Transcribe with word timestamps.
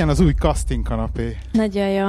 Milyen 0.00 0.14
az 0.14 0.20
új 0.20 0.32
casting 0.32 0.86
kanapé? 0.86 1.36
Nagyon 1.52 1.88
jó. 1.88 2.06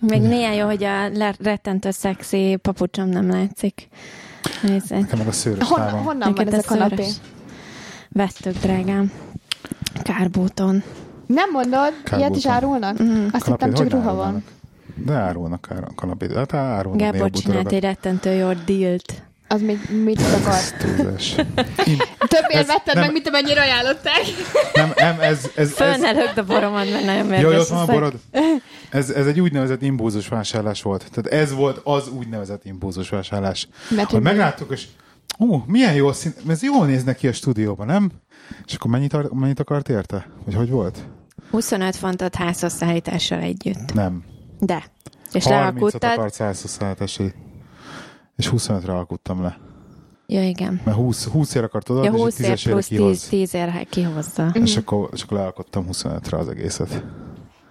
Még 0.00 0.20
néha 0.20 0.52
jó, 0.52 0.66
hogy 0.66 0.84
a 0.84 1.10
rettentő 1.38 1.90
szexi 1.90 2.56
papucsom 2.62 3.08
nem 3.08 3.28
látszik. 3.30 3.88
Nézzék. 4.62 5.00
Nekem 5.00 5.18
meg 5.18 5.26
a 5.26 5.32
szőrös 5.32 5.68
Hon, 5.68 5.80
honnan 5.80 6.04
van 6.04 6.16
Neked 6.16 6.52
ez 6.52 6.64
a 6.64 6.68
kanapé? 6.68 6.94
szőrös. 6.96 7.14
Vettük, 8.08 8.56
drágám. 8.62 9.12
Kárbóton. 10.02 10.82
Nem 11.26 11.50
mondod, 11.52 11.92
Kár 12.04 12.18
ilyet 12.18 12.36
is 12.36 12.46
árulnak? 12.46 13.02
Mm. 13.02 13.26
Azt 13.32 13.44
Kanapét 13.44 13.68
hittem, 13.68 13.88
csak 13.88 13.90
ruha 13.90 14.14
van. 14.14 14.44
De 14.94 15.12
árulnak 15.12 15.68
ár- 15.70 15.94
kanapét. 15.94 16.32
Hát 16.32 16.54
árulnak 16.54 17.00
Gábor 17.00 17.30
csinált 17.30 17.72
egy 17.72 17.80
rettentő 17.80 18.32
jó 18.32 18.52
dílt. 18.66 19.22
Az 19.48 19.60
még 19.60 19.78
mit 20.04 20.20
akar? 20.20 20.52
Ez 20.62 20.74
túlzás. 20.78 21.34
Többért 22.18 22.66
vetted 22.66 22.94
nem- 22.94 23.04
meg, 23.04 23.12
mint 23.12 23.28
amennyire 23.28 23.60
ajánlották. 23.60 24.20
Nem, 24.74 24.92
nem, 24.96 25.20
ez, 25.20 25.50
ez, 25.54 25.80
ez, 25.80 26.00
ne 26.00 26.10
lögd 26.10 26.38
a 26.38 26.44
boromat, 26.44 26.90
mert 26.90 27.04
nagyon 27.04 27.24
Jó, 27.24 27.28
mérges 27.28 27.44
hogy 27.44 27.56
ott 27.56 27.68
van 27.68 27.78
a 27.78 27.84
borod. 27.92 28.14
Ez, 28.90 29.10
ez 29.10 29.26
egy 29.26 29.40
úgynevezett 29.40 29.82
impulzus 29.82 30.28
vásárlás 30.28 30.82
volt. 30.82 31.10
Tehát 31.10 31.42
ez 31.42 31.54
volt 31.54 31.80
az 31.84 32.08
úgynevezett 32.08 32.64
impulzus 32.64 33.08
vásárlás. 33.08 33.68
Mert 33.88 34.02
Hogy 34.02 34.10
hogy 34.10 34.22
megláttuk, 34.22 34.72
és 34.72 34.86
ó, 35.38 35.62
milyen 35.66 35.94
jó 35.94 36.12
szín, 36.12 36.32
ez 36.48 36.62
jól 36.62 36.86
néz 36.86 37.04
neki 37.04 37.28
a 37.28 37.32
stúdióban, 37.32 37.86
nem? 37.86 38.10
És 38.66 38.74
akkor 38.74 38.90
mennyit, 38.90 39.32
mennyit 39.32 39.60
akart 39.60 39.88
érte? 39.88 40.26
Vagy 40.44 40.54
hogy 40.54 40.70
volt? 40.70 40.98
25 41.50 41.96
fontot 41.96 42.34
házhoz 42.34 42.72
szállítással 42.72 43.38
együtt. 43.38 43.94
Nem. 43.94 44.24
De. 44.58 44.84
És 45.32 45.44
30-at 45.44 45.48
lealkuttad. 45.48 46.10
akart 46.10 46.34
100 46.34 46.80
és 48.38 48.50
25-re 48.56 48.92
alkuttam 48.92 49.42
le. 49.42 49.58
Ja, 50.26 50.48
igen. 50.48 50.80
Mert 50.84 50.96
20, 50.96 51.24
20 51.26 51.54
ér 51.54 51.62
akart 51.62 51.88
oda, 51.88 52.04
Ja, 52.04 52.10
és 52.12 52.20
20 52.20 52.38
ér 52.38 52.50
10 52.60 52.62
plusz 52.62 52.86
10, 52.86 52.98
kihoz. 52.98 53.20
10 53.20 53.54
ér 53.54 53.86
kihozza. 53.90 54.50
És 54.54 54.76
akkor, 54.76 55.08
és 55.12 55.22
akkor 55.22 55.38
lealkottam 55.38 55.86
25-re 55.92 56.36
az 56.36 56.48
egészet. 56.48 57.04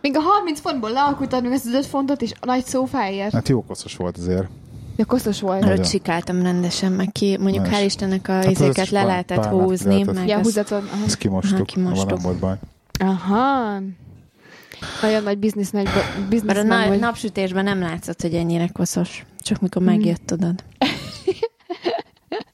Még 0.02 0.16
a 0.18 0.20
30 0.20 0.60
fontból 0.60 0.92
lealkutad 0.92 1.44
meg 1.44 1.52
ezt 1.52 1.66
az 1.66 1.74
5 1.74 1.86
fontot, 1.86 2.22
és 2.22 2.32
a 2.40 2.46
nagy 2.46 2.66
szófáért. 2.66 3.34
Hát 3.34 3.50
jó 3.50 3.64
koszos 3.64 3.96
volt 3.96 4.18
azért. 4.18 4.48
De 4.96 5.04
kosztos 5.04 5.42
volt. 5.42 5.60
Nagyon. 5.60 5.76
Előtt 5.76 5.88
sikáltam 5.90 6.42
rendesen, 6.42 6.92
meg 6.92 7.12
ki, 7.12 7.38
mondjuk 7.40 7.64
Na 7.66 7.72
és- 7.72 7.78
hál' 7.78 7.86
Istennek 7.86 8.28
a 8.28 8.32
Hát 8.32 8.46
izéket 8.50 8.90
le 8.90 9.04
lehetett 9.04 9.46
húzni, 9.46 9.90
lehetett. 9.94 10.14
meg 10.16 10.28
Ja, 10.28 10.38
az- 10.38 10.44
húzatod. 10.44 10.84
Aha. 10.94 11.04
Ezt 11.06 11.18
kimostuk, 11.18 11.56
Aha, 11.56 11.66
kimostuk. 11.66 12.10
nem 12.10 12.20
volt 12.22 12.38
baj. 12.40 12.56
Aha. 13.00 13.80
Nagyon 15.02 15.24
nagy 15.24 15.38
biznisz, 15.38 15.70
nagy 15.72 15.84
Mert 15.84 16.28
biznisz 16.30 16.52
a 16.58 16.64
nem 16.64 16.68
na- 16.68 16.88
vagy. 16.88 17.00
napsütésben 17.00 17.64
nem 17.64 17.80
látszott, 17.80 18.22
hogy 18.22 18.34
ennyire 18.34 18.68
koszos. 18.68 19.26
Csak 19.48 19.62
mikor 19.62 19.82
megjött, 19.82 20.22
tudod. 20.26 20.64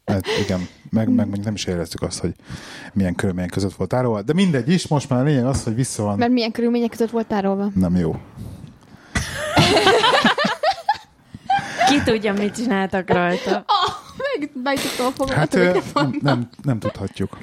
Hát 0.06 0.26
igen, 0.44 0.68
meg, 0.90 1.08
meg 1.08 1.26
mondjuk 1.26 1.46
nem 1.46 1.54
is 1.54 1.66
éreztük 1.66 2.02
azt, 2.02 2.20
hogy 2.20 2.34
milyen 2.94 3.16
körülmények 3.16 3.50
között 3.50 3.74
volt 3.74 3.90
tárolva, 3.90 4.22
de 4.22 4.34
mindegy 4.34 4.70
is, 4.70 4.88
most 4.88 5.10
már 5.10 5.20
a 5.20 5.24
lényeg 5.24 5.46
az, 5.46 5.64
hogy 5.64 5.76
vissza 5.76 6.04
van. 6.04 6.18
Mert 6.18 6.32
milyen 6.32 6.52
körülmények 6.52 6.90
között 6.90 7.10
volt 7.10 7.28
tárolva. 7.28 7.70
Nem 7.76 7.96
jó. 7.96 8.16
Ki 11.90 12.02
tudja, 12.06 12.34
mit 12.34 12.56
csináltak 12.56 13.10
rajta. 13.10 13.64
Ah, 13.68 13.94
meg, 14.40 14.52
megtudtam 14.64 15.06
a 15.06 15.10
fogamat 15.10 15.38
Hát 15.38 15.54
ö, 15.56 15.80
nem, 15.94 16.18
nem, 16.22 16.50
nem 16.64 16.80
tudhatjuk. 16.80 17.38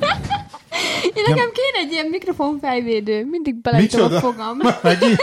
Én 1.03 1.23
nekem 1.29 1.51
kéne 1.53 1.79
egy 1.79 1.93
ilyen 1.93 2.07
mikrofon 2.07 2.59
fejvédő. 2.61 3.25
Mindig 3.25 3.55
beleítom 3.55 4.15
a 4.15 4.21
fogam. 4.21 4.59
Megint? 4.83 5.21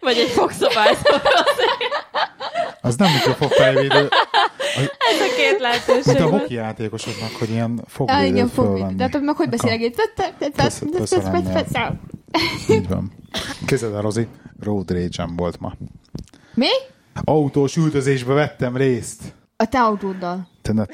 Vagy 0.00 0.16
egy 0.16 0.30
fogszabályzó. 0.30 1.10
Az 2.88 2.96
nem 2.96 3.12
mikrofon 3.12 3.48
fejvédő, 3.48 4.08
Ez 5.10 5.20
a 5.20 5.34
két 5.36 5.50
mint 5.50 5.60
a 5.60 5.62
lehetőség. 5.62 6.22
hoki 6.22 6.54
játékosoknak, 6.54 7.30
hogy 7.38 7.50
ilyen 7.50 7.78
Ah, 7.82 7.88
fogvédőt 7.88 8.26
igen, 8.28 8.48
fogvédő. 8.48 8.74
fölvenni. 8.76 8.94
De 8.96 9.02
hát 9.02 9.20
meg 9.20 9.36
hogy 9.36 9.48
beszélek 9.48 9.80
lennél. 11.32 12.00
Így 12.68 12.88
van. 12.88 13.12
Kézzel 13.66 13.94
el, 13.94 14.00
Rozi. 14.00 14.26
Road 14.62 14.90
rage 14.90 15.28
volt 15.36 15.60
ma. 15.60 15.72
Mi? 16.54 16.66
Autós 17.24 17.76
üldözésbe 17.76 18.32
vettem 18.32 18.76
részt. 18.76 19.22
A 19.56 19.64
te 19.68 19.78
autóddal. 19.80 20.48
Te 20.62 20.72
ne... 20.72 20.84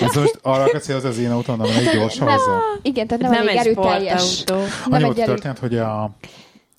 Ez 0.00 0.14
most 0.20 0.38
arra 0.42 0.62
akarsz, 0.62 0.86
hogy 0.86 0.94
az 0.94 1.04
az 1.04 1.18
én 1.18 1.30
autóm, 1.30 1.56
nem 1.56 1.66
egy 1.76 1.90
gyorsan 1.92 2.28
hozzá? 2.28 2.58
Igen, 2.82 3.06
tehát 3.06 3.22
nem, 3.22 3.32
Nem 3.32 3.48
egy 3.48 3.56
erőteljes. 3.56 4.44
Nem 4.44 4.58
Annyi 4.90 5.02
volt 5.04 5.18
elég... 5.18 5.24
történt, 5.24 5.58
hogy, 5.58 5.78
a, 5.78 6.10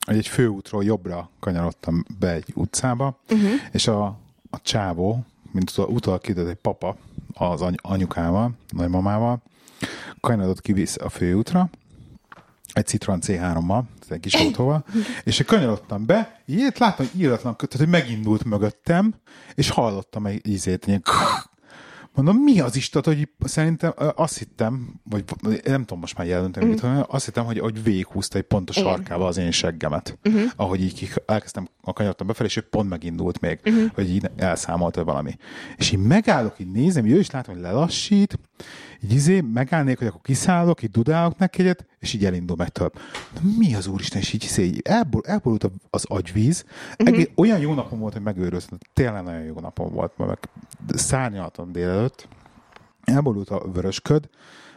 hogy 0.06 0.18
egy 0.18 0.28
főútról 0.28 0.84
jobbra 0.84 1.30
kanyarodtam 1.40 2.06
be 2.20 2.32
egy 2.32 2.52
utcába, 2.56 3.20
uh-huh. 3.30 3.50
és 3.72 3.88
a, 3.88 4.06
a 4.50 4.62
csávó, 4.62 5.26
mint 5.52 5.70
utal, 5.70 5.86
utal 5.86 6.20
kidőtt 6.20 6.50
egy 6.50 6.56
papa 6.56 6.96
az 7.34 7.62
any, 7.62 7.76
anyukával, 7.82 8.52
nagymamával, 8.70 9.42
kanyarodott 10.20 10.62
ki 10.62 10.74
vissza 10.74 11.06
a 11.06 11.10
főútra, 11.10 11.70
egy 12.74 12.88
Citroen 12.88 13.22
C3-mal, 13.26 13.82
egy 14.10 14.20
kis 14.20 14.34
autóval, 14.34 14.86
és 15.24 15.44
kanyarodtam 15.46 16.06
be, 16.06 16.42
így 16.46 16.76
láttam, 16.78 17.06
hogy 17.06 17.22
íratlan, 17.22 17.56
tehát 17.58 17.78
hogy 17.78 17.88
megindult 17.88 18.44
mögöttem, 18.44 19.14
és 19.56 19.70
hallottam 19.70 20.26
egy 20.26 20.48
ízét, 20.48 20.88
ilyen 20.88 21.04
Mondom, 22.14 22.38
mi 22.38 22.60
az 22.60 22.76
Isten, 22.76 23.02
hogy 23.06 23.30
szerintem 23.40 23.94
azt 24.16 24.38
hittem, 24.38 25.00
vagy 25.04 25.24
nem 25.64 25.82
tudom 25.82 26.00
most 26.00 26.18
már 26.18 26.28
jelöntem, 26.28 26.66
mm. 26.66 26.70
mit, 26.70 26.84
azt 27.08 27.26
hittem, 27.26 27.46
hogy, 27.46 27.60
hogy 27.60 27.84
végighúzta 27.84 28.38
egy 28.38 28.44
pontos 28.44 28.78
Igen. 28.78 28.90
sarkába 28.90 29.28
az 29.28 29.38
én 29.38 29.52
seggemet. 29.52 30.18
Uh-huh. 30.24 30.52
Ahogy 30.56 30.84
így 30.84 31.14
elkezdtem, 31.26 31.68
a 31.82 31.94
kanyarodtam 31.94 32.28
befelé, 32.28 32.48
és 32.48 32.58
ő 32.58 32.62
pont 32.62 32.90
megindult 32.90 33.40
még, 33.40 33.60
uh-huh. 33.66 33.92
hogy 33.94 34.10
így 34.10 34.30
elszámolt 34.36 34.96
valami. 34.96 35.38
És 35.78 35.92
így 35.92 36.00
megállok, 36.00 36.60
így 36.60 36.72
nézem, 36.72 37.06
így 37.06 37.12
ő 37.12 37.20
is 37.20 37.32
látom, 37.32 37.54
hogy 37.54 37.64
lelassít, 37.64 38.40
így 39.04 39.14
izé, 39.14 39.42
megállnék, 39.42 39.98
hogy 39.98 40.08
akkor 40.08 40.22
kiszállok, 40.22 40.84
így 40.84 40.92
dudálok 40.92 41.38
neki 41.38 41.62
egyet, 41.62 41.86
és 42.00 42.14
így 42.14 42.26
elindul 42.26 42.56
meg 42.56 42.70
tovább. 42.70 42.94
De 43.34 43.40
mi 43.58 43.76
az 43.76 43.88
úristen, 43.88 44.22
és 44.22 44.34
így, 44.34 44.44
izé, 44.44 44.64
így 44.64 44.82
elbor, 44.84 45.22
elborult 45.26 45.72
az 45.90 46.06
agyvíz. 46.08 46.64
Uh-huh. 46.92 47.08
Egész, 47.08 47.30
olyan 47.36 47.60
jó 47.60 47.74
napom 47.74 48.00
volt, 48.00 48.14
hogy 48.14 48.22
megőröztem. 48.22 48.78
Tényleg 48.94 49.24
nagyon 49.24 49.44
jó 49.44 49.60
napom 49.60 49.94
volt, 49.94 50.18
ma 50.18 50.26
meg 50.26 50.38
szárnyaltam 50.88 51.72
délelőtt. 51.72 52.28
Elborult 53.04 53.50
a 53.50 53.72
vörösköd, 53.74 54.30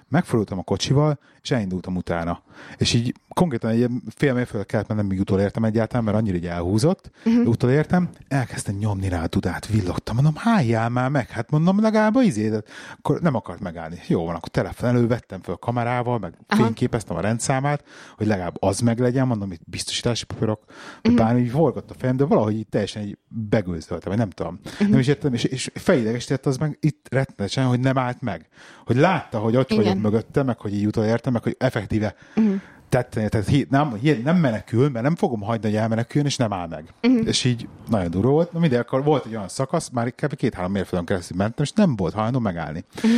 megfordultam 0.09 0.59
a 0.59 0.63
kocsival, 0.63 1.19
és 1.43 1.51
elindultam 1.51 1.97
utána. 1.97 2.43
És 2.77 2.93
így 2.93 3.15
konkrétan 3.29 3.71
egy 3.71 3.89
fél 4.17 4.35
mérföldet 4.35 4.69
kellett 4.69 4.89
mennem, 4.89 5.07
míg 5.07 5.21
utolértem 5.21 5.65
egyáltalán, 5.65 6.05
mert 6.05 6.17
annyira 6.17 6.37
így 6.37 6.47
elhúzott. 6.47 7.11
Uh-huh. 7.25 7.49
Utolértem, 7.49 8.09
elkezdtem 8.29 8.75
nyomni 8.75 9.09
rá 9.09 9.23
a 9.23 9.29
dudát, 9.29 9.67
villogtam. 9.67 10.15
Mondom, 10.15 10.35
álljál 10.37 10.89
már 10.89 11.11
meg, 11.11 11.31
hát 11.31 11.51
mondom, 11.51 11.81
legalább 11.81 12.15
az 12.15 12.25
izédet. 12.25 12.69
Akkor 12.99 13.21
nem 13.21 13.35
akart 13.35 13.61
megállni. 13.61 13.99
Jó 14.07 14.25
van, 14.25 14.35
akkor 14.35 14.49
telefon 14.49 14.89
elő 14.89 15.07
vettem 15.07 15.43
fel 15.43 15.55
a 15.55 15.59
kamerával, 15.59 16.19
meg 16.19 16.35
Aha. 16.47 16.63
fényképeztem 16.63 17.17
a 17.17 17.21
rendszámát, 17.21 17.85
hogy 18.17 18.27
legalább 18.27 18.57
az 18.63 18.81
meg 18.81 18.99
legyen, 18.99 19.27
mondom, 19.27 19.53
itt 19.53 19.63
biztosítási 19.65 20.25
papírok, 20.25 20.65
uh-huh. 20.97 21.15
bármi 21.15 21.41
így 21.41 21.51
forgott 21.51 21.91
a 21.91 21.95
fejem, 21.99 22.17
de 22.17 22.25
valahogy 22.25 22.55
így 22.55 22.69
teljesen 22.69 23.03
így 23.03 23.19
begőzöltem, 23.29 24.09
vagy 24.09 24.19
nem 24.19 24.31
tudom. 24.31 24.61
Uh-huh. 24.65 24.89
Nem 24.89 24.99
is 24.99 25.07
értem, 25.07 25.35
és, 25.35 25.45
és 25.45 25.71
fejidegesített 25.75 26.47
az 26.47 26.57
meg 26.57 26.79
itt 26.81 27.07
rettenetesen, 27.11 27.67
hogy 27.67 27.81
nem 27.81 27.99
állt 27.99 28.21
meg. 28.21 28.49
Hogy 28.85 28.97
látta, 28.97 29.39
hogy 29.39 29.57
ott 29.57 29.71
Igen. 29.71 29.85
vagyok 29.85 30.03
mögötte, 30.03 30.43
meg 30.43 30.59
hogy 30.59 30.75
így 30.75 30.87
utolértem, 30.87 31.33
meg 31.33 31.43
hogy 31.43 31.57
effektíve 31.59 32.15
uh-huh. 32.37 32.44
Tetten, 32.89 33.29
tehát 33.29 33.69
nem, 33.71 33.99
nem 34.25 34.37
menekül, 34.37 34.89
mert 34.89 35.05
nem 35.05 35.17
fogom 35.17 35.41
hagyni, 35.41 35.69
hogy 35.69 35.77
elmeneküljön, 35.77 36.29
és 36.29 36.37
nem 36.37 36.53
áll 36.53 36.67
meg. 36.67 36.85
Uh-huh. 37.03 37.27
És 37.27 37.45
így 37.45 37.69
nagyon 37.89 38.11
durva 38.11 38.31
volt. 38.31 38.53
Na 38.53 38.59
mindegy, 38.59 38.79
akkor 38.79 39.05
volt 39.05 39.27
egy 39.27 39.35
olyan 39.35 39.49
szakasz, 39.49 39.89
már 39.89 40.15
kb. 40.15 40.35
két-három 40.35 40.73
mérföldön 40.73 41.07
keresztül 41.07 41.37
mentem, 41.37 41.65
és 41.65 41.73
nem 41.73 41.97
volt 41.97 42.15
hajlandó 42.15 42.39
megállni. 42.39 42.85
Uh-huh. 42.97 43.11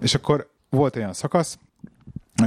És 0.00 0.14
akkor 0.14 0.50
volt 0.70 0.96
olyan 0.96 1.12
szakasz, 1.12 1.58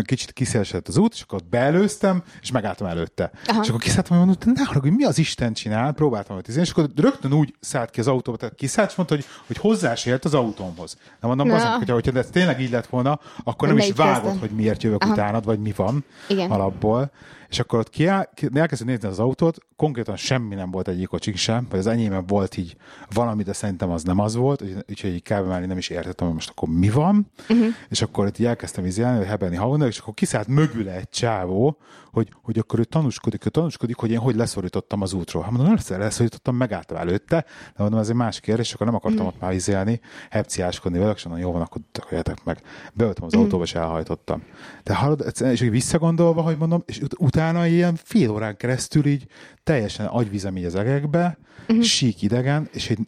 kicsit 0.05 0.31
kiszélesedett 0.31 0.87
az 0.87 0.97
út, 0.97 1.13
és 1.13 1.21
akkor 1.21 1.39
beelőztem, 1.49 2.23
és 2.41 2.51
megálltam 2.51 2.87
előtte. 2.87 3.31
Aha. 3.45 3.61
És 3.61 3.67
akkor 3.69 3.81
kiszálltam, 3.81 4.17
hogy 4.17 4.25
mondtam, 4.25 4.51
ne 4.55 4.63
haragudj, 4.63 4.95
mi 4.95 5.03
az 5.03 5.17
Isten 5.17 5.53
csinál, 5.53 5.93
próbáltam 5.93 6.35
hogy 6.35 6.57
és 6.57 6.71
akkor 6.71 6.89
rögtön 6.95 7.33
úgy 7.33 7.53
szállt 7.59 7.89
ki 7.89 7.99
az 7.99 8.07
autóba, 8.07 8.37
tehát 8.37 8.55
kiszállt, 8.55 8.89
és 8.89 8.95
mondta, 8.95 9.15
hogy, 9.15 9.25
hogy 9.47 9.57
hozzásért 9.57 10.25
az 10.25 10.33
autómhoz. 10.33 10.97
Nem 11.19 11.29
mondom, 11.29 11.47
Na. 11.47 11.55
azért, 11.55 11.71
hogyha, 11.71 11.93
hogyha 11.93 12.19
ez 12.19 12.29
tényleg 12.31 12.61
így 12.61 12.71
lett 12.71 12.87
volna, 12.87 13.19
akkor 13.43 13.67
nem 13.67 13.77
Ne 13.77 13.85
is 13.85 13.93
vágod, 13.95 14.21
kezdem. 14.21 14.39
hogy 14.39 14.49
miért 14.49 14.83
jövök 14.83 15.03
Aha. 15.03 15.11
utánad, 15.11 15.45
vagy 15.45 15.59
mi 15.59 15.73
van 15.75 16.05
Igen. 16.27 16.51
alapból. 16.51 17.11
És 17.49 17.59
akkor 17.59 17.79
ott 17.79 17.89
kiáll, 17.89 18.29
ki, 18.33 18.47
elkezdett 18.53 18.87
nézni 18.87 19.07
az 19.07 19.19
autót, 19.19 19.57
konkrétan 19.75 20.15
semmi 20.15 20.55
nem 20.55 20.71
volt 20.71 20.87
egyik 20.87 21.07
kocsik 21.07 21.35
sem, 21.35 21.67
vagy 21.69 21.79
az 21.79 21.87
enyémben 21.87 22.25
volt 22.25 22.57
így 22.57 22.75
valami, 23.13 23.43
de 23.43 23.53
szerintem 23.53 23.89
az 23.89 24.03
nem 24.03 24.19
az 24.19 24.35
volt, 24.35 24.63
úgyhogy- 24.89 25.13
így 25.13 25.21
kb. 25.21 25.47
már 25.47 25.65
nem 25.65 25.77
is 25.77 25.89
értettem, 25.89 26.25
hogy 26.25 26.35
most 26.35 26.49
akkor 26.49 26.69
mi 26.69 26.89
van, 26.89 27.31
uh-huh. 27.49 27.67
és 27.89 28.01
akkor 28.01 28.27
itt 28.27 28.39
így 28.39 28.45
elkezdtem 28.45 28.85
izélni, 28.85 29.17
hogy 29.17 29.27
hebelni 29.27 29.55
havonnak, 29.55 29.87
és 29.87 29.97
akkor 29.97 30.13
kiszállt 30.13 30.47
mögüle 30.47 30.91
egy 30.95 31.09
csávó, 31.09 31.77
hogy, 32.11 32.29
hogy 32.41 32.57
akkor 32.59 32.79
ő 32.79 32.83
tanúskodik, 32.83 33.45
ő 33.45 33.49
tanúskodik, 33.49 33.95
hogy 33.95 34.11
én 34.11 34.17
hogy 34.17 34.35
leszorítottam 34.35 35.01
az 35.01 35.13
útról. 35.13 35.43
Hát 35.43 35.51
mondom, 35.51 35.73
nem 35.87 35.99
leszorítottam, 35.99 36.55
megálltam 36.55 36.97
előtte, 36.97 37.45
de 37.75 37.81
mondom, 37.83 37.99
ez 37.99 38.09
egy 38.09 38.15
más 38.15 38.39
kérdés, 38.39 38.67
és 38.67 38.73
akkor 38.73 38.85
nem 38.85 38.95
akartam 38.95 39.25
ott 39.25 39.39
már 39.39 39.53
izélni, 39.53 39.99
hepciáskodni 40.29 40.99
vele, 40.99 41.11
és 41.11 41.23
mondom, 41.23 41.43
jó 41.43 41.51
van, 41.51 41.61
akkor 41.61 41.81
tököljetek 41.91 42.43
meg. 42.43 42.61
Beöltem 42.93 43.23
az 43.25 43.33
autóba, 43.33 43.63
és 43.63 43.75
elhajtottam. 43.75 44.43
De 44.83 44.95
hallod, 44.95 45.33
és 45.41 45.59
visszagondolva, 45.59 46.41
hogy 46.41 46.57
mondom, 46.57 46.83
és 46.85 46.99
ut- 46.99 47.19
utána 47.39 47.67
ilyen 47.67 47.95
fél 48.03 48.29
órán 48.29 48.57
keresztül 48.57 49.05
így 49.05 49.25
teljesen 49.63 50.05
agyvizem 50.05 50.57
így 50.57 50.65
az 50.65 50.75
egekbe, 50.75 51.37
uh-huh. 51.67 51.83
sík 51.83 52.21
idegen, 52.21 52.69
és 52.73 52.89
egy, 52.89 52.99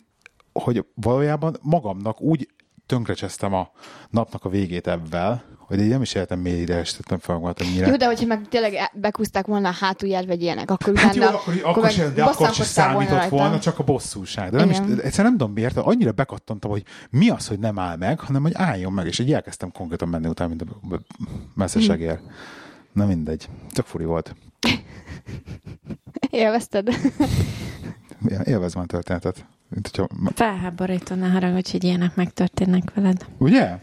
hogy 0.53 0.85
valójában 0.93 1.57
magamnak 1.61 2.21
úgy 2.21 2.47
tönkrecseztem 2.85 3.53
a 3.53 3.71
napnak 4.09 4.45
a 4.45 4.49
végét 4.49 4.87
ebben, 4.87 5.41
hogy 5.57 5.79
én 5.79 5.87
nem 5.87 6.01
is 6.01 6.13
éltem 6.13 6.39
mély 6.39 6.61
ideges, 6.61 6.93
tettem 6.93 7.17
fel 7.17 7.35
magamat 7.35 7.61
annyira. 7.61 7.87
Jó, 7.87 7.95
de 7.95 8.05
hogyha 8.05 8.25
meg 8.25 8.47
tényleg 8.49 8.73
e- 8.73 8.91
bekúzták 8.93 9.45
volna 9.45 9.69
a 9.69 9.75
hátulját, 9.79 10.25
vagy 10.25 10.41
ilyenek, 10.41 10.71
akkor 10.71 10.93
utána... 10.93 11.07
Hát 11.07 11.15
jó, 11.15 11.23
akkor, 11.23 11.53
akkor, 11.63 11.83
meg 11.83 11.91
sem, 11.91 12.13
de 12.13 12.23
akkor 12.23 12.53
sem 12.53 12.65
volna 12.85 13.03
számított 13.03 13.29
volna, 13.29 13.47
rajta. 13.47 13.61
csak 13.61 13.79
a 13.79 13.83
bosszúság. 13.83 14.51
De 14.51 14.57
nem 14.57 14.69
is, 14.69 14.77
Igen. 14.77 14.89
egyszerűen 14.89 15.11
nem 15.15 15.37
tudom 15.37 15.53
miért, 15.53 15.77
annyira 15.77 16.11
bekattantam, 16.11 16.71
hogy 16.71 16.83
mi 17.09 17.29
az, 17.29 17.47
hogy 17.47 17.59
nem 17.59 17.79
áll 17.79 17.95
meg, 17.95 18.19
hanem 18.19 18.41
hogy 18.41 18.53
álljon 18.55 18.93
meg, 18.93 19.05
és 19.05 19.19
így 19.19 19.33
elkezdtem 19.33 19.71
konkrétan 19.71 20.07
menni 20.07 20.27
utána, 20.27 20.49
mint 20.49 20.61
a 20.61 20.99
messzesegér. 21.53 22.19
Na 22.93 23.05
mindegy. 23.05 23.49
Csak 23.71 23.85
furi 23.85 24.05
volt. 24.05 24.35
Élvezted? 26.29 26.87
Élvezem 28.43 28.81
a 28.81 28.85
történetet. 28.85 29.45
Mint, 29.69 29.87
hogyha, 29.87 30.07
Felháborító, 30.33 31.15
ne 31.15 31.27
haragudj, 31.27 31.71
hogy 31.71 31.83
ilyenek 31.83 32.15
megtörténnek 32.15 32.93
veled. 32.93 33.25
ugye? 33.37 33.79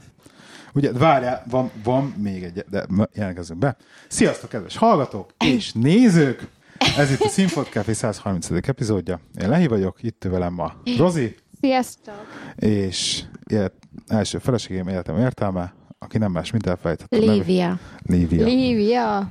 Ugye, 0.75 0.93
várjál, 0.93 1.44
van, 1.50 1.70
van 1.84 2.14
még 2.16 2.43
egy, 2.43 2.64
de 2.70 2.87
jelentkezzünk 3.14 3.58
be. 3.58 3.76
Sziasztok, 4.08 4.50
kedves 4.50 4.76
hallgatók 4.76 5.31
és 5.44 5.72
nézők! 5.72 6.49
Ez 6.96 7.10
itt 7.10 7.20
a 7.20 7.28
Színfolt 7.28 7.69
Café 7.69 7.93
130. 7.93 8.50
epizódja. 8.50 9.20
Én 9.40 9.49
Lehi 9.49 9.66
vagyok, 9.66 10.02
itt 10.02 10.25
velem 10.31 10.58
a 10.58 10.72
Rozi, 10.99 11.37
Sziasztok! 11.60 12.26
és 12.56 13.22
élet, 13.46 13.72
első 14.06 14.38
feleségem 14.38 14.88
életem 14.88 15.19
értelme, 15.19 15.75
aki 15.99 16.19
nem 16.19 16.33
más, 16.33 16.50
mint 16.50 16.67
elfelejtett. 16.67 17.12
a. 17.12 17.17
Lívia. 17.17 17.79
Lívia. 18.06 18.45
Lívia! 18.45 19.31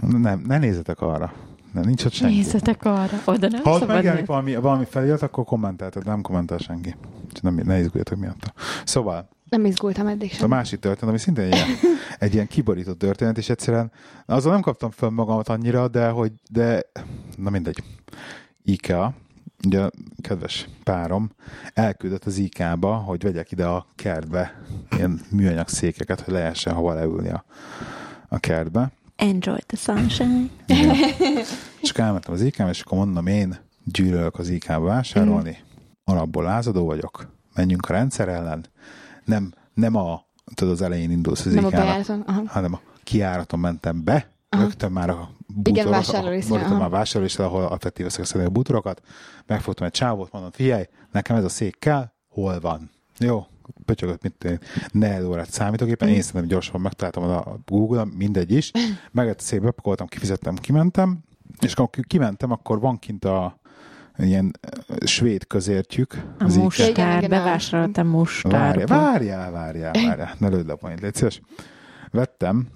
Nem, 0.00 0.42
ne 0.46 0.58
nézzetek 0.58 1.00
arra. 1.00 1.32
Nem, 1.72 1.84
nincs 1.84 2.04
ott 2.04 2.12
senki. 2.12 2.34
Nézzetek 2.34 2.84
arra. 2.84 3.20
Oda 3.24 3.48
nem 3.48 3.62
Ha 3.62 3.70
ott 3.70 3.86
megjelenik 3.86 4.26
valami, 4.26 4.54
valami 4.56 4.84
felirat, 4.84 5.22
akkor 5.22 5.44
kommentelted, 5.44 6.04
nem 6.04 6.20
kommentel 6.22 6.58
senki. 6.58 6.94
Csak 7.32 7.42
nem, 7.42 7.54
ne 7.64 7.78
izguljatok 7.78 8.18
miatta. 8.18 8.52
Szóval, 8.84 9.28
Nem 9.48 9.64
izgultam 9.64 10.06
eddig 10.06 10.30
a 10.32 10.34
sem. 10.34 10.48
másik 10.48 10.78
történet, 10.78 11.08
ami 11.08 11.18
szintén 11.18 11.44
egy 11.44 11.54
ilyen, 11.54 11.68
egy 12.18 12.34
ilyen 12.34 12.46
kiborított 12.46 12.98
történet, 12.98 13.38
és 13.38 13.48
egyszerűen 13.48 13.92
azon 14.26 14.52
nem 14.52 14.60
kaptam 14.60 14.90
föl 14.90 15.10
magamat 15.10 15.48
annyira, 15.48 15.88
de 15.88 16.08
hogy, 16.08 16.32
de, 16.50 16.82
na 17.36 17.50
mindegy. 17.50 17.82
IKEA, 18.62 19.14
ugye 19.66 19.80
a 19.80 19.90
kedves 20.20 20.68
párom 20.82 21.30
elküldött 21.74 22.24
az 22.24 22.36
IKEA-ba, 22.38 22.94
hogy 22.94 23.22
vegyek 23.22 23.50
ide 23.50 23.66
a 23.66 23.86
kertbe 23.94 24.62
ilyen 24.90 25.20
műanyag 25.30 25.68
székeket, 25.68 26.20
hogy 26.20 26.34
lehessen 26.34 26.74
hova 26.74 26.94
leülni 26.94 27.28
a, 27.28 27.44
a 28.28 28.38
kertbe. 28.38 28.90
Enjoy 29.16 29.58
the 29.66 29.76
sunshine. 29.76 30.48
És 31.82 31.90
akkor 31.90 32.04
elmentem 32.04 32.34
az 32.34 32.40
IKEA-ba, 32.40 32.70
és 32.70 32.80
akkor 32.80 32.98
mondom 32.98 33.26
én, 33.26 33.58
gyűlölök 33.84 34.38
az 34.38 34.48
IKEA-ba 34.48 34.84
vásárolni, 34.84 35.58
alapból 36.04 36.44
lázadó 36.44 36.84
vagyok, 36.84 37.28
menjünk 37.54 37.88
a 37.88 37.92
rendszer 37.92 38.28
ellen, 38.28 38.66
nem, 39.24 39.52
nem 39.74 39.96
a, 39.96 40.24
tudod, 40.54 40.72
az 40.72 40.82
elején 40.82 41.10
indulsz 41.10 41.46
az 41.46 41.54
Nem. 41.54 42.22
Aha. 42.26 42.42
hanem 42.46 42.74
a 42.74 42.80
kiáraton 43.04 43.60
mentem 43.60 44.04
be, 44.04 44.30
Aha. 44.48 44.62
rögtön 44.62 44.92
már 44.92 45.10
a 45.10 45.30
bútorokat, 45.46 46.06
rögtön 46.48 46.76
már 46.76 46.90
vásárlórészre, 46.90 47.44
ahol 47.44 47.72
effektív 47.72 48.04
veszek 48.04 48.24
szedni 48.24 48.46
a 48.46 48.50
bútorokat, 48.50 49.02
megfogtam 49.46 49.86
egy 49.86 49.92
csávót, 49.92 50.32
mondom, 50.32 50.50
figyelj, 50.50 50.84
nekem 51.12 51.36
ez 51.36 51.44
a 51.44 51.48
szék 51.48 51.76
kell, 51.78 52.10
hol 52.28 52.60
van? 52.60 52.90
Jó, 53.18 53.46
pötyögött, 53.84 54.22
mit 54.22 54.44
én, 54.44 54.58
ne 54.92 55.26
órát 55.26 55.50
számítógépen, 55.50 56.08
én 56.08 56.22
szerintem 56.22 56.48
gyorsan 56.48 56.80
megtaláltam 56.80 57.22
a 57.22 57.58
Google-on, 57.66 58.08
mindegy 58.08 58.52
is, 58.52 58.70
megett 59.10 59.40
szép 59.40 59.60
bepakoltam, 59.62 60.06
kifizettem, 60.06 60.54
kimentem, 60.54 61.18
és 61.60 61.74
amikor 61.74 62.04
kimentem, 62.06 62.50
akkor 62.50 62.80
van 62.80 62.98
kint 62.98 63.24
a 63.24 63.58
ilyen 64.18 64.52
ö, 64.86 65.06
svéd 65.06 65.46
közértjük. 65.46 66.14
A 66.38 66.44
az 66.44 66.56
mustár, 66.56 67.28
bevásároltam 67.28 68.04
Várjál, 68.04 68.20
mustárba. 68.20 68.86
várjál, 68.86 69.50
várjál, 69.50 69.92
várjál. 69.92 70.34
Ne 70.38 70.48
lőd 70.48 70.66
le 70.66 70.72
a 70.72 70.76
point, 70.76 71.00
légy 71.00 71.14
szíves. 71.14 71.40
Vettem 72.10 72.68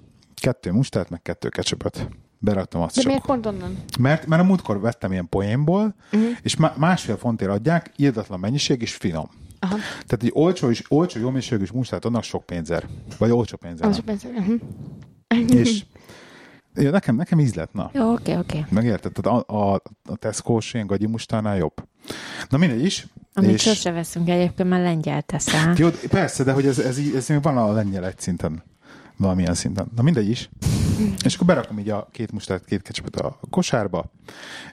kettő 0.43 0.71
mustárt, 0.71 1.09
meg 1.09 1.21
kettő 1.21 1.49
ketchupot. 1.49 2.07
Beraktam 2.39 2.81
azt 2.81 2.95
De 2.95 3.01
csak. 3.01 3.09
miért 3.09 3.25
pont 3.25 3.45
onnan? 3.45 3.77
Mert, 3.99 4.25
mert 4.25 4.41
a 4.41 4.45
múltkor 4.45 4.79
vettem 4.79 5.11
ilyen 5.11 5.29
poénból, 5.29 5.95
uh-huh. 6.11 6.29
és 6.41 6.55
má- 6.55 6.77
másfél 6.77 7.17
fontért 7.17 7.51
adják, 7.51 7.91
írdatlan 7.95 8.39
mennyiség 8.39 8.81
és 8.81 8.95
finom. 8.95 9.29
Aha. 9.59 9.75
Tehát 9.91 10.23
egy 10.23 10.31
olcsó, 10.33 10.69
és, 10.69 10.83
olcsó 10.87 11.19
jó 11.19 11.27
minőségű 11.27 11.65
mustárt 11.73 12.05
adnak 12.05 12.23
sok 12.23 12.45
pénzer. 12.45 12.87
Vagy 13.17 13.31
olcsó 13.31 13.57
pénzer. 13.57 13.87
Az 13.87 13.99
persze. 13.99 14.27
Mhm. 14.29 14.53
És 15.59 15.83
ja, 16.73 16.91
nekem, 16.91 17.15
nekem 17.15 17.39
íz 17.39 17.53
lett, 17.53 17.73
na. 17.73 17.89
Jó, 17.93 18.11
oké, 18.11 18.37
oké. 18.37 18.65
Megérted? 18.69 19.11
Tehát 19.11 19.43
a, 19.49 19.73
a, 19.73 19.81
a 20.03 20.15
Tesco-s 20.15 20.73
ilyen 20.73 20.87
gagyi 20.87 21.07
mustárnál 21.07 21.57
jobb. 21.57 21.73
Na 22.49 22.57
mindegy 22.57 22.83
is. 22.83 23.07
Amit 23.33 23.51
és... 23.51 23.61
sose 23.61 23.91
veszünk 23.91 24.29
egyébként, 24.29 24.69
mert 24.69 24.83
lengyel 24.83 25.21
teszel. 25.21 25.73
Jó, 25.77 25.89
persze, 26.09 26.43
de 26.43 26.51
hogy 26.51 26.65
ez, 26.65 26.79
ez, 26.79 26.99
ez 27.15 27.27
még 27.27 27.41
van 27.41 27.57
a 27.57 27.71
lengyel 27.71 28.05
egy 28.05 28.19
szinten. 28.19 28.63
Valamilyen 29.17 29.53
szinten. 29.53 29.87
Na 29.95 30.01
mindegy 30.01 30.29
is. 30.29 30.49
És 31.25 31.35
akkor 31.35 31.47
berakom 31.47 31.79
így 31.79 31.89
a 31.89 32.07
két 32.11 32.31
mustát, 32.31 32.65
két 32.65 32.81
kecsapot 32.81 33.15
a 33.15 33.39
kosárba, 33.49 34.05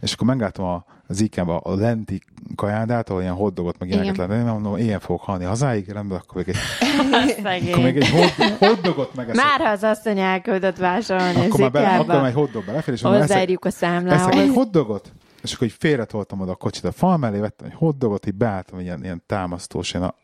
és 0.00 0.12
akkor 0.12 0.26
megláttam 0.26 0.64
a, 0.64 0.84
az 1.06 1.20
IKEA-ba 1.20 1.56
a 1.58 1.74
lenti 1.74 2.22
kajádát, 2.54 3.08
ahol 3.10 3.22
ilyen 3.22 3.34
hotdogot 3.34 3.78
meg 3.78 3.88
ilyeneket 3.88 4.16
lehet. 4.16 4.44
Mondom, 4.46 4.76
ilyen 4.76 5.00
fogok 5.00 5.22
halni 5.22 5.44
hazáig, 5.44 5.88
rendben, 5.88 6.18
akkor 6.18 6.44
még 6.44 6.54
egy, 6.54 7.68
akkor 7.72 7.82
még 7.82 7.96
egy 7.96 8.08
hot, 8.08 8.58
hotdogot 8.58 9.14
megeszek. 9.14 9.44
Már 9.44 9.60
ha 9.60 9.68
az 9.68 9.82
asszony 9.82 10.18
elküldött 10.18 10.76
vásárolni 10.76 11.46
akkor 11.46 11.60
már, 11.60 11.70
be, 11.70 11.88
akkor 11.88 12.14
már 12.14 12.24
egy 12.24 12.34
hotdog 12.34 12.64
belefér, 12.64 12.94
és 12.94 13.02
hozzáírjuk 13.02 13.64
a 13.64 13.68
eszek 13.68 13.82
egy 13.82 14.04
számlához. 14.04 14.54
hotdogot, 14.54 15.12
és 15.42 15.52
akkor 15.54 15.66
így 15.66 15.74
félretoltam 15.78 16.40
oda 16.40 16.50
a 16.52 16.54
kocsit 16.54 16.84
a 16.84 16.92
fal 16.92 17.16
mellé, 17.16 17.38
vettem 17.38 17.66
egy 17.66 17.74
hotdogot, 17.76 18.26
így 18.26 18.34
beálltam 18.34 18.80
ilyen, 18.80 19.02
ilyen 19.04 19.22
támasztós, 19.26 19.92
ilyen 19.94 20.04
a, 20.06 20.14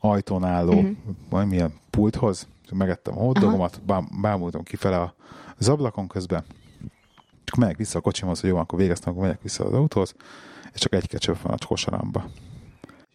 ajtón 0.00 0.44
álló, 0.44 0.72
Mhm. 0.72 0.78
uh-huh. 0.80 1.14
valamilyen 1.30 1.72
pulthoz, 1.90 2.46
megettem 2.74 3.18
a 3.18 3.20
hotdogomat, 3.20 3.80
bám, 3.84 4.08
bámultam 4.20 4.62
kifele 4.62 5.00
a, 5.00 5.14
az 5.58 5.68
ablakon 5.68 6.08
közben, 6.08 6.44
csak 7.44 7.56
megyek 7.56 7.76
vissza 7.76 7.98
a 7.98 8.02
kocsimhoz, 8.02 8.40
hogy 8.40 8.50
jó, 8.50 8.56
akkor 8.56 8.78
végeztem, 8.78 9.12
akkor 9.12 9.24
megyek 9.24 9.42
vissza 9.42 9.64
az 9.64 9.72
autóhoz, 9.72 10.14
és 10.72 10.80
csak 10.80 10.94
egy 10.94 11.08
ketchup 11.08 11.42
van 11.42 11.52
a 11.52 11.66
kosaramba. 11.66 12.24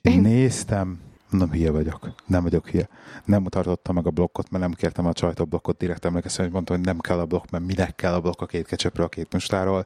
Így 0.02 0.22
néztem, 0.22 1.00
nem 1.30 1.52
hülye 1.52 1.72
vagyok. 1.72 2.14
Nem 2.26 2.44
vagyok 2.44 2.70
hülye. 2.70 2.90
Nem 3.26 3.44
tartottam 3.44 3.96
meg 3.96 4.08
a 4.08 4.10
blokkot, 4.10 4.50
mert 4.50 4.64
nem 4.64 4.74
kértem 4.74 5.06
a 5.06 5.14
csajt 5.14 5.40
a 5.40 5.46
blokkot, 5.46 5.78
direkt 5.78 6.06
emlékeztem, 6.06 6.44
hogy 6.44 6.54
mondtam, 6.54 6.76
hogy 6.76 6.86
nem 6.86 7.00
kell 7.00 7.20
a 7.20 7.26
blokk, 7.26 7.50
mert 7.50 7.66
minek 7.66 7.96
kell 7.96 8.14
a 8.14 8.20
blokk 8.20 8.42
a 8.42 8.46
két 8.46 8.66
ketchupra, 8.66 9.04
a 9.04 9.08
két 9.08 9.34
mustáról. 9.34 9.86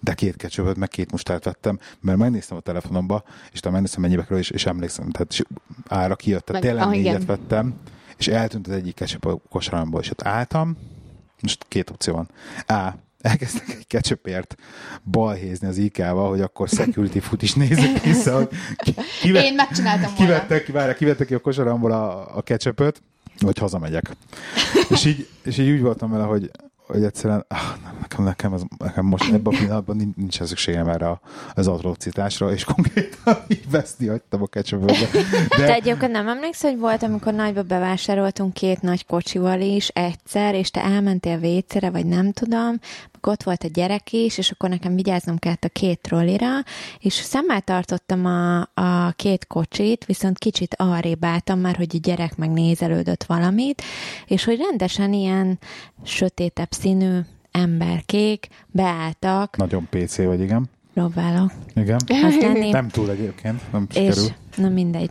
De 0.00 0.14
két 0.14 0.36
ketchupot, 0.36 0.76
meg 0.76 0.88
két 0.88 1.10
mustárt 1.10 1.44
vettem, 1.44 1.78
mert 2.00 2.18
megnéztem 2.18 2.56
a 2.56 2.60
telefonomba, 2.60 3.22
és 3.52 3.58
talán 3.58 3.72
megnéztem 3.72 4.02
mennyibe 4.02 4.22
kerül, 4.22 4.38
és, 4.38 4.50
és 4.50 4.66
emlékszem, 4.66 5.10
tehát 5.10 5.32
és 5.32 5.42
ára 5.88 6.16
kijött, 6.16 6.44
tehát 6.44 6.62
Meg- 6.62 6.70
tényleg 6.70 6.88
ah, 6.88 6.94
négyet 6.94 7.22
igen. 7.22 7.26
vettem, 7.26 7.74
és 8.18 8.28
eltűnt 8.28 8.66
az 8.66 8.72
egyik 8.72 8.94
ketchup 8.94 9.24
a 9.26 9.40
kosaramból, 9.50 10.00
és 10.00 10.10
ott 10.10 10.22
álltam, 10.22 10.76
most 11.40 11.64
két 11.68 11.90
opció 11.90 12.14
van. 12.14 12.28
A. 12.66 12.94
Elkezdtek 13.20 13.68
egy 13.68 13.86
ketchupért 13.86 14.54
balhézni 15.04 15.66
az 15.66 15.76
IK-val, 15.76 16.28
hogy 16.28 16.40
akkor 16.40 16.68
security 16.68 17.18
foot 17.18 17.42
is 17.42 17.54
nézzük 17.54 18.02
vissza, 18.04 18.36
hogy 18.36 18.48
ki, 18.76 18.94
kive, 19.20 19.44
Én 19.44 19.54
megcsináltam 19.54 20.14
volna. 20.14 20.16
kivettek, 20.16 20.64
ki, 20.64 20.72
várja, 20.72 20.94
kivettek 20.94 21.26
ki 21.26 21.34
a 21.34 21.38
kosaramból 21.38 21.92
a, 21.92 22.36
a 22.36 22.42
ketchupöt, 22.42 23.02
vagy 23.40 23.58
hazamegyek. 23.58 24.16
és, 24.90 25.04
így, 25.04 25.28
és 25.44 25.58
így 25.58 25.70
úgy 25.70 25.80
voltam 25.80 26.10
vele, 26.10 26.24
hogy, 26.24 26.50
hogy 26.88 27.04
egyszerűen 27.04 27.44
ah, 27.48 27.58
nekem, 28.00 28.24
nekem, 28.24 28.52
ez, 28.52 28.62
nekem 28.78 29.04
most 29.04 29.32
ebben 29.32 29.54
a 29.54 29.58
pillanatban 29.58 30.14
nincs, 30.16 30.42
szükségem 30.42 30.88
erre 30.88 31.20
az 31.54 31.66
atrocitásra, 31.66 32.52
és 32.52 32.64
konkrétan 32.64 33.36
így 33.48 33.70
veszni 33.70 34.06
hagytam 34.06 34.42
a 34.42 34.46
ketchupot. 34.46 34.96
De, 35.48 35.66
Te 35.66 35.74
egyébként 35.74 36.12
nem 36.12 36.28
emlékszel, 36.28 36.70
hogy 36.70 36.80
volt, 36.80 37.02
amikor 37.02 37.32
nagyba 37.32 37.62
bevásároltunk 37.62 38.52
két 38.52 38.80
nagy 38.80 39.06
kocsival 39.06 39.60
is 39.60 39.88
egyszer, 39.88 40.54
és 40.54 40.70
te 40.70 40.84
elmentél 40.84 41.38
vécére, 41.38 41.90
vagy 41.90 42.06
nem 42.06 42.32
tudom, 42.32 42.78
meg 43.20 43.32
ott 43.32 43.42
volt 43.42 43.64
a 43.64 43.68
gyerek 43.68 44.12
is, 44.12 44.38
és 44.38 44.50
akkor 44.50 44.68
nekem 44.68 44.94
vigyáznom 44.94 45.38
kellett 45.38 45.64
a 45.64 45.68
két 45.68 46.00
trollira, 46.00 46.48
és 46.98 47.12
szemmel 47.14 47.60
tartottam 47.60 48.24
a, 48.24 48.60
a 48.60 49.12
két 49.16 49.46
kocsit, 49.46 50.04
viszont 50.04 50.38
kicsit 50.38 50.74
arrébb 50.78 51.24
álltam 51.24 51.58
már, 51.60 51.76
hogy 51.76 51.90
a 51.94 51.98
gyerek 52.02 52.36
meg 52.36 52.50
nézelődött 52.50 53.24
valamit, 53.24 53.82
és 54.26 54.44
hogy 54.44 54.58
rendesen 54.58 55.12
ilyen 55.12 55.58
sötétebb 56.04 56.70
színű 56.70 57.18
emberkék 57.50 58.48
beálltak, 58.66 59.56
nagyon 59.56 59.88
PC 59.90 60.16
vagy, 60.16 60.40
igen. 60.40 60.70
próbálok 60.94 61.52
Igen. 61.74 61.98
használni. 62.08 62.70
Nem 62.80 62.88
túl 62.88 63.10
egyébként, 63.10 63.72
nem 63.72 63.86
és 63.90 63.94
sikerül. 63.94 64.28
na 64.56 64.68
mindegy. 64.68 65.10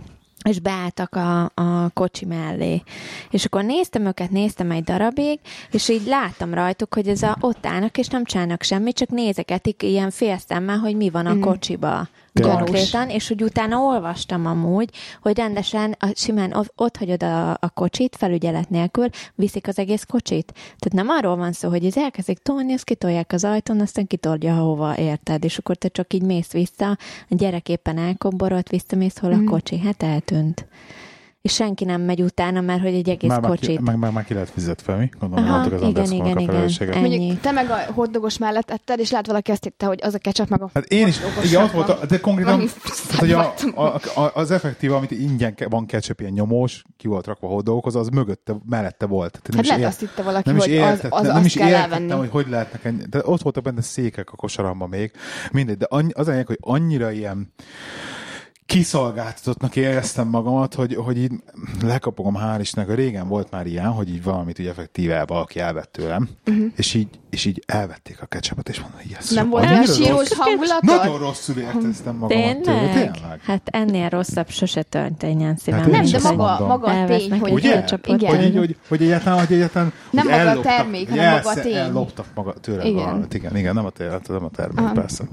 És 0.49 0.59
beálltak 0.59 1.15
a, 1.15 1.43
a 1.43 1.89
kocsi 1.93 2.25
mellé. 2.25 2.81
És 3.29 3.45
akkor 3.45 3.63
néztem 3.63 4.05
őket, 4.05 4.29
néztem 4.31 4.71
egy 4.71 4.83
darabig, 4.83 5.39
és 5.71 5.89
így 5.89 6.05
láttam 6.05 6.53
rajtuk, 6.53 6.93
hogy 6.93 7.07
ez 7.07 7.21
a, 7.21 7.37
ott 7.39 7.65
állnak, 7.65 7.97
és 7.97 8.07
nem 8.07 8.23
csinálnak 8.23 8.61
semmit, 8.63 8.95
csak 8.95 9.09
nézegetik 9.09 9.83
ilyen 9.83 10.09
fél 10.11 10.37
szemmel, 10.47 10.77
hogy 10.77 10.95
mi 10.95 11.09
van 11.09 11.25
a 11.25 11.33
Mhm. 11.33 11.41
kocsiba. 11.41 12.07
Tényleg? 12.41 12.57
konkrétan, 12.57 13.09
és 13.09 13.27
hogy 13.27 13.43
utána 13.43 13.77
olvastam 13.77 14.45
amúgy, 14.45 14.89
hogy 15.21 15.37
rendesen 15.37 15.95
a, 15.99 16.11
simán 16.15 16.65
ott 16.75 16.97
hagyod 16.97 17.23
a, 17.23 17.51
a 17.51 17.69
kocsit, 17.73 18.15
felügyelet 18.15 18.69
nélkül, 18.69 19.09
viszik 19.35 19.67
az 19.67 19.79
egész 19.79 20.03
kocsit. 20.03 20.53
Tehát 20.53 20.91
nem 20.91 21.09
arról 21.09 21.35
van 21.35 21.51
szó, 21.51 21.69
hogy 21.69 21.85
ez 21.85 21.97
elkezdik 21.97 22.37
tolni, 22.37 22.73
azt 22.73 22.83
kitolják 22.83 23.31
az 23.31 23.43
ajtón, 23.43 23.79
aztán 23.79 24.07
kitolja, 24.07 24.55
hova 24.55 24.97
érted, 24.97 25.43
és 25.43 25.57
akkor 25.57 25.75
te 25.75 25.87
csak 25.87 26.13
így 26.13 26.23
mész 26.23 26.51
vissza, 26.51 26.89
a 27.29 27.35
gyerek 27.35 27.69
éppen 27.69 27.97
elkomborolt, 27.97 28.69
visszamész, 28.69 29.17
hol 29.17 29.33
a 29.33 29.43
kocsi, 29.43 29.79
hát 29.79 30.03
eltűnt. 30.03 30.65
És 31.47 31.53
senki 31.53 31.85
nem 31.85 32.01
megy 32.01 32.21
utána, 32.21 32.61
mert 32.61 32.81
hogy 32.81 32.93
egy 32.93 33.09
egész 33.09 33.29
Már, 33.29 33.41
már, 33.41 33.51
ki, 33.51 33.57
kocsit. 33.65 33.79
meg, 33.81 33.97
meg, 33.97 34.11
már 34.11 34.23
ki 34.25 34.33
lehet 34.33 34.49
fizetve, 34.49 34.95
mi? 34.95 35.09
Gondolom, 35.19 35.45
Aha, 35.45 35.59
az 35.59 35.81
igen, 35.81 36.05
igen, 36.11 36.25
a 36.25 36.29
igen. 36.29 36.45
felelősséget. 36.45 36.95
Ennyi. 36.95 37.17
Mondjuk 37.17 37.39
te 37.39 37.51
meg 37.51 37.69
a 37.69 37.77
hotdogos 37.93 38.37
mellett 38.37 38.69
etted, 38.71 38.99
és 38.99 39.11
lát 39.11 39.27
valaki 39.27 39.51
azt 39.51 39.63
hitte, 39.63 39.85
hogy 39.85 39.99
az 40.03 40.13
a 40.13 40.17
ketchup 40.17 40.49
meg 40.49 40.61
a 40.61 40.69
Hát 40.73 40.85
én 40.85 41.07
is, 41.07 41.17
igen, 41.43 41.63
ott 41.63 41.71
volt, 41.71 41.89
a, 41.89 42.05
de 42.05 42.19
konkrétan, 42.19 42.57
tehát, 42.59 43.19
hogy 43.19 43.31
a, 43.31 43.53
a, 43.75 43.81
a, 44.21 44.31
az 44.33 44.51
effektív, 44.51 44.93
amit 44.93 45.11
ingyen 45.11 45.55
ke- 45.55 45.69
van 45.71 45.85
ketchup, 45.85 46.19
ilyen 46.19 46.31
nyomós, 46.31 46.83
ki 46.97 47.07
volt 47.07 47.25
rakva 47.25 47.47
hotdogokhoz, 47.47 47.95
az 47.95 48.07
mögötte, 48.07 48.55
mellette 48.69 49.05
volt. 49.05 49.31
Tehát 49.31 49.47
nem 49.47 49.55
Hát 49.57 49.65
is 49.65 49.69
lehet 49.71 49.87
azt 49.87 49.99
hitte 49.99 50.21
valaki, 50.23 50.49
nem 50.49 50.57
is 50.57 50.63
hogy 50.63 50.71
az, 50.77 50.79
értettem, 50.79 51.11
az, 51.19 51.27
nem 51.27 51.35
azt 51.35 51.45
is 51.45 51.53
kell 51.53 51.67
értettem, 51.67 51.91
elvenni. 51.91 52.19
hogy 52.19 52.29
hogy 52.29 52.47
lehetnek 52.49 52.85
ennyi, 52.85 53.01
de 53.09 53.21
ott 53.23 53.41
voltak 53.41 53.63
benne 53.63 53.81
székek 53.81 54.31
a 54.31 54.35
kosaramban 54.35 54.89
még, 54.89 55.11
mindegy, 55.51 55.77
de 55.77 55.85
annyi, 55.89 56.11
az 56.13 56.27
a 56.27 56.43
hogy 56.45 56.57
annyira 56.61 57.11
ilyen 57.11 57.53
kiszolgáltatottnak 58.67 59.75
éreztem 59.75 60.27
magamat, 60.27 60.73
hogy, 60.73 60.95
hogy 60.95 61.17
így 61.17 61.31
lekapogom 61.81 62.35
hál' 62.35 62.57
Istennek, 62.59 62.95
régen 62.95 63.27
volt 63.27 63.51
már 63.51 63.67
ilyen, 63.67 63.91
hogy 63.91 64.09
így 64.09 64.23
valamit 64.23 64.59
úgy 64.59 64.67
effektíve 64.67 65.25
valaki 65.25 65.59
elvett 65.59 65.91
tőlem, 65.91 66.29
uh-huh. 66.45 66.65
és 66.75 66.93
így, 66.93 67.07
és 67.37 67.45
így 67.45 67.63
elvették 67.65 68.21
a 68.21 68.25
ketchupot, 68.25 68.69
és 68.69 68.79
mondom, 68.79 68.99
hogy 69.01 69.15
ez 69.19 69.29
Nem 69.29 69.49
volt 69.49 69.65
olyan 69.69 69.85
sírós 69.85 70.09
rossz. 70.09 70.33
hangulatod? 70.37 70.83
Nagyon 70.83 71.17
rosszul 71.17 71.57
érteztem 71.57 72.15
magamat 72.15 72.61
tőle, 72.61 72.77
Tényleg? 72.79 73.11
tényleg. 73.11 73.39
Hát 73.43 73.61
ennél 73.65 74.09
rosszabb 74.09 74.49
sose 74.49 74.81
történjen 74.83 75.55
szívem. 75.55 75.79
Hát 75.79 75.91
Nem, 75.91 76.05
de 76.05 76.19
maga, 76.23 76.35
mondom. 76.47 76.67
maga 76.67 76.87
a 76.87 77.05
tény, 77.05 77.39
hogy 77.39 77.49
egy 77.49 77.53
Ugye? 77.53 77.83
Igen. 78.05 78.35
Hogy, 78.35 78.43
így, 78.45 78.57
hogy, 78.57 78.75
hogy 78.87 79.01
egyáltalán, 79.01 79.45
hogy 79.45 79.55
egyáltalán 79.55 79.93
Nem 80.11 80.27
hogy 80.27 80.45
maga 80.45 80.59
a 80.59 80.61
termék, 80.61 81.09
hanem 81.09 81.31
maga 81.33 81.49
a 81.49 81.53
tény. 81.61 81.73
Elloptak 81.75 82.25
maga 82.35 82.53
tőle 82.53 82.83
Igen. 82.83 83.03
valamit, 83.03 83.33
igen, 83.33 83.55
igen, 83.57 83.73
nem 83.73 83.85
a, 83.85 83.89
tér, 83.89 84.19
nem 84.27 84.43
a 84.43 84.49
termék, 84.49 84.77
Aha. 84.85 84.91
persze. 84.93 85.23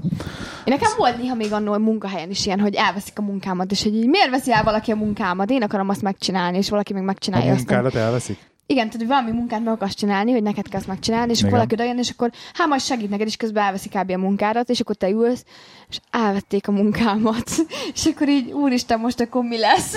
Én 0.63 0.73
nekem 0.73 0.89
volt 0.97 1.17
néha 1.17 1.35
még 1.35 1.53
annól 1.53 1.77
munkahelyen 1.77 2.29
is 2.29 2.45
ilyen, 2.45 2.59
hogy 2.59 2.75
elveszik 2.75 3.19
a 3.19 3.21
munkámat, 3.21 3.71
és 3.71 3.83
hogy 3.83 3.95
így, 3.95 4.07
miért 4.07 4.29
veszi 4.29 4.51
el 4.53 4.63
valaki 4.63 4.91
a 4.91 4.95
munkámat? 4.95 5.49
Én 5.49 5.61
akarom 5.63 5.89
azt 5.89 6.01
megcsinálni, 6.01 6.57
és 6.57 6.69
valaki 6.69 6.93
meg 6.93 7.01
A 7.01 7.05
megcsinálja 7.05 7.51
azt. 7.51 7.57
munkádat 7.57 7.95
elveszik? 7.95 8.37
Igen, 8.67 8.89
tehát 8.89 9.07
valami 9.07 9.31
munkát 9.31 9.63
meg 9.63 9.73
akarsz 9.73 9.93
csinálni, 9.95 10.31
hogy 10.31 10.43
neked 10.43 10.67
kell 10.67 10.79
azt 10.79 10.87
megcsinálni, 10.87 11.31
és 11.31 11.37
akkor 11.37 11.47
Igen. 11.47 11.59
valaki 11.59 11.73
odajön, 11.73 11.97
és 11.97 12.09
akkor 12.09 12.29
hát 12.53 12.67
majd 12.67 12.81
segít 12.81 13.09
neked, 13.09 13.27
és 13.27 13.35
közben 13.35 13.63
elveszik 13.63 13.91
kb. 13.91 14.09
a 14.11 14.17
munkádat, 14.17 14.69
és 14.69 14.79
akkor 14.79 14.95
te 14.95 15.09
ülsz, 15.09 15.43
és 15.89 15.99
elvették 16.11 16.67
a 16.67 16.71
munkámat. 16.71 17.49
és 17.95 18.05
akkor 18.05 18.29
így, 18.29 18.51
úristen, 18.51 18.99
most 18.99 19.19
akkor 19.19 19.43
mi 19.43 19.57
lesz? 19.57 19.93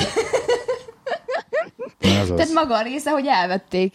Na, 1.98 2.08
Ez 2.08 2.26
Tehát 2.36 2.40
az. 2.40 2.52
maga 2.52 2.74
a 2.76 2.82
része, 2.82 3.10
hogy 3.10 3.26
elvették. 3.26 3.94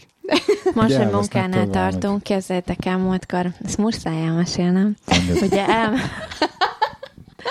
Most, 0.73 0.95
hogy 0.95 1.11
munkánál 1.11 1.69
tartunk, 1.69 2.23
képzeljétek 2.23 2.85
el 2.85 2.97
múltkor, 2.97 3.51
ezt 3.65 3.77
muszáj 3.77 4.21
elmesélnem. 4.25 4.95
Ugye 5.41 5.67
el... 5.67 5.93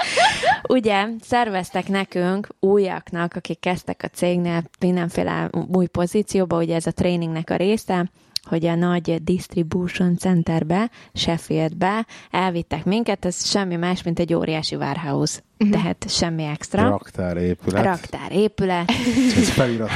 Ugye 0.69 1.07
szerveztek 1.21 1.89
nekünk 1.89 2.49
újaknak, 2.61 3.35
akik 3.35 3.61
kezdtek 3.61 4.01
a 4.03 4.09
cégnél 4.09 4.63
mindenféle 4.81 5.51
új 5.73 5.87
pozícióba, 5.87 6.57
ugye 6.57 6.75
ez 6.75 6.87
a 6.87 6.93
tréningnek 6.93 7.51
a 7.51 7.57
része, 7.57 8.11
hogy 8.49 8.67
a 8.67 8.75
nagy 8.75 9.23
distribution 9.25 10.17
centerbe, 10.17 10.91
Sheffieldbe 11.13 12.07
elvittek 12.31 12.85
minket, 12.85 13.25
ez 13.25 13.47
semmi 13.47 13.77
más, 13.77 14.03
mint 14.03 14.19
egy 14.19 14.35
óriási 14.35 14.75
warehouse. 14.75 15.41
Tehát 15.71 16.05
semmi 16.09 16.45
extra. 16.45 16.89
Raktár 16.89 17.37
épület. 17.37 17.85
Raktár 17.85 18.33
épület, 18.33 18.91
Ez 19.37 19.49
felirat. 19.49 19.91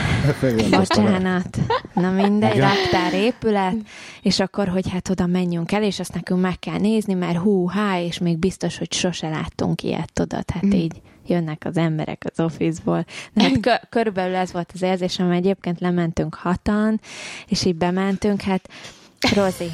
Bocsánat. 0.71 1.59
Na 1.95 2.11
mindegy, 2.11 2.55
Igen. 2.55 2.69
raktár 2.69 3.15
épület, 3.15 3.76
és 4.23 4.41
akkor, 4.41 4.69
hogy 4.69 4.91
hát 4.91 5.09
oda 5.09 5.26
menjünk 5.26 5.73
el, 5.73 5.83
és 5.83 6.00
azt 6.00 6.15
nekünk 6.15 6.41
meg 6.41 6.59
kell 6.59 6.79
nézni, 6.79 7.15
mert 7.15 7.38
hú, 7.38 7.67
há, 7.69 8.00
és 8.00 8.19
még 8.19 8.38
biztos, 8.38 8.79
hogy 8.79 8.93
sose 8.93 9.29
láttunk 9.29 9.83
ilyet, 9.83 10.12
tudod, 10.12 10.50
hát 10.50 10.75
így 10.75 11.00
jönnek 11.28 11.62
az 11.64 11.76
emberek 11.76 12.25
az 12.33 12.45
office-ból. 12.45 13.04
De 13.33 13.42
hát 13.42 13.61
kö- 13.61 13.87
körülbelül 13.88 14.35
ez 14.35 14.52
volt 14.52 14.71
az 14.75 14.83
érzésem, 14.83 15.26
mert 15.26 15.38
egyébként 15.38 15.80
lementünk 15.80 16.35
hatan, 16.35 17.00
és 17.49 17.64
így 17.64 17.76
bementünk, 17.76 18.40
hát 18.40 18.68
Rozi, 19.35 19.71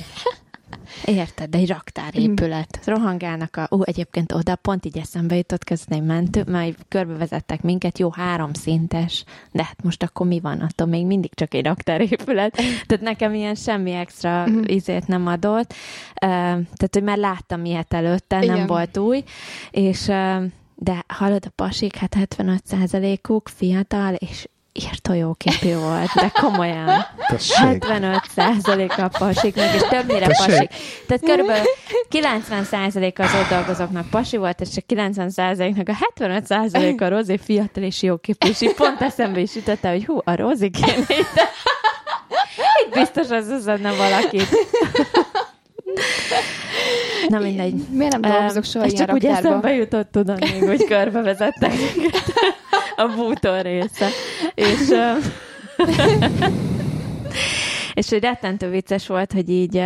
Érted, 1.04 1.50
de 1.50 1.58
egy 1.58 1.68
raktárépület. 1.68 2.80
Rohangálnak 2.84 3.56
a... 3.56 3.66
Ú, 3.70 3.82
egyébként 3.82 4.32
oda 4.32 4.56
pont 4.56 4.84
így 4.84 4.98
eszembe 4.98 5.36
jutott, 5.36 5.64
közben 5.64 6.02
mentünk, 6.02 6.48
majd 6.48 6.76
körbevezettek 6.88 7.62
minket, 7.62 7.98
jó, 7.98 8.10
három 8.10 8.52
szintes, 8.52 9.24
de 9.52 9.64
hát 9.64 9.82
most 9.82 10.02
akkor 10.02 10.26
mi 10.26 10.40
van? 10.40 10.60
Attól 10.60 10.86
még 10.86 11.06
mindig 11.06 11.34
csak 11.34 11.54
egy 11.54 11.64
raktárépület. 11.64 12.52
Tehát 12.86 13.04
nekem 13.04 13.34
ilyen 13.34 13.54
semmi 13.54 13.92
extra 13.92 14.46
izét 14.64 15.06
nem 15.06 15.26
adott. 15.26 15.72
Uh, 15.72 16.28
tehát, 16.28 16.90
hogy 16.90 17.02
már 17.02 17.18
láttam 17.18 17.64
ilyet 17.64 17.94
előtte, 17.94 18.38
nem 18.38 18.54
Igen. 18.54 18.66
volt 18.66 18.98
új. 18.98 19.24
És 19.70 20.06
uh, 20.06 20.44
de 20.82 21.04
hallod 21.08 21.44
a 21.46 21.50
pasik, 21.54 21.96
hát 21.96 22.16
75%-uk 22.18 23.48
fiatal, 23.56 24.14
és 24.14 24.46
írtó 24.72 25.12
jó 25.12 25.34
képű 25.34 25.74
volt, 25.74 26.10
de 26.14 26.28
komolyan. 26.40 27.06
Tessék. 27.28 27.56
75 27.56 28.20
százalék 28.34 28.98
a 28.98 29.08
pasiknak, 29.18 29.74
és 29.74 29.82
többnyire 29.88 30.26
Tessék. 30.26 30.46
pasik. 30.46 30.70
Tehát 31.06 31.22
körülbelül 31.24 31.64
90 32.08 32.64
százalék 32.64 33.18
az 33.18 33.34
ott 33.34 33.48
dolgozóknak 33.48 34.10
pasi 34.10 34.36
volt, 34.36 34.60
és 34.60 34.68
csak 34.68 34.86
90 34.86 35.30
százaléknak 35.30 35.88
a 35.88 35.94
75 35.94 36.46
százalék 36.46 37.00
a 37.00 37.08
Rozi 37.08 37.38
fiatal 37.38 37.82
és 37.82 38.02
jó 38.02 38.16
képű, 38.16 38.48
és 38.48 38.72
pont 38.76 39.00
eszembe 39.00 39.40
is 39.40 39.54
jutotta, 39.54 39.90
hogy 39.90 40.04
hú, 40.04 40.18
a 40.24 40.34
Rozi 40.34 40.70
kéne 40.70 41.04
ide. 41.08 41.50
Itt 42.86 42.94
biztos 42.94 43.30
az 43.30 43.48
összedne 43.48 43.92
valakit. 43.92 44.48
Na 47.28 47.38
mindegy. 47.38 47.74
Miért 47.90 48.18
nem 48.18 48.32
dolgozok 48.32 48.64
soha 48.64 48.84
ez 48.84 48.92
csak 48.92 49.12
úgy 49.12 49.26
eszembe 49.26 49.74
jutott, 49.74 50.10
tudod 50.10 50.40
még, 50.40 50.64
hogy 50.64 50.84
körbevezettek 50.84 51.72
a 52.96 53.06
bútor 53.16 53.62
része. 53.62 54.08
És, 54.54 54.88
és 57.94 58.08
hogy 58.08 58.20
rettentő 58.20 58.70
vicces 58.70 59.06
volt, 59.06 59.32
hogy 59.32 59.48
így 59.48 59.82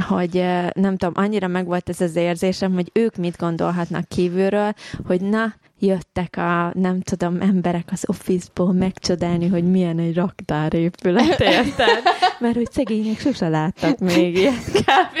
hogy 0.00 0.44
nem 0.72 0.96
tudom, 0.96 1.12
annyira 1.24 1.46
megvolt 1.46 1.88
ez 1.88 2.00
az 2.00 2.16
érzésem, 2.16 2.72
hogy 2.72 2.90
ők 2.92 3.16
mit 3.16 3.36
gondolhatnak 3.36 4.08
kívülről, 4.08 4.72
hogy 5.06 5.20
na, 5.20 5.54
jöttek 5.78 6.36
a, 6.36 6.70
nem 6.74 7.00
tudom, 7.00 7.40
emberek 7.40 7.88
az 7.92 8.04
office-ból 8.06 8.72
megcsodálni, 8.72 9.48
hogy 9.48 9.70
milyen 9.70 9.98
egy 9.98 10.14
raktárépület, 10.14 11.40
érted? 11.40 12.02
Mert 12.40 12.54
hogy 12.54 12.70
szegények 12.72 13.20
sose 13.20 13.48
láttak 13.48 13.98
még 13.98 14.36
ilyen, 14.36 14.58
kb. 14.72 15.16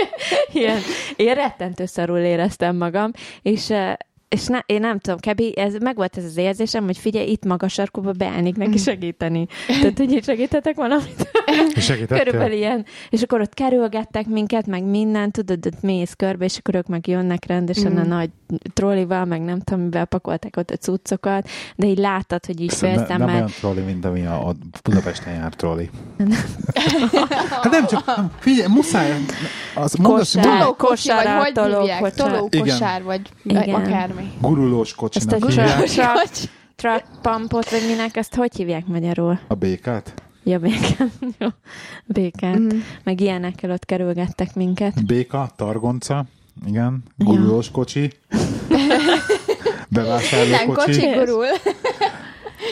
ilyen. 0.52 0.78
Én 1.16 1.34
rettentő 1.34 1.86
szarul 1.86 2.18
éreztem 2.18 2.76
magam, 2.76 3.10
és 3.42 3.72
és 4.28 4.46
ne, 4.46 4.58
én 4.66 4.80
nem 4.80 4.98
tudom, 4.98 5.18
kb. 5.18 5.42
Ez, 5.54 5.74
meg 5.74 5.96
volt 5.96 6.16
ez 6.16 6.24
az 6.24 6.36
érzésem, 6.36 6.84
hogy 6.84 6.98
figyelj, 6.98 7.30
itt 7.30 7.44
magas 7.44 7.72
sarkuba 7.72 8.12
beállnék 8.12 8.56
neki 8.56 8.78
segíteni. 8.78 9.46
Tehát, 9.66 9.98
hogy 9.98 10.12
így 10.12 10.24
segíthetek 10.24 10.76
valamit. 10.76 11.28
Körülbelül 12.24 12.56
ilyen. 12.56 12.84
És 13.10 13.22
akkor 13.22 13.40
ott 13.40 13.54
kerülgettek 13.54 14.26
minket, 14.26 14.66
meg 14.66 14.84
minden, 14.84 15.30
tudod, 15.30 15.66
ott 15.66 15.82
mész 15.82 16.12
körbe, 16.16 16.44
és 16.44 16.56
akkor 16.56 16.74
ők 16.74 16.86
meg 16.86 17.06
jönnek 17.06 17.46
rendesen 17.46 17.92
Mm. 17.92 17.96
a 17.96 18.04
nagy 18.04 18.30
trollival, 18.72 19.24
meg 19.24 19.40
nem 19.40 19.60
tudom, 19.60 19.82
mivel 19.82 20.04
pakolták 20.04 20.56
ott 20.56 20.70
a 20.70 20.76
cuccokat, 20.76 21.48
de 21.76 21.86
így 21.86 21.98
láttad, 21.98 22.46
hogy 22.46 22.60
így 22.60 22.70
Szóval 22.70 22.90
ne, 22.90 22.96
félszem, 22.96 23.18
nem 23.18 23.26
mert 23.26 23.38
olyan 23.38 23.50
trolli, 23.58 23.80
mint 23.80 24.04
ami 24.04 24.26
a, 24.26 24.48
a 24.48 24.54
Budapesten 24.82 25.34
jár 25.34 25.54
trolli. 25.54 25.90
hát 27.62 27.70
nem 27.70 27.86
csak, 27.86 28.06
nem, 28.16 28.30
figyelj, 28.38 28.68
muszáj. 28.72 29.12
Az, 29.74 29.94
Kosár. 30.02 30.46
mondd, 30.46 30.58
Tolókocsi, 30.58 31.08
vagy 31.08 31.26
hogy 31.54 31.80
hívják? 31.80 32.14
Tolókosár, 32.14 33.02
vagy 33.02 33.20
Igen. 33.42 34.14
Akármi. 34.16 34.32
gurulós 34.40 34.88
ezt 34.88 34.96
kocsinak 34.96 35.42
a 35.44 35.46
hívják. 35.48 35.76
truck, 35.76 35.94
truck, 35.94 36.50
truck 36.76 37.04
pumpot, 37.22 37.70
vagy 37.70 37.86
minek, 37.88 38.16
ezt 38.16 38.34
hogy 38.34 38.54
hívják 38.56 38.86
magyarul? 38.86 39.38
A 39.48 39.54
békát? 39.54 40.14
Ja, 40.44 40.58
békát. 40.58 41.10
Jó. 41.38 41.48
Békát. 42.04 42.58
Mhm. 42.58 42.76
Meg 43.04 43.20
ilyenekkel 43.20 43.70
ott 43.70 43.84
kerülgettek 43.84 44.54
minket. 44.54 45.06
Béka, 45.06 45.50
targonca, 45.56 46.24
igen, 46.66 47.02
gurulós 47.16 47.70
kocsi, 47.70 48.12
bevásárló 49.88 50.50
Nem, 50.50 50.66
kocsi, 50.66 51.00
kocsi 51.00 51.06
gurul. 51.06 51.44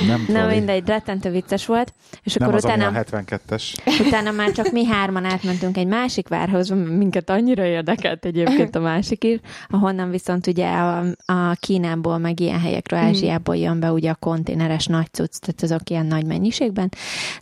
nem 0.06 0.24
Na 0.28 0.46
mindegy, 0.46 0.86
rettentő 0.86 1.30
vicces 1.30 1.66
volt. 1.66 1.92
És 2.22 2.34
Nem 2.34 2.48
akkor 2.48 2.60
az, 2.60 2.64
ami 2.64 2.74
utána... 2.74 2.98
a 2.98 3.02
72-es. 3.02 3.74
Utána 4.06 4.30
már 4.30 4.52
csak 4.52 4.72
mi 4.72 4.84
hárman 4.84 5.24
átmentünk 5.24 5.76
egy 5.76 5.86
másik 5.86 6.28
várhozba, 6.28 6.74
minket 6.74 7.30
annyira 7.30 7.64
érdekelt 7.64 8.24
egyébként 8.24 8.76
a 8.76 8.80
másik 8.80 9.24
is, 9.24 9.38
ahonnan 9.68 10.10
viszont 10.10 10.46
ugye 10.46 10.68
a, 10.68 11.04
a 11.26 11.54
Kínából, 11.60 12.18
meg 12.18 12.40
ilyen 12.40 12.60
helyekről, 12.60 12.98
Ázsiából 12.98 13.56
jön 13.56 13.80
be 13.80 13.92
ugye 13.92 14.10
a 14.10 14.14
konténeres 14.14 14.86
nagy 14.86 15.10
cucc, 15.12 15.38
tehát 15.40 15.62
azok 15.62 15.90
ilyen 15.90 16.06
nagy 16.06 16.26
mennyiségben. 16.26 16.88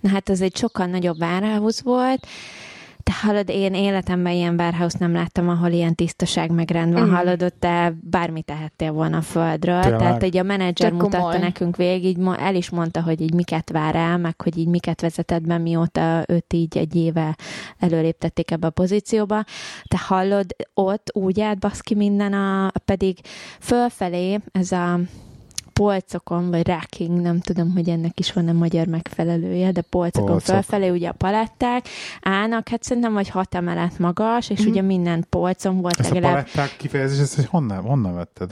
Na 0.00 0.08
hát 0.08 0.28
ez 0.28 0.40
egy 0.40 0.56
sokkal 0.56 0.86
nagyobb 0.86 1.18
várház 1.18 1.82
volt, 1.82 2.26
te 3.02 3.12
hallod, 3.22 3.48
én 3.48 3.74
életemben 3.74 4.32
ilyen 4.32 4.54
warehouse 4.54 4.96
nem 5.00 5.12
láttam, 5.12 5.48
ahol 5.48 5.70
ilyen 5.70 5.94
tisztaság 5.94 6.50
meg 6.50 6.70
rend 6.70 6.92
van, 6.92 7.08
Mm. 7.08 7.12
hallod, 7.12 7.42
ott 7.42 7.56
te 7.58 7.94
bármit 8.00 8.44
tehettél 8.44 8.92
volna 8.92 9.16
a 9.16 9.20
földről. 9.22 9.80
Tényleg? 9.80 9.98
Tehát 10.00 10.24
így 10.24 10.36
a 10.36 10.42
menedzser 10.42 10.90
Tök 10.90 11.00
mutatta 11.00 11.22
komoly. 11.22 11.38
nekünk 11.38 11.76
végig, 11.76 12.18
így 12.18 12.26
el 12.38 12.54
is 12.54 12.70
mondta, 12.70 13.02
hogy 13.02 13.20
így 13.20 13.34
miket 13.34 13.70
vár 13.70 13.94
el, 13.94 14.18
meg 14.18 14.40
hogy 14.40 14.58
így 14.58 14.68
miket 14.68 15.00
vezetett 15.00 15.42
be, 15.42 15.58
mióta 15.58 16.24
őt 16.28 16.52
így 16.52 16.78
egy 16.78 16.96
éve 16.96 17.36
előléptették 17.78 18.50
ebbe 18.50 18.66
a 18.66 18.70
pozícióba. 18.70 19.44
Te 19.88 19.98
hallod, 20.06 20.46
ott 20.74 21.10
úgy 21.12 21.40
átbaszki 21.40 21.94
minden, 21.94 22.32
a, 22.32 22.72
pedig 22.84 23.18
fölfelé 23.60 24.38
ez 24.52 24.72
a 24.72 24.98
polcokon, 25.72 26.50
vagy 26.50 26.66
racking, 26.66 27.20
nem 27.20 27.40
tudom, 27.40 27.72
hogy 27.72 27.88
ennek 27.88 28.18
is 28.18 28.32
van-e 28.32 28.52
magyar 28.52 28.86
megfelelője, 28.86 29.72
de 29.72 29.80
polcokon 29.80 30.28
Polcok. 30.30 30.54
fölfelé 30.54 30.88
ugye 30.88 31.08
a 31.08 31.12
paletták 31.12 31.84
állnak, 32.22 32.68
hát 32.68 32.82
szerintem 32.82 33.12
vagy 33.12 33.28
hat 33.28 33.54
emelet 33.54 33.98
magas, 33.98 34.50
és 34.50 34.60
Mhm. 34.60 34.68
ugye 34.68 34.82
minden 34.82 35.26
polcon 35.30 35.80
volt 35.80 36.00
Ezt 36.00 36.10
a 36.10 36.14
legalább, 36.14 36.34
paletták 36.34 36.76
kifejezés, 36.76 37.18
ezt 37.18 37.34
hogy 37.34 37.46
honnan, 37.46 37.80
honnan 37.82 38.14
vetted? 38.14 38.50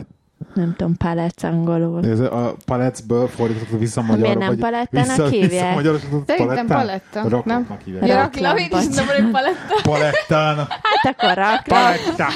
nem 0.54 0.74
tudom, 0.76 0.96
palec 0.96 1.42
angolul. 1.42 2.04
Ez 2.06 2.20
a 2.20 2.56
palecből 2.64 3.26
fordítottuk 3.28 3.78
vissza 3.78 4.00
magyarra, 4.02 4.22
Miért 4.22 4.38
nem 4.38 4.56
palettának 4.58 5.06
vissza, 5.16 5.28
hívják? 5.28 5.50
vissza 5.50 5.70
magyarosított 5.74 6.26
Szerintem 6.26 6.66
paletta, 6.66 7.20
nem? 7.22 7.28
Raklapnak 7.28 7.80
hívják. 7.84 8.06
Ja, 8.06 8.14
raklap, 8.16 8.58
én 8.58 8.66
is 8.66 8.72
mondom, 8.72 9.06
hogy 9.06 9.30
paletta. 9.30 9.74
Palettán. 9.82 10.56
Hát 10.56 11.16
akkor 11.16 11.34
raklap, 11.34 11.64
Paletta. 11.66 12.26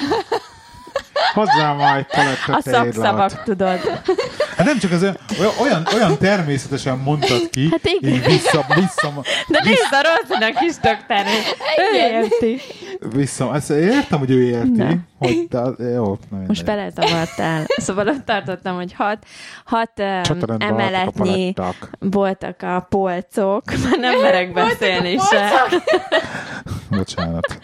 Hozzá 1.33 1.73
majd 1.73 2.07
paletta 2.07 2.52
a 2.52 2.61
szakszavak, 2.61 3.43
tudod. 3.43 3.78
Hát 4.57 4.66
nem 4.66 4.78
csak 4.78 4.93
az 4.93 5.02
olyan, 5.02 5.52
olyan, 5.61 5.87
olyan 5.95 6.19
természetesen 6.19 6.99
mondtad 6.99 7.50
ki, 7.50 7.69
Hát 7.71 7.81
igen. 7.85 8.12
így 8.12 8.25
vissza, 8.25 8.64
vissza, 8.75 9.12
De 9.49 9.61
nézd 9.64 9.88
a 9.90 10.02
Rozinak 10.02 10.62
is 10.62 10.75
tök. 10.76 11.04
Ő 11.76 11.97
érti. 11.97 12.61
vissza, 13.14 13.54
ezt 13.54 13.71
értem, 13.71 14.19
hogy 14.19 14.31
ő 14.31 14.43
érti, 14.43 14.71
Nem. 14.71 15.07
hogy 15.19 15.47
de, 15.49 15.85
jó, 15.85 16.19
na 16.31 16.38
Most 16.47 16.64
belezavartál. 16.64 17.64
Szóval 17.76 18.09
ott 18.09 18.25
tartottam, 18.25 18.76
hogy 18.76 18.93
hat, 18.93 19.19
hat 19.64 19.90
um, 19.99 20.38
a 20.47 20.54
emeletnyi 20.59 21.52
paletták. 21.52 21.90
voltak 21.99 22.62
a 22.62 22.87
polcok, 22.88 23.62
már 23.85 23.99
nem 23.99 24.21
merek 24.21 24.52
beszélni 24.52 25.16
se. 25.31 25.50
Bocsánat. 26.91 27.59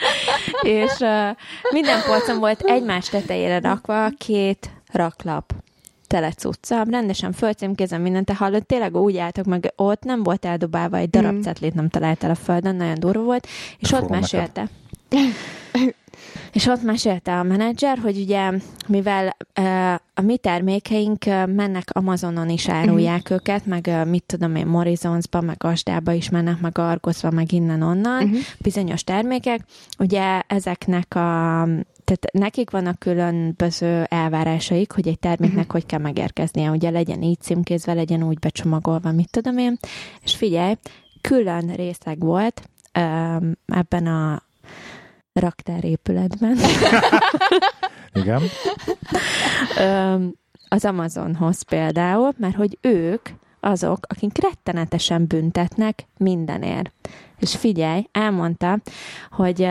És 0.63 0.93
uh, 0.99 1.37
minden 1.71 2.03
polcon 2.07 2.39
volt 2.39 2.61
egymás 2.61 3.09
tetejére 3.09 3.61
rakva 3.61 4.09
két 4.19 4.71
raklap 4.93 5.53
tele 6.07 6.33
cucca, 6.33 6.83
rendesen 6.91 7.33
fölcímkézem 7.33 8.03
mindent, 8.03 8.27
te 8.27 8.35
hallod, 8.35 8.67
tényleg 8.67 8.97
úgy 8.97 9.17
álltak 9.17 9.45
meg, 9.45 9.73
ott 9.77 10.03
nem 10.03 10.23
volt 10.23 10.45
eldobálva, 10.45 10.97
egy 10.97 11.11
darab 11.11 11.35
Mm. 11.35 11.41
cetlét 11.41 11.75
nem 11.75 11.89
találtál 11.89 12.31
a 12.31 12.35
földön, 12.35 12.77
nagyon 12.77 12.99
durva 12.99 13.23
volt, 13.23 13.47
és 13.79 13.93
ott 13.93 14.01
Fogom 14.01 14.19
mesélte. 14.19 14.69
És 16.53 16.67
ott 16.67 16.83
mesélte 16.83 17.39
a 17.39 17.43
menedzser, 17.43 17.99
hogy 17.99 18.19
ugye, 18.19 18.51
mivel 18.87 19.37
a 20.15 20.21
mi 20.21 20.37
termékeink 20.37 21.25
mennek 21.47 21.89
Amazonon 21.93 22.49
is 22.49 22.69
árulják 22.69 23.21
uh-huh. 23.21 23.37
őket, 23.37 23.67
meg 23.67 24.09
mit 24.09 24.25
tudom 24.27 24.57
én, 24.57 24.67
Morrisonsba, 24.67 25.41
meg 25.41 25.65
Asdába 25.65 26.13
is 26.13 26.31
mennek, 26.31 26.61
meg 26.61 26.79
Argoszba, 26.79 27.31
meg 27.31 27.53
innen-onnan, 27.53 28.23
Mhm. 28.23 28.33
uh-huh. 28.33 28.47
bizonyos 28.59 29.05
termékek. 29.05 29.61
Ugye 29.99 30.41
ezeknek 30.47 31.15
a 31.15 31.69
tehát 32.05 32.33
nekik 32.33 32.71
vannak 32.71 32.99
különböző 32.99 34.05
elvárásaik, 34.09 34.93
hogy 34.93 35.09
egy 35.09 35.19
terméknek 35.19 35.57
uh-huh. 35.59 35.73
hogy 35.73 35.87
kell 35.87 35.99
megérkeznie. 35.99 36.71
Ugye 36.71 36.91
legyen 36.91 37.23
így 37.23 37.41
címkézve, 37.41 37.93
legyen 37.93 38.23
úgy 38.23 38.39
becsomagolva, 38.39 39.13
mit 39.13 39.31
tudom 39.31 39.59
én. 39.59 39.79
És 40.23 40.37
figyelj, 40.37 40.75
külön 41.21 41.73
részleg 41.75 42.19
volt 42.19 42.63
ebben 43.67 44.07
a 44.07 44.43
raktárépületben. 45.33 46.57
Igen. 48.23 48.43
Az 50.69 50.85
Amazonhoz 50.85 51.63
például, 51.63 52.33
mert 52.37 52.57
hogy 52.57 52.79
ők 52.81 53.29
azok, 53.61 53.99
akik 54.09 54.43
rettenetesen 54.43 55.27
büntetnek 55.27 56.07
mindenért. 56.17 56.91
És 57.39 57.57
figyelj, 57.57 58.07
elmondta, 58.13 58.79
hogy 59.31 59.69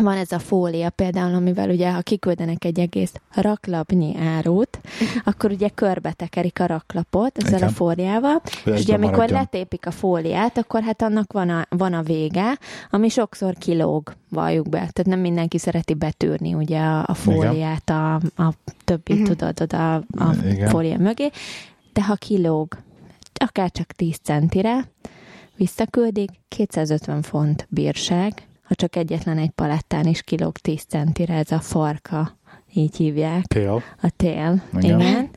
van 0.00 0.16
ez 0.16 0.32
a 0.32 0.38
fólia 0.38 0.90
például, 0.90 1.34
amivel 1.34 1.70
ugye, 1.70 1.90
ha 1.92 2.00
kiküldenek 2.00 2.64
egy 2.64 2.78
egész 2.80 3.12
raklapnyi 3.34 4.16
árut, 4.18 4.80
akkor 5.24 5.50
ugye 5.50 5.68
körbe 5.68 6.12
tekerik 6.12 6.60
a 6.60 6.66
raklapot 6.66 7.38
ezzel 7.38 7.56
Igen. 7.56 7.68
a 7.68 7.72
fóliával, 7.72 8.42
és 8.64 8.80
ugye 8.80 8.94
amikor 8.94 9.16
maradjon. 9.16 9.38
letépik 9.38 9.86
a 9.86 9.90
fóliát, 9.90 10.58
akkor 10.58 10.82
hát 10.82 11.02
annak 11.02 11.32
van 11.32 11.48
a, 11.48 11.66
van 11.68 11.92
a 11.92 12.02
vége, 12.02 12.58
ami 12.90 13.08
sokszor 13.08 13.54
kilóg, 13.58 14.14
valljuk 14.28 14.68
be. 14.68 14.76
Tehát 14.78 15.04
nem 15.06 15.20
mindenki 15.20 15.58
szereti 15.58 15.94
betűrni 15.94 16.54
ugye 16.54 16.78
a, 16.80 17.04
a 17.06 17.14
fóliát, 17.14 17.90
a, 17.90 18.14
a 18.14 18.52
többi, 18.84 19.14
Mhm. 19.14 19.24
tudod, 19.24 19.60
oda 19.60 19.94
a 19.94 20.02
Igen. 20.50 20.68
fólia 20.68 20.98
mögé, 20.98 21.30
de 21.92 22.02
ha 22.04 22.14
kilóg, 22.14 22.78
akár 23.34 23.70
csak 23.70 23.86
10 23.92 24.16
centire, 24.22 24.88
visszaküldik, 25.56 26.30
250 26.48 27.22
font 27.22 27.66
bírság, 27.70 28.32
ha 28.72 28.78
csak 28.78 28.96
egyetlen 28.96 29.38
egy 29.38 29.50
palettán 29.50 30.06
is 30.06 30.22
kilóg 30.22 30.56
10 30.58 30.82
centire, 30.82 31.34
ez 31.34 31.52
a 31.52 31.58
farka, 31.60 32.36
így 32.74 32.96
hívják. 32.96 33.44
Tél. 33.44 33.82
A 34.02 34.10
tél, 34.16 34.62
Igen. 34.78 35.00
igen. 35.00 35.28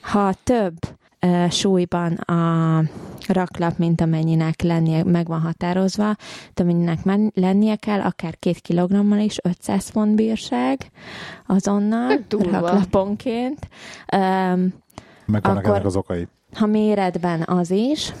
Ha 0.00 0.32
több 0.44 0.74
uh, 1.26 1.50
súlyban 1.50 2.12
a 2.12 2.82
raklap, 3.28 3.78
mint 3.78 4.00
amennyinek 4.00 4.62
lennie, 4.62 5.04
meg 5.04 5.26
van 5.26 5.40
határozva, 5.40 6.16
de 6.54 6.62
amennyinek 6.62 7.04
men- 7.04 7.32
lennie 7.34 7.76
kell, 7.76 8.00
akár 8.00 8.38
két 8.38 8.58
kilogrammal 8.58 9.18
is 9.18 9.36
500 9.42 9.88
font 9.88 10.14
bírság 10.14 10.90
azonnal, 11.46 12.18
durva. 12.28 12.50
raklaponként. 12.50 13.68
Um, 14.16 14.72
Meg 15.26 15.46
Akkor- 15.46 15.64
ennek 15.66 15.84
az 15.84 15.96
okai. 15.96 16.28
ha 16.54 16.66
méretben 16.66 17.42
az 17.46 17.70
is, 17.70 18.12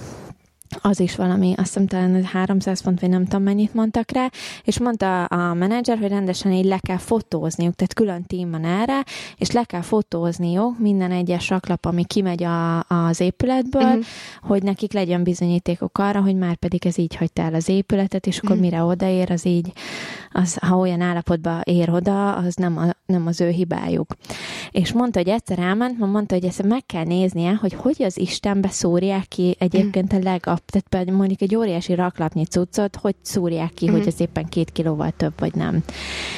az 0.80 1.00
is 1.00 1.16
valami, 1.16 1.54
azt 1.56 1.66
hiszem 1.66 1.86
talán 1.86 2.24
300 2.24 2.80
font, 2.80 3.00
vagy 3.00 3.08
nem 3.08 3.24
tudom 3.24 3.42
mennyit 3.42 3.74
mondtak 3.74 4.10
rá, 4.10 4.30
és 4.64 4.78
mondta 4.78 5.24
a 5.24 5.54
menedzser, 5.54 5.98
hogy 5.98 6.08
rendesen 6.08 6.52
így 6.52 6.64
le 6.64 6.78
kell 6.78 6.96
fotózniuk, 6.96 7.74
tehát 7.74 7.94
külön 7.94 8.24
tím 8.24 8.50
van 8.50 8.64
erre, 8.64 9.04
és 9.36 9.50
le 9.50 9.64
kell 9.64 9.80
fotózniuk 9.80 10.78
minden 10.78 11.10
egyes 11.10 11.48
raklap, 11.48 11.84
ami 11.84 12.04
kimegy 12.04 12.42
a, 12.42 12.78
az 12.80 13.20
épületből, 13.20 13.82
uh-huh. 13.82 14.04
hogy 14.42 14.62
nekik 14.62 14.92
legyen 14.92 15.22
bizonyítékok 15.22 15.98
arra, 15.98 16.20
hogy 16.20 16.36
már 16.36 16.56
pedig 16.56 16.86
ez 16.86 16.98
így 16.98 17.16
hagyta 17.16 17.42
el 17.42 17.54
az 17.54 17.68
épületet, 17.68 18.26
és 18.26 18.38
akkor 18.38 18.56
Mhm. 18.56 18.64
mire 18.64 18.82
odaér, 18.82 19.30
az 19.30 19.46
így, 19.46 19.72
az, 20.32 20.56
ha 20.56 20.76
olyan 20.76 21.00
állapotba 21.00 21.60
ér 21.64 21.90
oda, 21.90 22.34
az 22.34 22.54
nem, 22.54 22.76
a, 22.78 22.96
nem 23.06 23.26
az 23.26 23.40
ő 23.40 23.48
hibájuk. 23.48 24.16
És 24.70 24.92
mondta, 24.92 25.18
hogy 25.18 25.28
egyszer 25.28 25.58
elment, 25.58 25.98
mondta, 25.98 26.34
hogy 26.34 26.44
ezt 26.44 26.62
meg 26.62 26.86
kell 26.86 27.04
néznie, 27.04 27.54
hogy 27.54 27.72
hogy 27.72 28.02
az 28.02 28.18
Istenbe 28.18 28.68
szúrják 28.68 29.28
ki 29.28 29.56
egyébként 29.58 30.12
a 30.12 30.18
legap, 30.18 30.61
tehát 30.66 30.88
például 30.88 31.16
mondjuk 31.16 31.40
egy 31.40 31.56
óriási 31.56 31.94
raklapnyi 31.94 32.44
cuccot, 32.44 32.96
hogy 32.96 33.14
szúrják 33.22 33.72
ki, 33.72 33.84
Mhm. 33.86 33.96
hogy 33.96 34.06
az 34.06 34.20
éppen 34.20 34.44
két 34.48 34.70
kilóval 34.70 35.10
több, 35.16 35.32
vagy 35.38 35.54
nem. 35.54 35.84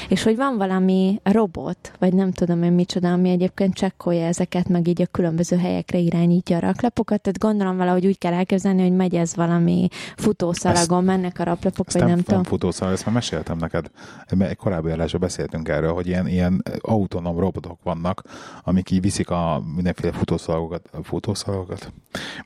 És 0.08 0.22
hogy 0.22 0.36
van 0.36 0.56
valami 0.56 1.20
robot, 1.22 1.92
vagy 1.98 2.14
nem 2.14 2.32
tudom 2.32 2.62
én 2.62 2.72
micsoda, 2.72 3.12
ami 3.12 3.30
egyébként 3.30 3.74
csekkolja 3.74 4.26
ezeket, 4.26 4.68
meg 4.68 4.88
így 4.88 5.02
a 5.02 5.06
különböző 5.06 5.56
helyekre 5.56 5.98
irányítja 5.98 6.56
a 6.56 6.60
raklapokat, 6.60 7.20
tehát 7.20 7.38
gondolom 7.38 7.76
valahogy 7.76 8.06
úgy 8.06 8.18
kell 8.18 8.32
elképzelni, 8.32 8.82
hogy 8.82 8.92
megy 8.96 9.14
ez 9.14 9.34
valami 9.36 9.88
futószalagon, 10.16 11.04
mennek 11.04 11.38
a 11.38 11.44
raklapok, 11.44 11.86
Ezt 11.86 11.96
vagy 11.96 12.06
nem, 12.06 12.14
nem, 12.14 12.22
tudom. 12.24 12.42
futószal, 12.42 12.92
ezt 12.92 13.04
már 13.06 13.14
meséltem 13.14 13.56
neked. 13.56 13.90
Egy 14.38 14.56
korábbi 14.56 14.90
adásban 14.90 15.20
beszéltünk 15.20 15.68
erről, 15.68 15.92
hogy 15.92 16.06
ilyen, 16.06 16.26
ilyen 16.28 16.62
autonóm 16.80 17.38
robotok 17.38 17.78
vannak, 17.82 18.22
amik 18.62 18.90
így 18.90 19.00
viszik 19.00 19.30
a 19.30 19.62
mindenféle 19.74 20.12
futószalagokat, 20.12 20.90
futószalagokat, 21.02 21.92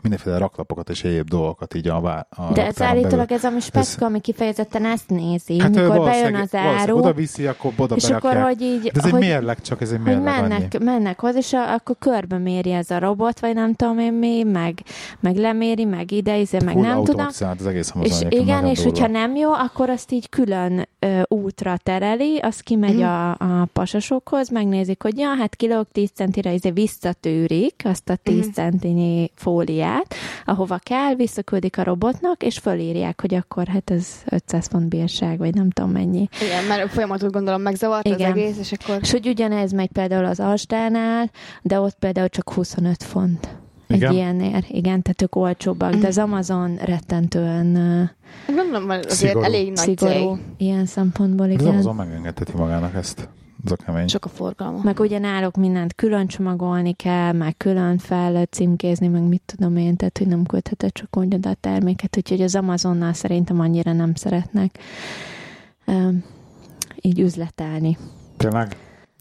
mindenféle 0.00 0.38
raklapokat 0.38 0.88
és 0.90 1.04
egyéb 1.04 1.28
dolgokat 1.28 1.67
így 1.74 1.88
a, 1.88 2.00
vá- 2.00 2.26
a 2.38 2.52
De 2.52 2.66
ez 2.66 2.82
állítólag 2.82 3.26
belül. 3.28 3.44
ez 3.44 3.44
a 3.54 3.60
specka, 3.60 4.04
ami 4.06 4.20
kifejezetten 4.20 4.84
ezt 4.84 5.08
nézi, 5.08 5.58
hát 5.60 5.74
mikor 5.74 6.04
bejön 6.04 6.34
az 6.34 6.54
áru, 6.54 6.96
Oda 6.98 7.12
viszi, 7.12 7.46
akkor 7.46 7.72
oda 7.76 7.94
és 7.94 8.10
akkor, 8.10 8.36
hogy 8.36 8.60
így, 8.62 8.80
De 8.82 8.90
ez 8.94 9.04
egy 9.04 9.10
hogy, 9.10 9.20
mérleg, 9.20 9.60
csak 9.60 9.80
ez 9.80 9.90
egy 9.90 9.96
hogy 9.96 10.06
mérleg 10.06 10.38
annyi. 10.38 10.48
mennek, 10.48 10.78
mennek 10.78 11.20
hozzá, 11.20 11.38
és 11.38 11.52
a- 11.52 11.72
akkor 11.72 11.96
körbe 11.98 12.38
méri 12.38 12.72
ez 12.72 12.90
a 12.90 12.98
robot, 12.98 13.40
vagy 13.40 13.54
nem 13.54 13.74
tudom 13.74 13.98
én 13.98 14.12
mi, 14.12 14.42
meg, 14.42 14.78
meg 15.20 15.36
leméri, 15.36 15.84
meg 15.84 16.10
ide, 16.12 16.38
izé, 16.38 16.58
meg 16.64 16.74
Full 16.74 16.82
nem 16.82 17.04
tudom. 17.04 17.26
az 17.26 17.66
egész 17.66 17.92
És 18.02 18.20
igen, 18.28 18.66
és 18.66 18.76
durva. 18.76 18.90
hogyha 18.90 19.06
nem 19.06 19.36
jó, 19.36 19.52
akkor 19.52 19.90
azt 19.90 20.12
így 20.12 20.28
külön 20.28 20.88
ö, 20.98 21.20
útra 21.28 21.76
tereli, 21.82 22.38
az 22.38 22.60
kimegy 22.60 22.94
Mhm. 22.94 23.04
a, 23.04 23.30
a 23.30 23.68
pasasokhoz, 23.72 24.48
megnézik, 24.50 25.02
hogy 25.02 25.18
ja, 25.18 25.34
hát 25.38 25.56
kilóg 25.56 25.86
10 25.92 26.10
centire, 26.14 26.52
izé 26.52 26.70
visszatűrik 26.70 27.82
azt 27.84 28.08
a 28.08 28.16
10 28.22 28.44
Mhm. 28.44 28.52
centinyi 28.54 29.30
fóliát, 29.34 30.14
ahova 30.44 30.78
kell, 30.82 31.14
visszaküldik 31.60 31.78
a 31.78 31.82
robotnak, 31.82 32.42
és 32.42 32.58
fölírják, 32.58 33.20
hogy 33.20 33.34
akkor 33.34 33.66
hát 33.66 33.90
ez 33.90 34.06
500 34.30 34.66
font 34.66 34.88
bírság, 34.88 35.38
vagy 35.38 35.54
nem 35.54 35.70
tudom 35.70 35.90
mennyi. 35.90 36.28
Igen, 36.42 36.64
mert 36.64 36.84
a 36.84 36.88
folyamatot 36.88 37.32
gondolom 37.32 37.60
megzavart 37.62 38.06
az 38.06 38.12
Igen. 38.12 38.30
egész, 38.30 38.58
és 38.58 38.72
akkor... 38.72 38.98
És 39.00 39.10
hogy 39.10 39.28
ugyanez 39.28 39.72
megy 39.72 39.90
például 39.92 40.24
az 40.24 40.40
Asdánál, 40.40 41.30
de 41.62 41.80
ott 41.80 41.96
például 41.98 42.28
csak 42.28 42.52
25 42.52 43.02
font 43.02 43.48
Igen? 43.88 44.08
Egy 44.10 44.14
ilyenért, 44.16 44.68
igen, 44.68 45.02
tehát 45.02 45.22
ők 45.22 45.36
olcsóbbak, 45.36 45.94
de 45.94 46.06
az 46.06 46.18
Amazon 46.18 46.76
rettentően 46.76 47.74
ö, 47.76 48.02
Gondolom, 48.54 48.88
azért 48.88 49.10
Szigorú. 49.10 49.44
elég 49.44 49.66
nagy 49.66 49.76
szigorú 49.98 50.34
cég. 50.34 50.42
ilyen 50.56 50.86
szempontból, 50.86 51.46
Az 51.46 51.52
igen. 51.52 51.66
Amazon 51.66 51.94
megengedheti 51.94 52.52
magának 52.56 52.94
ezt. 52.94 53.28
Ez 53.64 53.72
a 53.72 53.76
kemény. 53.76 54.06
Sok 54.08 54.24
a 54.24 54.28
forgalma. 54.28 54.80
Meg 54.82 55.00
ugye 55.00 55.18
náluk 55.18 55.56
mindent 55.56 55.94
külön 55.94 56.26
csomagolni 56.26 56.92
kell, 56.92 57.32
meg 57.32 57.56
külön 57.56 57.98
fel 57.98 58.44
címkézni, 58.44 59.08
meg 59.08 59.22
mit 59.22 59.42
tudom 59.46 59.76
én, 59.76 59.96
tehát 59.96 60.18
hogy 60.18 60.26
nem 60.26 60.44
küldheted 60.46 60.92
csak 60.92 61.16
úgy 61.16 61.34
a 61.46 61.54
terméket, 61.60 62.16
úgyhogy 62.16 62.40
az 62.42 62.54
Amazonnal 62.54 63.12
szerintem 63.12 63.60
annyira 63.60 63.92
nem 63.92 64.14
szeretnek 64.14 64.78
um, 65.86 66.24
így 67.00 67.20
üzletelni 67.20 67.96
Tényleg? 68.36 68.76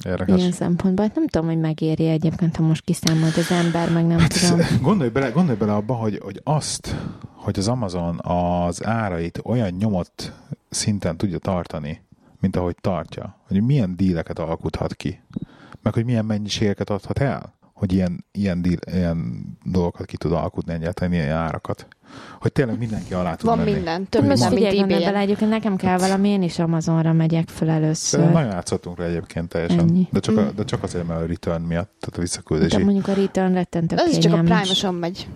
Érdekes. 0.06 0.38
ilyen 0.39 0.52
szempontból. 0.52 1.06
Hát 1.06 1.15
Nem 1.15 1.28
tudom, 1.28 1.47
hogy 1.47 1.60
megéri 1.60 2.08
egyébként, 2.08 2.56
ha 2.56 2.63
most 2.63 2.84
kiszámolt 2.84 3.38
az 3.38 3.52
ember, 3.52 3.91
meg 3.91 4.06
nem 4.08 4.19
Hát 4.19 4.39
tudom. 4.39 4.60
ez- 4.60 4.82
gondolj 4.82 5.10
bele, 5.10 5.30
gondolj 5.30 5.58
bele 5.58 5.73
abba, 5.73 5.93
hogy, 5.93 6.19
hogy 6.23 6.41
azt, 6.43 6.95
hogy 7.36 7.60
az 7.60 7.67
Amazon 7.67 8.19
az 8.23 8.86
árait 8.86 9.39
olyan 9.43 9.71
nyomott 9.80 10.34
szinten 10.69 11.17
tudja 11.17 11.38
tartani, 11.38 12.02
mint 12.39 12.56
ahogy 12.56 12.76
tartja, 12.82 13.38
hogy 13.47 13.63
milyen 13.63 13.95
díleket 13.95 14.39
alkuthat 14.39 14.95
ki, 14.95 15.21
meg 15.82 15.93
hogy 15.93 16.06
milyen 16.06 16.26
mennyiségeket 16.26 16.89
adhat 16.89 17.19
el, 17.19 17.54
hogy 17.73 17.93
ilyen, 17.93 18.26
ilyen, 18.32 18.62
díl, 18.62 18.78
ilyen 18.91 19.45
dolgokat 19.63 20.06
ki 20.06 20.17
tud 20.17 20.32
alkutni 20.32 20.73
egyáltalán, 20.73 21.13
ilyen 21.13 21.32
árakat. 21.32 21.88
Hogy 22.39 22.51
tényleg 22.51 22.77
mindenki 22.77 23.13
alá 23.13 23.35
tud 23.35 23.49
Van 23.49 23.57
menni. 23.57 23.71
minden. 23.71 24.09
Több 24.09 24.25
Most 24.25 24.33
minden, 24.33 24.49
van- 24.49 24.59
mint 24.59 24.71
figyelj, 24.71 24.91
ebay 24.93 25.03
bele, 25.05 25.19
egyébként 25.23 25.49
nekem 25.49 25.75
kell 25.75 25.97
valami, 25.97 26.29
én 26.29 26.41
is 26.41 26.59
Amazonra 26.59 27.13
megyek 27.13 27.47
fel 27.49 27.69
először. 27.69 28.31
nagyon 28.31 28.51
játszottunk 28.51 28.97
rá 28.99 29.05
egyébként 29.05 29.49
teljesen. 29.49 29.79
Ennyi. 29.79 30.07
De 30.11 30.19
csak, 30.19 30.37
a, 30.37 30.51
de 30.55 30.63
csak 30.63 30.83
azért, 30.83 31.07
mert 31.07 31.21
a 31.21 31.25
return 31.25 31.61
miatt, 31.61 31.89
tehát 31.99 32.07
a 32.07 32.15
De 32.15 32.19
visszaküldési. 32.21 32.83
mondjuk 32.83 33.07
a 33.07 33.13
return 33.13 33.53
rettentő 33.53 33.95
Az 33.95 34.11
is 34.11 34.17
csak 34.17 34.33
a. 34.33 34.37
Prime-oson 34.37 34.93
megy 34.95 35.27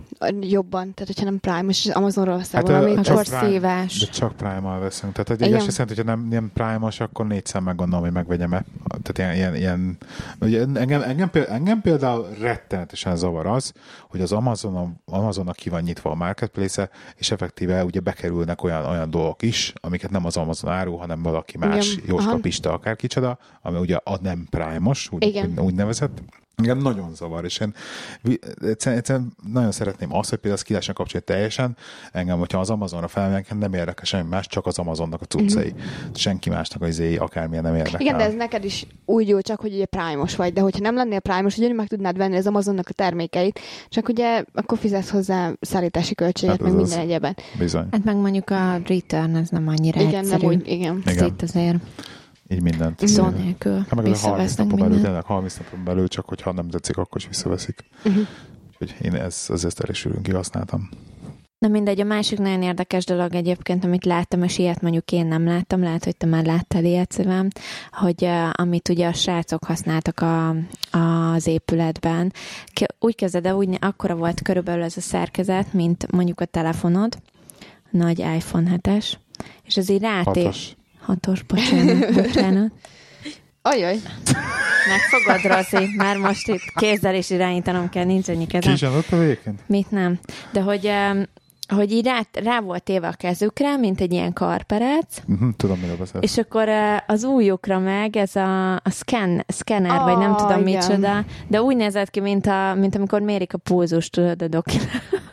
jobban. 0.41 0.93
Tehát, 0.93 1.07
hogyha 1.07 1.23
nem 1.23 1.39
Prime, 1.39 1.65
és 1.67 1.85
az 1.85 1.95
Amazonról 1.95 2.37
veszel 2.37 2.63
Hát, 2.65 3.03
csak 3.03 3.15
akkor 3.15 3.23
Prime- 3.25 3.45
szívás. 3.51 3.99
De 3.99 4.05
csak 4.05 4.35
Prime-mal 4.35 4.79
veszünk. 4.79 5.13
Tehát 5.13 5.29
egy 5.41 5.47
Igen. 5.47 5.53
azt 5.67 5.77
jelenti, 5.77 5.95
hogyha 6.01 6.15
nem, 6.15 6.27
nem 6.29 6.51
Prime-os, 6.53 6.99
akkor 6.99 7.27
négyszer 7.27 7.61
meggondolom, 7.61 8.03
hogy 8.03 8.13
megvegyem-e. 8.13 8.63
Tehát 9.01 9.35
ilyen, 9.35 9.55
ilyen, 9.55 9.97
ilyen 10.41 10.77
engem, 10.77 11.01
engem, 11.01 11.29
például, 11.29 11.55
engem 11.55 11.81
például 11.81 12.27
rettenetesen 12.39 13.15
zavar 13.15 13.45
az, 13.45 13.73
hogy 14.09 14.21
az 14.21 14.31
Amazon, 14.31 15.01
Amazonnak 15.05 15.55
ki 15.55 15.69
van 15.69 15.81
nyitva 15.81 16.11
a 16.11 16.15
marketplace 16.15 16.89
és 17.15 17.31
effektíve 17.31 17.83
ugye 17.83 17.99
bekerülnek 17.99 18.63
olyan, 18.63 18.85
olyan 18.85 19.09
dolgok 19.09 19.41
is, 19.41 19.73
amiket 19.81 20.11
nem 20.11 20.25
az 20.25 20.37
Amazon 20.37 20.71
árul, 20.71 20.97
hanem 20.97 21.21
valaki 21.21 21.57
más, 21.57 21.93
Igen. 21.93 22.05
Jóska 22.07 22.29
Aha. 22.29 22.39
Pista, 22.39 22.73
akár 22.73 22.95
kicsoda, 22.95 23.37
ami 23.61 23.79
ugye 23.79 23.97
a 24.03 24.17
nem 24.21 24.47
Prime-os, 24.49 25.09
úgy, 25.11 25.25
úgy, 25.25 25.59
úgy 25.59 25.73
nevezett. 25.73 26.21
Engem 26.69 26.77
nagyon 26.83 27.15
zavar, 27.15 27.45
és 27.45 27.59
én 27.59 27.73
egyszerűen, 28.61 28.97
egyszerűen 28.99 29.33
nagyon 29.53 29.71
szeretném 29.71 30.13
azt, 30.15 30.29
hogy 30.29 30.37
például 30.39 30.53
ezt 30.55 30.63
ki 30.63 30.71
lehessen 30.71 30.95
kapcsolni 30.95 31.25
teljesen. 31.25 31.77
Engem, 32.11 32.37
hogyha 32.37 32.59
az 32.59 32.69
Amazonra 32.69 33.07
felmegyek, 33.07 33.57
nem 33.57 33.73
érdekel 33.73 34.03
semmi 34.05 34.29
más, 34.29 34.47
csak 34.47 34.65
az 34.65 34.79
Amazonnak 34.79 35.21
a 35.21 35.25
cuccai. 35.25 35.73
Senki 36.13 36.49
másnak 36.49 36.81
az 36.81 36.87
izéi 36.89 37.15
akármilyen 37.17 37.63
nem 37.63 37.75
érdekel. 37.75 37.99
Igen, 38.01 38.17
de 38.17 38.23
ez 38.23 38.33
neked 38.33 38.63
is 38.65 38.85
úgy 39.05 39.27
jó, 39.27 39.41
csak 39.41 39.59
hogy 39.61 39.73
ugye 39.73 39.85
Prime-os 39.85 40.35
vagy, 40.35 40.53
de 40.53 40.61
hogyha 40.61 40.79
nem 40.79 40.95
lennél 40.95 41.19
Prime-os, 41.19 41.57
ugyanúgy 41.57 41.75
meg 41.75 41.87
tudnád 41.87 42.17
venni 42.17 42.35
az 42.37 42.47
Amazonnak 42.47 42.87
a 42.89 42.93
termékeit, 42.93 43.59
csak 43.89 44.07
ugye 44.07 44.43
akkor 44.53 44.77
fizetsz 44.77 45.09
hozzá 45.09 45.51
szállítási 45.61 46.15
költséget, 46.15 46.55
Hát 46.61 46.63
meg 46.71 46.79
az. 46.79 46.89
minden 46.89 46.99
egyeben. 47.07 47.35
Bizony. 47.59 47.87
Hát 47.91 48.03
meg 48.03 48.15
mondjuk 48.15 48.49
a 48.49 48.81
return, 48.85 49.35
ez 49.35 49.49
nem 49.49 49.67
annyira 49.67 50.01
Igen, 50.01 50.15
egyszerű. 50.23 50.41
nem 50.47 50.51
úgy, 50.51 50.67
igen. 50.67 51.01
Ez 51.05 51.13
Igen. 51.13 51.25
itt 51.27 51.41
azért 51.41 51.77
Így 52.51 52.61
mindent. 52.61 53.07
szó 53.07 53.27
nélkül 53.27 53.77
Hát 53.77 53.95
meg 53.95 54.05
ez 54.05 54.23
a 54.23 54.27
30 54.27 54.47
visszavesznek 54.47 54.65
napon 54.65 54.79
belül, 54.79 54.93
mindent. 54.93 55.05
tényleg 55.05 55.25
30 55.25 55.57
napon 55.57 55.83
belül, 55.83 56.07
csak 56.07 56.27
hogyha 56.27 56.51
nem 56.51 56.69
tetszik, 56.69 56.97
akkor 56.97 57.17
is 57.17 57.27
visszaveszik. 57.27 57.85
Uh-huh. 58.05 58.27
Úgyhogy 58.79 59.05
én 59.05 59.15
ez, 59.15 59.45
az 59.47 59.65
ezt 59.65 59.79
elég 59.79 59.95
sűrűn 59.95 60.21
kihasználtam. 60.21 60.89
Na 61.57 61.67
mindegy, 61.67 61.99
a 61.99 62.03
másik 62.03 62.39
nagyon 62.39 62.61
érdekes 62.61 63.05
dolog 63.05 63.35
egyébként, 63.35 63.83
amit 63.83 64.05
láttam, 64.05 64.43
és 64.43 64.57
ilyet 64.57 64.81
mondjuk 64.81 65.11
én 65.11 65.25
nem 65.25 65.45
láttam, 65.45 65.81
lehet, 65.83 66.03
hogy 66.03 66.17
te 66.17 66.25
már 66.25 66.45
láttál 66.45 66.83
ilyet 66.83 67.11
szívem, 67.11 67.47
hogy 67.91 68.23
uh, 68.23 68.49
amit 68.51 68.89
ugye 68.89 69.07
a 69.07 69.13
srácok 69.13 69.63
használtak 69.63 70.19
a, 70.19 70.55
az 70.97 71.47
épületben, 71.47 72.33
Ke- 72.73 72.95
úgy 72.99 73.15
kezded 73.15 73.45
el, 73.45 73.55
úgy 73.55 73.77
akkora 73.79 74.15
volt 74.15 74.41
körülbelül 74.41 74.83
ez 74.83 74.97
a 74.97 75.01
szerkezet, 75.01 75.73
mint 75.73 76.11
mondjuk 76.11 76.39
a 76.39 76.45
telefonod, 76.45 77.17
nagy 77.89 78.19
iPhone 78.19 78.75
7-es, 78.75 79.13
és 79.63 79.77
az 79.77 79.89
így 79.89 80.01
ráté... 80.01 80.49
Hatos. 81.01 81.43
Bocsánat, 81.43 82.13
bocsánat. 82.13 82.71
Ajaj, 83.61 83.95
Megfogad, 84.89 85.51
Rozi, 85.55 85.93
már 85.97 86.17
most 86.17 86.47
itt 86.47 86.61
kézzel 86.75 87.15
is 87.15 87.29
irányítanom 87.29 87.89
kell, 87.89 88.05
nincs 88.05 88.29
ennyi 88.29 88.45
Ki 88.45 88.51
kezem. 88.51 88.73
is 88.73 88.81
adott 88.81 89.11
egyébként? 89.11 89.59
Mit 89.67 89.91
nem. 89.91 90.19
De 90.51 90.61
hogy, 90.61 90.91
hogy 91.67 91.91
így 91.91 92.05
rá, 92.05 92.19
rá 92.43 92.59
volt 92.59 92.83
téve 92.83 93.07
a 93.07 93.11
kezükre, 93.13 93.77
mint 93.77 94.01
egy 94.01 94.11
ilyen 94.11 94.33
karperec, 94.33 95.21
Uh-huh, 95.27 95.49
tudom, 95.57 95.79
miről 95.79 95.97
beszélsz. 95.97 96.23
és 96.23 96.37
akkor 96.37 96.69
eh, 96.69 96.97
az 97.07 97.23
újukra 97.23 97.79
meg 97.79 98.15
ez 98.17 98.35
a, 98.35 98.73
a 98.75 98.89
scan, 98.89 99.43
scanner, 99.47 99.99
vagy 100.01 100.17
nem 100.17 100.31
Ah, 100.33 100.37
tudom 100.37 100.67
igen. 100.67 100.81
micsoda, 100.87 101.25
de 101.47 101.61
úgy 101.61 101.75
nézett 101.75 102.09
ki, 102.09 102.19
mint, 102.19 102.45
a, 102.47 102.73
mint 102.79 102.95
amikor 102.95 103.21
mérik 103.21 103.53
a 103.53 103.57
pulzust, 103.57 104.11
tudod, 104.11 104.41
a 104.41 104.47
doki. 104.47 104.77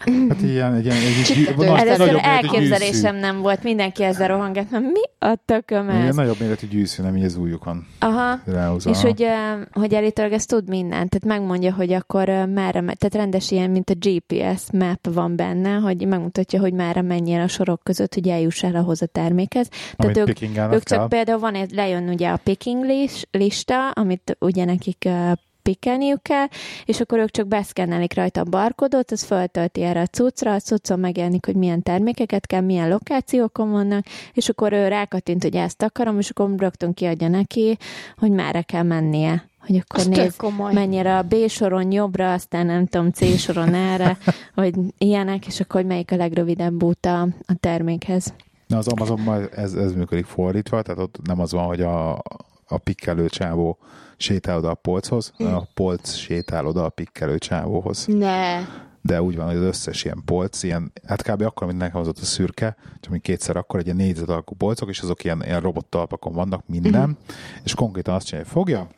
Hát 0.28 0.42
ilyen, 0.42 0.74
egy 0.74 0.84
ilyen, 0.84 0.96
egy, 0.96 1.22
Csiptető. 1.24 1.66
nagy- 1.66 1.78
Először 1.80 2.18
elképzelésem 2.22 3.16
nem 3.16 3.40
volt, 3.40 3.62
mindenki 3.62 4.02
ezzel 4.02 4.28
rohangat, 4.28 4.70
mert 4.70 4.84
mi 4.84 5.00
a 5.18 5.34
tököm 5.44 5.84
gyűszű. 5.86 5.96
Ilyen 5.96 6.08
ez? 6.08 6.14
nagyobb 6.16 6.40
méretű 6.40 6.66
gyűszű, 6.66 7.02
nem 7.02 7.16
így 7.16 7.24
az 7.24 7.36
újukon 7.36 7.86
Aha, 7.98 8.40
ráhúzva. 8.46 8.90
És 8.90 9.00
hogy, 9.00 9.22
eh, 9.22 9.58
hogy 9.72 9.94
állítólag 9.94 10.32
ez 10.32 10.44
tud 10.46 10.68
mindent, 10.68 11.10
tehát 11.10 11.38
megmondja, 11.38 11.72
hogy 11.74 11.92
akkor 11.92 12.28
eh, 12.28 12.46
merre, 12.46 12.80
me- 12.80 12.98
tehát 12.98 13.14
rendes 13.14 13.50
ilyen, 13.50 13.70
mint 13.70 13.90
a 13.90 13.94
GPS 14.00 14.62
map 14.72 15.14
van 15.14 15.36
benne, 15.36 15.70
hogy 15.74 16.06
megmutatja, 16.06 16.60
hogy 16.60 16.72
merre 16.72 17.02
menjél 17.02 17.40
a 17.40 17.48
sorok 17.48 17.80
között, 17.82 18.14
hogy 18.14 18.28
eljuss 18.28 18.62
el 18.62 18.74
ahhoz 18.74 19.02
a 19.02 19.06
termékhez. 19.06 19.68
Amit 19.72 19.96
Tehát 19.96 20.16
ők, 20.16 20.24
pickingálnod 20.24 20.74
ők 20.74 20.82
csak 20.82 20.98
kell. 20.98 21.08
például 21.08 21.38
van, 21.38 21.56
lejön 21.74 22.08
ugye 22.08 22.28
a 22.28 22.36
picking 22.36 22.84
lis- 22.84 23.28
lista, 23.30 23.90
amit 23.90 24.36
ugye 24.40 24.64
nekik 24.64 25.04
eh, 25.04 25.32
pikkelniük 25.68 26.22
kell, 26.22 26.46
és 26.84 27.00
akkor 27.00 27.18
ők 27.18 27.30
csak 27.30 27.46
beszkennelik 27.46 28.14
rajta 28.14 28.40
a 28.40 28.44
barkodot, 28.44 29.10
az 29.10 29.22
föltölti 29.22 29.82
erre 29.82 30.00
a 30.00 30.06
cuccra, 30.06 30.54
a 30.54 30.60
cuccon 30.60 30.98
megjelenik, 30.98 31.46
hogy 31.46 31.54
milyen 31.54 31.82
termékeket 31.82 32.46
kell, 32.46 32.60
milyen 32.60 32.88
lokációkon 32.88 33.70
vannak, 33.70 34.04
és 34.32 34.48
akkor 34.48 34.72
ő 34.72 34.88
rákattint, 34.88 35.42
hogy 35.42 35.56
ezt 35.56 35.82
akarom, 35.82 36.18
és 36.18 36.30
akkor 36.30 36.50
rögtön 36.56 36.94
kiadja 36.94 37.28
neki, 37.28 37.76
hogy 38.16 38.30
merre 38.30 38.62
kell 38.62 38.82
mennie. 38.82 39.48
Hogy 39.66 39.76
akkor 39.76 40.00
az 40.00 40.06
nézd, 40.06 40.42
mennyire 40.72 41.16
a 41.16 41.22
B 41.22 41.48
soron 41.48 41.92
jobbra, 41.92 42.32
aztán 42.32 42.66
nem 42.66 42.86
tudom, 42.86 43.10
C 43.10 43.38
soron 43.38 43.74
erre, 43.74 44.18
hogy 44.54 44.74
ilyenek, 44.98 45.46
és 45.46 45.60
akkor 45.60 45.80
hogy 45.80 45.90
melyik 45.90 46.12
a 46.12 46.16
legrövidebb 46.16 46.82
út 46.82 47.06
a, 47.06 47.20
a 47.22 47.54
termékhez. 47.60 48.34
Na, 48.66 48.76
az 48.76 48.88
Amazonban 48.88 49.48
ez, 49.56 49.74
ez 49.74 49.92
működik 49.92 50.26
fordítva, 50.26 50.82
tehát 50.82 51.00
ott 51.00 51.18
nem 51.24 51.40
az 51.40 51.52
van, 51.52 51.64
hogy 51.64 51.80
a, 51.80 52.22
a 52.68 52.78
pikkelő 52.78 53.28
csávó 53.28 53.78
sétál 54.16 54.56
oda 54.56 54.70
a 54.70 54.74
polchoz, 54.74 55.32
hanem 55.36 55.54
a 55.54 55.66
polc 55.74 56.12
sétál 56.14 56.66
oda 56.66 56.84
a 56.84 56.88
pikkelő 56.88 57.38
csávóhoz. 57.38 58.06
Ne. 58.06 58.60
De 59.02 59.22
úgy 59.22 59.36
van, 59.36 59.46
hogy 59.46 59.56
az 59.56 59.62
összes 59.62 60.04
ilyen 60.04 60.22
polc, 60.24 60.62
ilyen, 60.62 60.92
hát 61.06 61.22
kb. 61.22 61.42
akkor, 61.42 61.66
mint 61.66 61.78
nekem 61.78 62.00
az 62.00 62.08
ott 62.08 62.18
a 62.18 62.24
szürke, 62.24 62.76
csak 63.00 63.12
még 63.12 63.20
kétszer 63.20 63.56
akkor 63.56 63.78
egy 63.80 63.84
ilyen 63.84 63.96
négyzet 63.96 64.28
alakú 64.28 64.54
polcok, 64.54 64.88
és 64.88 65.00
azok 65.00 65.24
ilyen, 65.24 65.42
ilyen 65.44 65.60
robottalpakon 65.60 66.32
vannak 66.32 66.66
minden, 66.66 67.08
Mhm. 67.08 67.18
és 67.64 67.74
konkrétan 67.74 68.14
azt 68.14 68.26
csinálja, 68.26 68.48
hogy 68.50 68.56
fogja, 68.62 68.88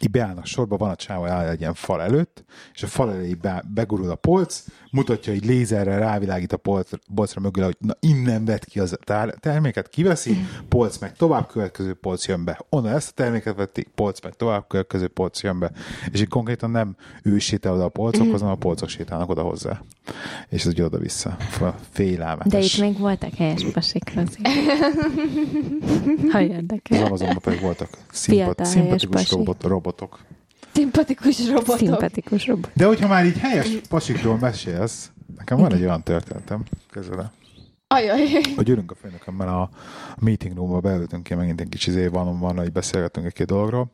így 0.00 0.10
beállnak 0.10 0.46
sorba, 0.46 0.76
van 0.76 0.90
a 0.90 0.96
csávó 0.96 1.24
áll 1.24 1.46
egy 1.48 1.60
ilyen 1.60 1.74
fal 1.74 2.02
előtt, 2.02 2.44
és 2.74 2.82
a 2.82 2.86
fal 2.86 3.12
elé 3.12 3.34
be, 3.34 3.64
begurul 3.74 4.10
a 4.10 4.14
polc, 4.14 4.64
mutatja, 4.90 5.32
hogy 5.32 5.44
lézerrel 5.44 5.98
rávilágít 5.98 6.52
a 6.52 6.56
polc, 6.56 6.90
polcra 7.14 7.40
mögül, 7.40 7.64
hogy 7.64 7.76
na 7.78 7.96
innen 8.00 8.44
vett 8.44 8.64
ki 8.64 8.80
az 8.80 8.96
tár, 9.04 9.34
terméket, 9.40 9.88
kiveszi, 9.88 10.36
polc 10.68 10.98
meg 10.98 11.16
tovább, 11.16 11.46
következő 11.46 11.94
polc 11.94 12.26
jön 12.26 12.44
be. 12.44 12.60
Onnan 12.68 12.92
ezt 12.92 13.10
a 13.10 13.12
terméket 13.14 13.56
vették, 13.56 13.88
polc 13.94 14.20
meg 14.22 14.34
tovább, 14.34 14.66
következő 14.68 15.08
polc 15.08 15.42
jön 15.42 15.58
be. 15.58 15.72
És 16.10 16.20
így 16.20 16.28
konkrétan 16.28 16.70
nem 16.70 16.96
ő 17.22 17.38
sétál 17.38 17.72
oda 17.72 17.84
a 17.84 17.88
polcokhoz, 17.88 18.40
hanem 18.40 18.54
a 18.54 18.58
polcok 18.58 18.88
sétálnak 18.88 19.28
oda 19.28 19.42
hozzá. 19.42 19.82
És 20.48 20.64
ez 20.64 20.72
ugye 20.72 20.84
oda-vissza. 20.84 21.36
Félelmetes. 21.90 22.52
De 22.52 22.58
itt 22.58 22.90
még 22.90 22.98
voltak 22.98 23.34
helyes 23.34 23.64
pasik, 23.64 24.14
Rozi. 24.14 24.38
Ha 26.32 26.38
Az 26.38 26.48
érdekel. 26.48 27.04
Amazonban 27.04 27.38
pedig 27.42 27.60
voltak 27.60 27.88
szimpat, 28.12 28.64
szimpatikus 28.64 29.30
robot, 29.30 29.62
robotok. 29.62 30.18
Szimpatikus 30.78 31.48
robotok. 31.48 31.76
Szimpatikus 31.76 32.46
robot. 32.46 32.70
De 32.74 32.86
hogyha 32.86 33.08
már 33.08 33.24
így 33.24 33.38
helyes 33.38 33.68
pasikról 33.88 34.38
mesélsz, 34.38 35.10
nekem 35.36 35.58
van 35.58 35.72
egy 35.72 35.82
olyan 35.82 36.02
történetem 36.02 36.62
közele, 36.90 37.32
Ajaj. 37.86 38.18
hogy 38.56 38.68
ülünk 38.68 38.90
a 38.90 38.94
főnökömmel 38.94 39.48
a 39.48 39.70
meeting 40.18 40.56
roomba, 40.56 40.80
beültünk 40.80 41.22
ki, 41.22 41.34
megint 41.34 41.60
egy 41.60 41.68
kicsi 41.68 41.90
izé 41.90 42.06
van, 42.06 42.38
van, 42.38 42.56
hogy 42.56 42.72
beszélgettünk 42.72 43.26
egy-két 43.26 43.46
dologról, 43.46 43.90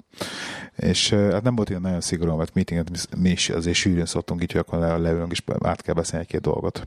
és 0.77 1.11
hát 1.11 1.43
nem 1.43 1.55
volt 1.55 1.69
ilyen 1.69 1.81
nagyon 1.81 2.01
szigorú, 2.01 2.37
mert 2.37 2.55
meetinget 2.55 2.91
mi- 2.91 3.21
mi 3.21 3.31
is 3.31 3.49
azért 3.49 3.77
sűrűn 3.77 4.07
szoktunk 4.07 4.43
így, 4.43 4.53
hogy 4.53 4.61
akkor 4.61 4.79
le- 4.79 4.97
leülünk, 4.97 5.33
és 5.33 5.43
át 5.63 5.83
kell 5.83 5.95
beszélni 5.95 6.25
egy-két 6.25 6.41
dolgot. 6.41 6.87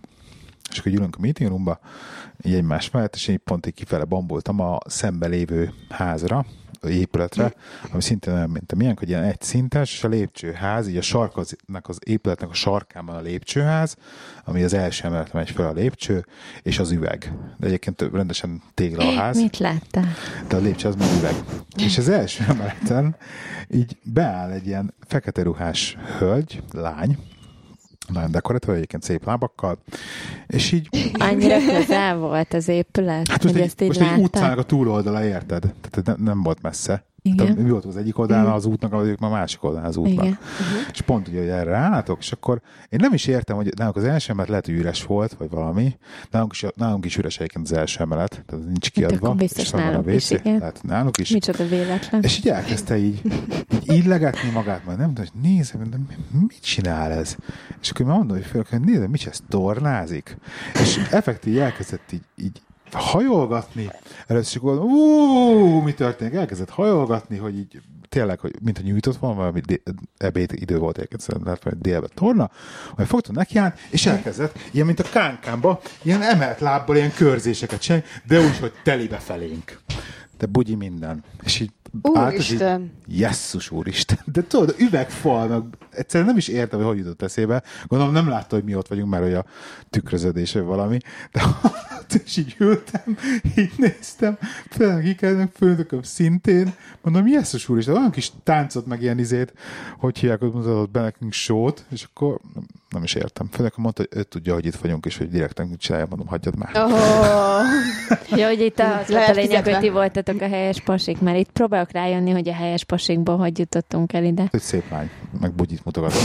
és 0.72 0.80
akkor 0.80 0.92
ülünk 0.92 1.16
a 1.16 1.22
meeting 1.22 1.50
roomba, 1.50 1.80
így 2.44 2.54
egymás 2.54 2.92
mellett, 2.92 3.16
és 3.16 3.28
én 3.28 3.42
pont 3.44 3.66
így 3.68 3.74
kifele 3.74 4.04
bamboltam 4.04 4.60
a 4.60 4.78
szembe 4.86 5.28
lévő 5.28 5.74
házra, 5.90 6.46
épületre, 6.84 7.54
ami 7.92 8.02
szintén 8.02 8.34
olyan, 8.34 8.50
mint 8.50 8.72
a 8.72 8.76
miénk, 8.76 9.00
hogy 9.00 9.10
ilyen 9.10 9.24
egy 9.24 9.42
szintes, 9.42 9.94
és 9.94 10.04
a 10.04 10.08
lépcsőház, 10.08 10.88
így 10.88 10.98
a 10.98 11.02
sarknak 11.02 11.88
az 11.88 12.00
épületnek 12.04 12.50
a 12.50 12.54
sarkában 12.54 13.16
a 13.16 13.22
lépcsőház, 13.22 13.96
ami 14.44 14.64
az 14.64 14.74
első 14.74 15.06
emeleten 15.06 15.32
megy 15.34 15.52
fel 15.52 15.68
a 15.68 15.74
lépcső, 15.74 16.26
és 16.62 16.80
az 16.80 16.92
üveg. 16.92 17.34
De 17.58 17.66
egyébként 17.66 18.02
rendesen 18.02 18.62
tégla 18.74 19.08
a 19.08 19.14
ház. 19.14 19.38
Mit 19.38 19.58
láttál? 19.58 20.14
De 20.48 20.56
a 20.56 20.60
lépcső 20.60 20.88
az 20.88 20.96
meg 20.96 21.08
üveg. 21.18 21.36
És 21.78 21.98
az 21.98 22.10
első 22.10 22.44
emeleten 22.48 23.16
így 23.70 23.98
beáll 24.04 24.52
egy 24.52 24.68
ilyen 24.68 24.94
fekete 25.08 25.42
ruhás 25.42 25.98
hölgy, 26.18 26.64
lány, 26.72 27.18
nagyon 28.14 28.32
dekoratív, 28.32 28.70
egyébként 28.70 29.04
szép 29.04 29.26
lábakkal, 29.26 29.78
és 30.48 30.72
így... 30.72 30.90
Annyira 31.20 31.58
közel 31.66 32.18
volt 32.18 32.54
az 32.54 32.68
épület, 32.68 33.28
Hát 33.28 33.44
most 33.44 33.56
hogy 33.56 33.56
egy, 33.56 33.68
ezt 33.68 33.82
így 33.82 33.88
most 33.88 34.00
egy 34.00 34.06
láttad? 34.08 34.24
utcának 34.24 34.58
a 34.58 34.64
túloldala, 34.64 35.26
érted? 35.26 35.74
Tehát 35.90 36.06
nem, 36.06 36.16
nem 36.26 36.44
volt 36.44 36.62
messze. 36.62 37.06
Igen. 37.34 37.46
Tehát 37.46 37.64
mi 37.64 37.70
volt 37.70 37.86
az 37.86 37.98
egyik 37.98 38.18
oldalán 38.18 38.46
az 38.46 38.66
útnak, 38.66 38.92
vagy 38.92 39.08
ők 39.08 39.20
már 39.20 39.32
másik 39.32 39.64
oldalán 39.64 39.86
az 39.86 39.98
útnak. 39.98 40.26
Igen. 40.26 40.38
Uh-huh. 40.42 40.88
És 40.92 41.02
pont 41.02 41.28
ugye, 41.28 41.40
hogy 41.40 41.50
erre 41.50 41.76
álltok, 41.76 42.18
és 42.20 42.32
akkor 42.32 42.62
én 42.90 43.00
nem 43.02 43.14
is 43.14 43.28
értem, 43.28 43.56
hogy 43.56 43.74
nálunk 43.78 43.96
az 43.96 44.04
első 44.04 44.32
emelet 44.32 44.50
lehet, 44.50 44.66
hogy 44.66 44.76
üres 44.76 45.06
volt, 45.06 45.34
vagy 45.34 45.50
valami. 45.50 45.98
Nálunk 46.32 46.52
is, 46.52 46.66
nálunk 46.76 47.06
is 47.06 47.18
üres 47.18 47.38
egyébként 47.38 47.66
az 47.66 47.78
első 47.78 48.00
emelet, 48.04 48.44
tehát 48.46 48.66
nincs 48.66 48.92
kiadva. 48.92 49.28
Hát 49.28 49.38
biztos 49.38 49.64
és 49.64 49.72
van 49.72 49.82
a 49.82 49.86
nálunk 49.86 50.08
is, 50.08 50.32
WC, 50.32 50.40
igen. 50.40 50.60
Tehát 50.60 50.84
náluk 50.84 51.18
is. 51.18 51.30
Micsoda 51.30 51.68
véletlen. 51.68 52.22
És 52.22 52.38
így 52.38 52.50
elkezdte 52.50 52.98
így, 52.98 53.22
így 53.90 54.06
illegetni 54.06 54.50
magát, 54.50 54.86
majd 54.86 54.98
nem 54.98 55.14
tudom, 55.14 55.26
hogy 55.32 55.42
nézem, 55.42 55.90
de 55.90 55.98
mit 56.40 56.62
csinál 56.62 57.12
ez? 57.12 57.36
És 57.82 57.90
akkor 57.90 58.06
már 58.06 58.18
mondom, 58.18 58.38
hogy 58.38 58.46
fel, 58.46 58.66
hogy 58.70 58.80
nézem, 58.80 59.10
mit 59.10 59.28
ez 59.28 59.40
tornázik? 59.50 60.38
És 60.74 60.98
effektív 61.12 61.62
elkezdett 61.62 62.12
így, 62.12 62.24
így 62.36 62.62
hajolgatni. 62.92 63.92
Először 64.28 64.62
gondolom, 64.62 64.92
ú, 64.92 65.82
mi 65.82 65.94
történik? 65.94 66.34
Elkezdett 66.34 66.70
hajolgatni, 66.70 67.38
hogy 67.38 67.58
így 67.58 67.82
tényleg, 68.10 68.40
hogy 68.40 68.56
mint 68.62 68.78
a 68.78 68.82
nyújtott 68.82 69.18
volna, 69.18 69.36
valami 69.36 69.62
ebéd 70.18 70.52
idő 70.54 70.78
volt 70.78 70.96
szerintem 70.96 71.44
lehet, 71.44 71.64
hogy 71.64 71.78
délben 71.78 72.10
torna, 72.14 72.52
majd 72.96 73.08
fogta 73.08 73.32
nekiállt, 73.32 73.80
és 73.90 74.06
elkezdett, 74.06 74.60
ilyen, 74.72 74.86
mint 74.86 75.00
a 75.00 75.04
kánkámba, 75.04 75.82
ilyen 76.02 76.22
emelt 76.22 76.60
lábbal 76.60 76.96
ilyen 76.96 77.14
körzéseket 77.14 77.82
csinálni, 77.82 78.06
de 78.28 78.40
úgy, 78.40 78.58
hogy 78.58 78.74
telibe 78.84 79.18
felénk. 79.18 79.80
De 80.38 80.46
bugyi 80.46 80.76
minden. 80.76 81.24
És 81.44 81.60
így 81.60 81.72
és 82.32 82.50
így, 82.50 82.54
Úristen. 82.54 82.92
Jesszus 83.08 83.72
úristen. 83.72 84.18
De 84.26 84.44
tudod, 84.44 84.76
üvegfal, 84.80 85.48
meg 85.48 85.62
egyszerűen 85.92 86.30
nem 86.30 86.38
is 86.38 86.48
értem, 86.48 86.80
hogy 86.80 86.88
hogy 86.88 86.98
jutott 86.98 87.22
eszébe. 87.22 87.64
Gondolom 87.88 88.14
nem 88.14 88.30
látta, 88.30 88.56
hogy 88.56 88.64
mi 88.64 88.76
ott 88.76 88.88
vagyunk, 88.88 89.10
mert 89.10 89.24
hogy 89.24 89.34
a 89.34 89.46
tükröződés 89.90 90.54
vagy 90.54 90.64
valami. 90.64 90.98
De 91.32 91.42
és 92.26 92.38
így 92.38 92.56
ültem, 92.60 93.18
így 93.58 93.72
néztem, 93.78 94.38
fel 94.70 95.02
kikelnek, 95.02 95.52
főnököm 95.52 96.02
szintén. 96.02 96.74
Mondom, 97.02 97.28
jesszus 97.28 97.70
úristen, 97.70 97.96
olyan 97.96 98.12
kis 98.12 98.32
táncot, 98.44 98.86
meg 98.86 99.02
ilyen 99.02 99.20
izét, 99.20 99.54
hogy 99.98 100.18
hívják, 100.18 100.40
hogy 100.40 100.52
mutatott 100.52 100.92
be 100.92 101.02
nekünk 101.02 101.34
sót, 101.34 101.86
és 101.90 102.04
akkor 102.04 102.40
nem, 102.90 103.02
nem 103.02 103.04
is 103.04 103.14
értem. 103.14 103.48
Főnököm 103.52 103.84
mondta, 103.84 104.06
hogy 104.10 104.20
ő 104.20 104.24
tudja, 104.24 104.54
hogy 104.54 104.66
itt 104.66 104.76
vagyunk, 104.76 105.06
és 105.06 105.18
hogy 105.18 105.30
direkt 105.30 105.70
mit 105.70 105.80
csinálja, 105.80 106.06
mondom, 106.10 106.28
hagyjad 106.28 106.56
már. 106.56 106.72
Oh. 106.76 108.40
Ja, 108.40 108.48
hogy 108.48 108.62
itt 108.62 108.80
az 108.80 109.10
volt 109.10 109.28
a 109.28 109.32
lényeg, 109.32 109.64
hogy 109.64 109.80
ti 109.80 109.90
voltatok 109.90 110.42
a 110.42 110.48
helyes 110.48 110.82
pasik, 110.82 111.20
mert 111.22 111.38
itt 111.38 111.52
próbálok 111.52 111.92
rájönni, 111.92 112.32
hogy 112.32 112.50
a 112.50 112.54
helyes 112.54 112.84
pasikból 112.84 113.38
hogy 113.38 113.60
jutottunk 113.60 114.14
el 114.14 114.24
ide. 114.24 114.48
Hogy 114.52 114.62
szép 114.62 114.92
lány, 114.92 115.10
meg 115.40 115.54
bugyit 115.54 115.86
mutogatott. 115.86 116.22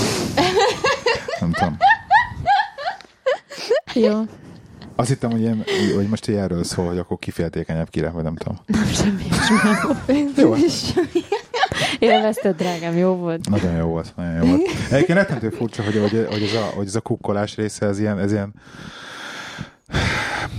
nem 1.41 1.53
tudom. 1.53 1.77
Jó, 3.95 4.21
Azt 4.97 5.09
hittem, 5.09 5.31
hogy, 5.31 5.41
ilyen, 5.41 5.65
hogy 5.95 6.09
most 6.09 6.29
így 6.29 6.35
erről 6.37 6.65
szól, 6.65 6.87
hogy 6.87 6.99
akkor 6.99 7.19
kiféltékenyebb 7.19 7.91
kire, 7.91 8.11
vagy 8.11 8.23
nem 8.23 8.37
tudom. 8.37 8.59
nem 8.67 8.87
semmi. 8.87 9.27
Jó, 10.37 10.55
Élvezted, 11.99 12.57
drágám, 12.57 12.97
jó 12.97 13.15
volt. 13.15 13.49
nagyon 13.49 13.77
jó 13.77 13.87
volt, 13.87 14.13
nagyon 14.17 14.35
jó 14.43 14.49
volt. 14.49 14.69
Egyébként 14.91 15.19
rettentő 15.19 15.51
furcsa, 15.51 15.83
hogy, 15.83 15.99
hogy, 16.01 16.27
hogy, 16.31 16.43
ez 16.43 16.55
a, 16.55 16.73
hogy 16.75 16.87
ez 16.87 16.95
a 16.95 17.01
kukkolás 17.01 17.57
része, 17.57 17.87
ez 17.87 17.99
ilyen, 17.99 18.19
ez 18.19 18.33
ilyen 18.33 18.55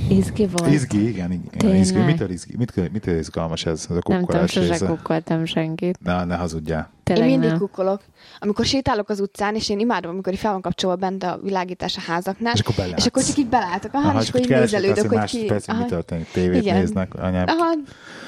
Izgi 0.10 0.48
volt. 0.48 0.72
izgi, 0.74 1.08
igen, 1.08 1.32
igen 1.32 1.48
Tényleg. 1.58 1.80
izgi. 1.80 2.00
Mitől, 2.00 2.30
izgi, 2.30 2.56
mitől, 2.58 2.88
mitől 2.92 3.18
izgalmas 3.18 3.66
ez, 3.66 3.80
ez 3.80 3.86
a 3.90 3.94
nem 3.94 4.02
tudom, 4.02 4.20
kukkolás 4.20 4.52
sose 4.52 4.86
kukkoltam 4.86 5.46
senkit. 5.46 5.98
Ne, 6.04 6.24
ne 6.24 6.36
hazudjál. 6.36 6.80
Én 6.94 7.00
Tényleg 7.04 7.28
mindig 7.30 7.50
nem. 7.50 7.58
kukkolok. 7.58 8.02
Amikor 8.40 8.66
sétálok 8.66 9.10
az 9.10 9.20
utcán, 9.20 9.56
és 9.56 9.70
én 9.70 9.80
imádom, 9.80 10.12
amikor 10.12 10.34
így 10.34 10.40
fel 10.40 10.52
van 10.52 10.62
kapcsolva 10.62 10.96
bent 10.96 11.24
a 11.24 11.40
világítás 11.44 11.98
a 11.98 12.02
házaknál, 12.02 12.54
És 12.54 12.60
akkor 12.60 12.76
belátsz. 12.76 13.00
és 13.00 13.06
akkor 13.06 13.24
csak 13.24 13.38
így 13.38 13.48
belátok, 13.48 13.94
aha, 13.94 14.20
és 14.20 14.26
csak 14.26 14.36
akkor 14.36 14.50
így 14.52 14.58
nézelődök, 14.58 15.12
hogy 15.14 15.24
ki... 15.24 15.42
mi 15.52 15.56
Aha, 15.66 15.86
történik, 15.86 16.28
tévét 16.32 16.62
Igen. 16.62 16.78
néznek, 16.78 17.14
anyám. 17.14 17.46
aha, 17.48 17.74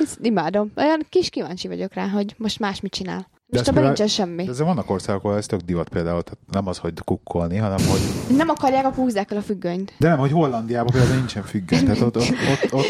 ezt 0.01 0.17
imádom. 0.21 0.71
Olyan 0.75 1.05
kis 1.09 1.29
kíváncsi 1.29 1.67
vagyok 1.67 1.93
rá, 1.93 2.07
hogy 2.07 2.35
most 2.37 2.59
más 2.59 2.79
mit 2.81 2.91
csinál. 2.91 3.27
De 3.47 3.57
Most 3.57 3.69
ez 3.69 3.75
abban 3.75 3.85
nincsen 3.85 4.07
semmi. 4.07 4.43
De 4.43 4.51
ezzel 4.51 4.65
vannak 4.65 4.89
országok, 4.89 5.23
ahol 5.23 5.37
ez 5.37 5.45
tök 5.45 5.61
divat 5.61 5.89
például, 5.89 6.23
tehát 6.23 6.39
nem 6.51 6.67
az, 6.67 6.77
hogy 6.77 6.93
kukkolni, 7.03 7.57
hanem 7.57 7.77
hogy 7.87 8.35
Nem 8.37 8.49
akarják, 8.49 8.85
akkor 8.85 9.03
húzzák 9.03 9.31
el 9.31 9.37
a 9.37 9.41
függönyt. 9.41 9.93
de 9.99 10.07
nem, 10.07 10.17
hogy 10.17 10.31
Hollandiában 10.31 10.91
például 10.91 11.15
nincsen 11.15 11.43
függöny. 11.43 11.85
Tehát 11.85 12.01
ott, 12.01 12.15
ott, 12.17 12.29
ott, 12.51 12.73
ott, 12.73 12.85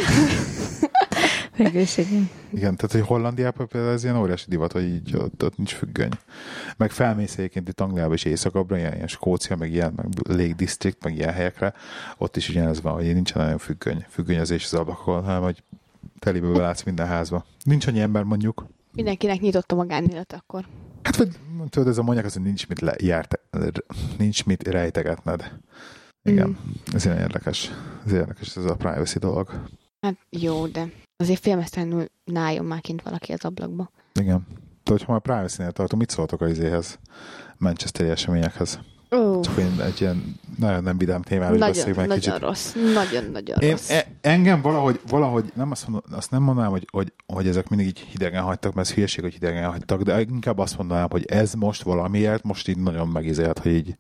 is 1.74 1.98
igen. 1.98 2.30
Igen, 2.50 2.76
tehát 2.76 2.92
hogy 2.92 3.02
Hollandiában 3.02 3.68
például 3.68 3.94
ez 3.94 4.04
ilyen 4.04 4.18
óriási 4.18 4.46
divat, 4.48 4.72
hogy 4.72 4.84
így 4.84 5.16
ott, 5.16 5.44
ott 5.44 5.58
nincs 5.58 5.74
függöny. 5.74 6.12
Meg 6.78 6.92
felmész 6.92 7.38
egyébként 7.38 7.70
itt 7.70 7.82
Angliába 7.82 8.14
is 8.14 8.24
északabbra, 8.24 8.78
ilyen, 8.78 8.94
ilyen 8.94 9.08
Skócia, 9.08 9.56
meg 9.56 9.72
ilyen, 9.72 9.94
meg 9.96 10.06
Lake 10.28 10.54
District, 10.54 11.04
meg 11.04 11.16
ilyen 11.16 11.34
helyekre, 11.34 11.74
ott 12.18 12.38
is 12.38 12.50
ugyanez 12.50 12.82
van, 12.82 12.94
hogy 12.94 13.14
nincsen 13.14 13.42
nagyon 13.42 13.58
függöny, 13.58 14.06
függönyözés 14.10 14.64
az 14.64 14.74
ablakon, 14.74 15.24
hanem 15.24 15.42
hogy 15.42 15.64
telibe 16.20 16.48
belátsz 16.48 16.84
minden 16.84 17.08
házba. 17.08 17.46
Nincs 17.64 17.88
annyi 17.88 18.00
ember 18.00 18.24
mondjuk. 18.24 18.66
Mindenkinek 18.96 19.40
nyitott 19.40 19.72
a 19.72 19.76
magánélet 19.76 20.34
akkor. 20.34 20.66
Hát 21.04 21.16
vagy 21.16 21.38
tudod, 21.70 21.88
ez 21.88 21.98
a 21.98 22.04
mondják, 22.04 22.26
az, 22.26 22.34
hogy 22.34 22.42
nincs 22.42 22.68
mit, 22.68 22.80
le, 22.80 22.96
járte, 22.98 23.40
nincs 24.18 24.46
mit 24.46 24.68
rejtegetned. 24.68 25.52
Igen, 26.24 26.48
Mm. 26.48 26.72
ez 26.94 27.06
ilyen 27.06 27.18
érdekes. 27.18 27.72
Ez 28.06 28.12
érdekes, 28.12 28.56
ez 28.58 28.66
a 28.66 28.76
privacy 28.76 29.20
dolog. 29.20 29.62
Hát 30.02 30.16
jó, 30.30 30.68
de 30.68 30.92
azért 31.18 31.40
félmeztelenül 31.40 32.06
nálljon 32.24 32.66
már 32.66 32.82
kint 32.82 33.02
valaki 33.02 33.32
az 33.34 33.46
ablakba. 33.46 33.92
Igen. 34.20 34.48
Tudod, 34.84 35.02
ha 35.02 35.12
már 35.12 35.22
privacy-nél 35.22 35.72
tartunk, 35.72 36.02
mit 36.02 36.10
szóltok 36.12 36.42
az 36.42 36.50
izéhez? 36.50 37.00
Manchesteri 37.58 38.10
eseményekhez. 38.10 38.80
Ó, 39.18 39.40
Csak 39.42 39.58
én 39.58 39.82
egy 39.82 40.02
ilyen 40.02 40.36
nagyon 40.58 40.84
nem 40.84 40.98
vidám 40.98 41.22
témáról 41.22 41.58
nagyon, 41.58 41.74
beszéljük 41.74 41.98
meg 41.98 42.08
nagyon 42.08 42.24
kicsit. 42.24 42.40
rossz. 42.40 42.74
Nagyon-nagyon 42.94 43.60
Én, 43.60 43.70
rossz. 43.72 43.90
e, 43.90 44.06
engem 44.22 44.62
valahogy, 44.62 45.00
valahogy 45.10 45.52
nem 45.56 45.72
azt, 45.72 45.88
mondom, 45.88 46.12
azt 46.18 46.32
nem 46.32 46.42
mondanám, 46.42 46.72
hogy, 46.72 46.88
hogy, 46.92 47.14
hogy 47.34 47.48
ezek 47.48 47.70
mindig 47.70 47.88
így 47.88 48.00
hidegen 48.00 48.44
hagytak, 48.44 48.74
mert 48.74 48.88
ez 48.88 48.94
hülyeség, 48.94 49.24
hogy 49.24 49.34
hidegen 49.34 49.70
hagytak, 49.72 50.02
de 50.02 50.22
inkább 50.22 50.58
azt 50.58 50.78
mondanám, 50.78 51.08
hogy 51.10 51.26
ez 51.26 51.54
most 51.54 51.84
valamiért, 51.84 52.44
most 52.44 52.68
így 52.68 52.78
nagyon 52.78 53.08
megizélt, 53.08 53.60
hogy 53.60 53.72
így 53.72 53.96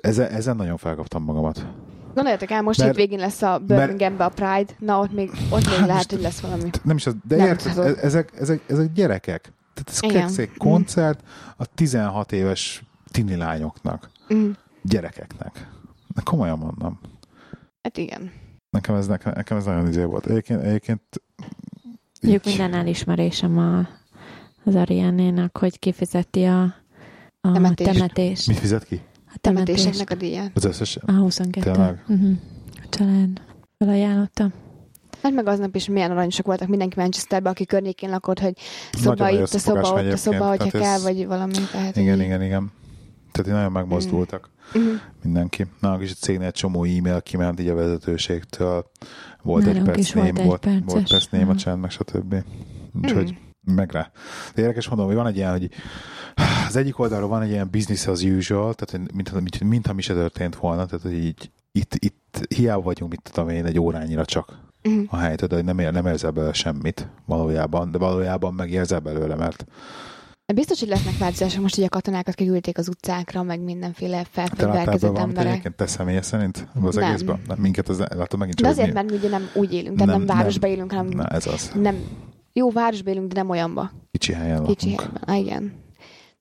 ezen, 0.00 0.30
ezen 0.30 0.56
nagyon 0.56 0.76
felkaptam 0.76 1.22
magamat. 1.24 1.66
Gondoljatok 2.14 2.50
el, 2.50 2.62
most 2.62 2.78
Mert- 2.78 2.96
hétvégén 2.96 3.18
lesz 3.24 3.42
a 3.42 3.58
Birminghambe 3.66 4.24
a 4.24 4.28
Pride, 4.28 4.72
na 4.78 4.98
ott 4.98 5.12
még, 5.12 5.30
ott 5.50 5.68
még 5.78 5.86
lehet, 5.86 6.10
hogy 6.10 6.20
lesz 6.20 6.40
valami. 6.40 6.70
Nem 6.82 6.96
is 6.96 7.06
az, 7.06 7.14
de 7.28 7.36
Nem 7.36 7.46
érted, 7.46 7.72
tudod. 7.72 7.86
e- 7.96 8.04
ezek, 8.06 8.30
ezek, 8.38 8.60
ezek 8.66 8.92
gyerekek. 8.92 9.52
Tehát 9.74 9.88
ez 9.90 9.98
kekszék 10.00 10.56
koncert 10.58 11.20
a 11.56 11.64
16 11.74 12.32
éves 12.32 12.82
tini 13.10 13.36
lányoknak, 13.36 14.10
Mm. 14.34 14.50
gyerekeknek. 14.82 15.68
De 16.14 16.20
komolyan 16.24 16.58
mondom. 16.58 17.00
Hát 17.82 17.98
igen. 17.98 18.30
Nekem 18.70 18.94
ez, 18.94 19.06
nekem, 19.06 19.32
nekem 19.36 19.56
ez 19.56 19.64
nagyon 19.64 19.88
izé 19.88 20.04
volt. 20.04 20.26
Egyébként, 20.26 20.62
egyébként 20.62 21.00
Mondjuk 22.20 22.44
minden 22.44 22.74
elismerésem 22.74 23.58
a, 23.58 23.78
az 24.64 24.74
Ariánénak, 24.74 25.56
hogy 25.58 25.78
kifizeti 25.78 26.44
a, 26.44 26.62
a 27.40 27.52
Temetést. 27.52 27.92
temetést. 27.92 28.46
Mit 28.46 28.58
fizet 28.58 28.84
ki? 28.84 29.00
A 29.34 29.38
temetést. 29.40 29.76
Temetéseknek 29.76 30.10
a 30.10 30.14
díját. 30.20 30.50
Az 30.54 30.64
összes? 30.64 30.96
A 31.06 31.12
22. 31.12 31.70
Tényleg? 31.70 32.04
Uh-huh. 32.08 32.36
A 32.82 32.86
család 32.88 33.40
felajánlotta. 33.78 34.50
Hát 35.22 35.32
meg 35.32 35.46
aznap 35.46 35.74
is 35.76 35.88
milyen 35.88 36.10
aranyosak 36.10 36.46
voltak 36.46 36.68
mindenki 36.68 36.98
Manchesterbe, 37.00 37.50
aki 37.50 37.66
környékén 37.66 38.10
lakott, 38.10 38.38
hogy 38.38 38.56
szoba 38.92 39.14
Nagyon 39.24 39.40
itt, 39.40 39.54
a 39.54 39.58
szoba 39.58 39.92
ott, 39.92 40.12
a 40.12 40.16
szoba, 40.16 40.48
hogyha 40.48 40.70
kell, 40.70 40.82
ez- 40.82 41.02
vagy 41.02 41.26
valami. 41.26 41.52
Tehát 41.72 41.96
Igen, 41.96 42.18
így- 42.18 42.24
igen, 42.24 42.42
igen. 42.42 42.70
Tehát 43.32 43.46
így 43.48 43.54
nagyon 43.54 43.72
megmozdultak 43.72 44.50
Mhm. 44.74 44.82
mindenki. 45.22 45.66
Nálunk 45.80 46.02
is 46.02 46.10
a 46.10 46.14
cégnél 46.14 46.46
egy 46.46 46.52
csomó 46.52 46.84
e-mail 46.84 47.22
kiment 47.22 47.60
így 47.60 47.68
a 47.68 47.74
vezetőségtől. 47.74 48.90
Volt 49.42 49.62
egy 49.66 49.68
Nálunk 49.68 49.86
perc 49.86 49.98
is 49.98 50.12
volt 50.12 50.26
ném, 50.26 50.36
egy 50.36 50.46
volt, 50.46 50.60
perces. 50.60 50.82
volt 50.86 51.08
perc 51.08 51.28
néma 51.30 51.44
Mhm. 51.50 51.56
csend, 51.56 51.80
meg 51.80 51.90
stb. 51.90 52.34
Úgyhogy 53.02 53.36
Mhm. 53.64 53.74
meg 53.74 53.90
rá. 53.92 54.10
De 54.54 54.60
érdekes 54.62 54.88
mondom, 54.88 55.06
hogy 55.06 55.14
van 55.16 55.26
egy 55.26 55.36
ilyen, 55.36 55.50
hogy 55.50 55.70
az 56.68 56.76
egyik 56.76 56.98
oldalról 56.98 57.28
van 57.28 57.42
egy 57.42 57.50
ilyen 57.50 57.68
business 57.70 58.06
as 58.06 58.22
usual, 58.22 58.74
tehát 58.74 59.12
mintha 59.14 59.40
mint, 59.40 59.60
mint, 59.60 59.92
mi 59.92 60.02
se 60.02 60.14
történt 60.14 60.56
volna, 60.56 60.86
tehát 60.86 61.02
hogy 61.02 61.12
így 61.24 61.50
itt, 61.72 61.94
itt 61.98 62.40
hiába 62.54 62.82
vagyunk, 62.82 63.10
mit 63.10 63.30
tudom 63.32 63.48
én, 63.48 63.64
egy 63.64 63.78
órányira 63.78 64.24
csak 64.24 64.58
Mhm. 64.82 65.00
a 65.08 65.16
helyet, 65.16 65.46
de 65.46 65.62
nem, 65.62 65.78
ér, 65.78 65.92
nem 65.92 66.06
érzel 66.06 66.30
belőle 66.30 66.52
semmit 66.52 67.08
valójában, 67.26 67.90
de 67.90 67.98
valójában 67.98 68.54
megérzel 68.54 69.00
belőle, 69.00 69.34
mert 69.34 69.66
De 70.52 70.58
biztos, 70.58 70.78
hogy 70.80 70.88
lesznek 70.88 71.18
változások 71.18 71.62
most, 71.62 71.74
hogy 71.74 71.84
a 71.84 71.88
katonákat 71.88 72.34
kiküldték 72.34 72.78
az 72.78 72.88
utcákra, 72.88 73.42
meg 73.42 73.60
mindenféle 73.60 74.16
láttál 74.16 74.46
felfegyverkezett 74.46 75.18
emberek. 75.18 75.74
te 75.76 75.86
személy 75.86 76.20
szerint 76.20 76.68
az 76.82 76.94
Nem. 76.94 77.04
egészben? 77.08 77.40
Nem. 77.46 77.58
Minket 77.58 77.88
az, 77.88 77.98
látod 77.98 78.38
megint 78.38 78.56
csak 78.56 78.66
De 78.66 78.72
az 78.72 78.78
azért, 78.78 78.94
mert 78.94 79.10
mi 79.10 79.16
ugye 79.16 79.28
nem 79.28 79.50
úgy 79.54 79.72
élünk, 79.72 79.96
tehát 79.96 80.16
nem, 80.16 80.24
Nem, 80.24 80.36
városba 80.36 80.66
nem. 80.66 80.76
élünk, 80.76 80.90
hanem 80.90 81.06
Na, 81.06 81.26
ez 81.26 81.46
az. 81.46 81.72
nem. 81.74 81.96
Jó, 82.52 82.70
városba 82.70 83.10
élünk, 83.10 83.32
de 83.32 83.40
nem 83.40 83.50
olyanba. 83.50 83.90
Kicsi 84.10 84.32
helyen 84.32 84.64
Kicsi 84.64 84.88
helyben. 84.88 85.22
Ah, 85.26 85.38
igen. 85.38 85.62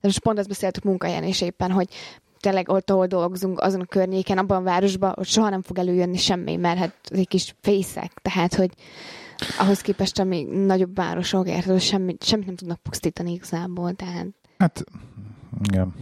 De 0.01 0.07
most 0.07 0.19
pont 0.19 0.39
ezt 0.39 0.47
beszéltük 0.47 0.83
munkahelyen 0.83 1.23
is 1.23 1.41
éppen, 1.41 1.71
hogy 1.71 1.87
tényleg 2.39 2.69
ott, 2.69 2.89
ahol 2.89 3.05
dolgozunk, 3.07 3.59
azon 3.59 3.81
a 3.81 3.85
környéken, 3.85 4.37
abban 4.37 4.57
a 4.57 4.63
városban, 4.63 5.13
ott 5.15 5.25
soha 5.25 5.49
nem 5.49 5.61
fog 5.61 5.77
előjönni 5.77 6.17
semmi, 6.17 6.55
mert 6.55 6.77
hát 6.77 6.93
egy 7.09 7.27
kis 7.27 7.55
fészek, 7.61 8.11
tehát, 8.21 8.55
hogy 8.55 8.71
ahhoz 9.59 9.81
képest, 9.81 10.19
ami 10.19 10.43
nagyobb 10.43 10.95
városok, 10.95 11.49
hogy 11.49 11.81
semmit, 11.81 12.23
semmit 12.23 12.45
nem 12.45 12.55
tudnak 12.55 12.81
pusztítani 12.81 13.31
igazából, 13.31 13.93
tehát 13.93 14.27
Hát, 14.61 14.83
igen. 15.63 15.93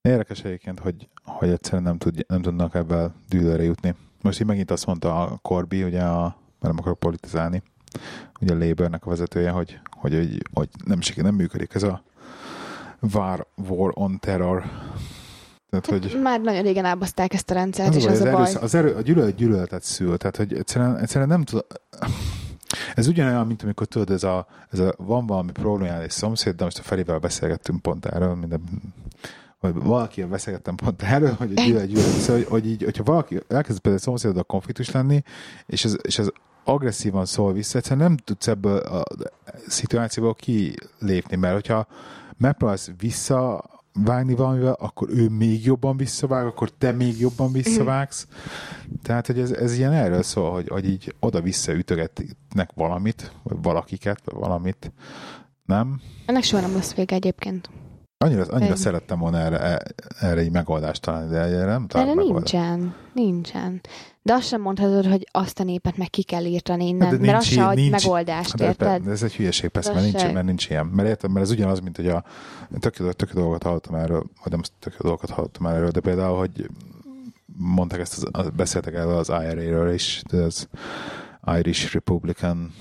Érdekes 0.00 0.44
egyébként, 0.44 0.78
hogy, 0.78 1.08
hogy 1.24 1.48
egyszerűen 1.48 1.82
nem, 1.82 1.98
tud, 1.98 2.24
nem 2.28 2.42
tudnak 2.42 2.74
ebben 2.74 3.14
dűlőre 3.28 3.62
jutni. 3.62 3.94
Most 4.22 4.40
így 4.40 4.46
megint 4.46 4.70
azt 4.70 4.86
mondta 4.86 5.22
a 5.22 5.38
Corby, 5.42 5.82
ugye 5.84 6.02
a, 6.02 6.36
nem 6.60 6.78
akarok 6.78 6.98
politizálni, 6.98 7.62
ugye 8.40 8.54
a 8.54 8.58
Labournek 8.58 9.06
a 9.06 9.08
vezetője, 9.08 9.50
hogy, 9.50 9.80
hogy, 9.90 10.14
hogy, 10.14 10.42
hogy 10.52 10.68
nem, 10.84 11.00
siker, 11.00 11.24
nem 11.24 11.34
működik 11.34 11.74
ez 11.74 11.82
a 11.82 12.02
war, 13.12 13.46
war 13.56 13.90
on 13.94 14.18
terror. 14.18 14.64
Tehát, 15.80 16.02
hogy 16.02 16.20
már 16.22 16.40
nagyon 16.40 16.62
régen 16.62 16.84
elbaszták 16.84 17.34
ezt 17.34 17.50
a 17.50 17.54
rendszert, 17.54 17.88
az, 17.88 17.96
és 17.96 18.04
a 18.04 18.06
baj, 18.06 18.14
az 18.14 18.20
az, 18.20 18.26
a 18.26 18.32
baj. 18.32 18.42
erősz, 18.42 18.62
az 18.62 18.74
erő, 18.74 18.94
a 18.94 19.00
gyűlölet 19.00 19.34
gyűlöletet 19.34 19.82
szül, 19.82 20.16
tehát 20.16 20.36
hogy 20.36 20.54
egyszerűen, 20.54 20.98
egyszerűen 20.98 21.28
nem 21.28 21.44
tud... 21.44 21.64
Ez 22.94 23.06
ugyanolyan, 23.06 23.46
mint 23.46 23.62
amikor 23.62 23.86
tudod, 23.86 24.10
ez 24.10 24.22
a, 24.22 24.46
ez 24.70 24.78
a 24.78 24.94
van 24.96 25.26
valami 25.26 25.52
problémál 25.52 26.00
egy 26.00 26.10
szomszéd, 26.10 26.54
de 26.54 26.64
most 26.64 26.78
a 26.78 26.82
Ferivel 26.82 27.18
beszélgettünk 27.18 27.82
pont 27.82 28.06
erről, 28.06 28.34
minden, 28.34 28.62
vagy 29.60 29.74
valakivel 29.74 30.30
beszélgettem 30.30 30.74
pont 30.74 31.02
erről, 31.02 31.32
hogy 31.32 31.52
a 31.54 31.62
gyűlölet 31.62 31.86
gyűlölet, 31.86 32.10
szóval, 32.10 32.36
hogy, 32.36 32.46
hogy 32.46 32.66
így, 32.66 32.82
hogyha 32.82 33.02
valaki 33.02 33.40
elkezd 33.48 33.80
például 33.80 34.02
szomszédoddal 34.02 34.42
konfliktus 34.42 34.90
lenni, 34.90 35.22
és 35.66 35.84
ez, 35.84 35.96
és 36.02 36.18
ez 36.18 36.28
agresszívan 36.64 37.26
szól 37.26 37.52
vissza, 37.52 37.78
egyszerűen 37.78 38.06
nem 38.06 38.16
tudsz 38.16 38.46
ebből 38.46 38.76
a 38.76 39.02
szituációból 39.66 40.34
kilépni, 40.34 41.36
mert 41.36 41.54
hogyha 41.54 41.86
megpróbálsz 42.36 42.90
vissza 42.98 43.64
vágni 43.94 44.34
valamivel, 44.34 44.76
akkor 44.78 45.08
ő 45.10 45.28
még 45.28 45.64
jobban 45.64 45.96
visszavág, 45.96 46.46
akkor 46.46 46.70
te 46.70 46.92
még 46.92 47.20
jobban 47.20 47.52
visszavágsz. 47.52 48.26
Tehát, 49.02 49.26
hogy 49.26 49.38
ez, 49.38 49.50
ez 49.50 49.76
ilyen 49.76 49.92
erről 49.92 50.22
szól, 50.22 50.52
hogy, 50.52 50.68
hogy 50.68 50.88
így 50.88 51.14
oda-vissza 51.20 51.72
ütögetnek 51.72 52.70
valamit, 52.74 53.32
vagy 53.42 53.56
valakiket, 53.62 54.20
vagy 54.24 54.34
valamit. 54.34 54.92
Nem? 55.64 56.00
Ennek 56.26 56.42
soha 56.42 56.62
nem 56.62 56.74
lesz 56.74 56.94
vége 56.94 57.14
egyébként. 57.14 57.70
Annyira, 58.22 58.42
annyira 58.42 58.66
Ennyi. 58.66 58.76
szerettem 58.76 59.18
volna 59.18 59.38
erre, 59.38 59.78
erre 60.20 60.40
egy 60.40 60.50
megoldást 60.50 61.00
találni, 61.00 61.30
de 61.30 61.36
erre 61.38 61.64
nem 61.64 61.74
Erre 61.74 61.86
találok 61.86 62.14
megoldást. 62.14 62.52
nincsen. 62.52 62.94
Nincsen. 63.12 63.80
De 64.22 64.32
azt 64.32 64.46
sem 64.46 64.60
mondhatod, 64.60 65.06
hogy 65.06 65.28
azt 65.30 65.60
a 65.60 65.64
népet 65.64 65.96
meg 65.96 66.10
ki 66.10 66.22
kell 66.22 66.44
írtani 66.44 66.86
innen, 66.86 67.08
Hát 67.08 67.18
de 67.18 67.26
mert 67.26 67.38
az 67.38 67.44
nincs 67.48 67.60
se 67.60 67.66
ad 67.66 67.74
nincs- 67.74 67.90
megoldást, 67.90 68.50
de, 68.56 68.64
de, 68.64 68.68
érted? 68.70 69.02
de 69.02 69.10
ez 69.10 69.22
egy 69.22 69.34
hülyeség, 69.34 69.68
persze, 69.70 69.88
Az 69.90 69.94
mert 69.96 70.08
nincs, 70.10 70.20
se. 70.26 70.32
mert 70.32 70.46
nincs 70.46 70.68
ilyen. 70.70 70.86
Mert 70.86 71.08
érted, 71.08 71.30
mert 71.30 71.44
ez 71.44 71.50
ugyanaz, 71.52 71.80
mint 71.80 71.96
hogy 71.96 72.08
a 72.08 72.24
tök, 72.80 72.96
tök 73.16 73.28
jó 73.34 73.40
dolgokat 73.40 73.62
hallottam 73.62 73.94
erről, 73.94 74.24
vagy 74.42 74.52
nem 74.52 74.60
tök 74.78 75.02
dolgokat 75.02 75.30
hallottam 75.30 75.66
erről, 75.66 75.90
de 75.90 76.00
például, 76.00 76.38
hogy 76.38 76.68
mondták 77.56 78.00
ezt, 78.00 78.16
az, 78.16 78.28
az- 78.32 78.50
beszéltek 78.56 78.94
erről 78.94 79.16
az 79.16 79.28
IRA-ről 79.28 79.92
is, 79.92 80.22
az 80.32 80.68
Irish 81.58 81.92
Republican 81.92 82.74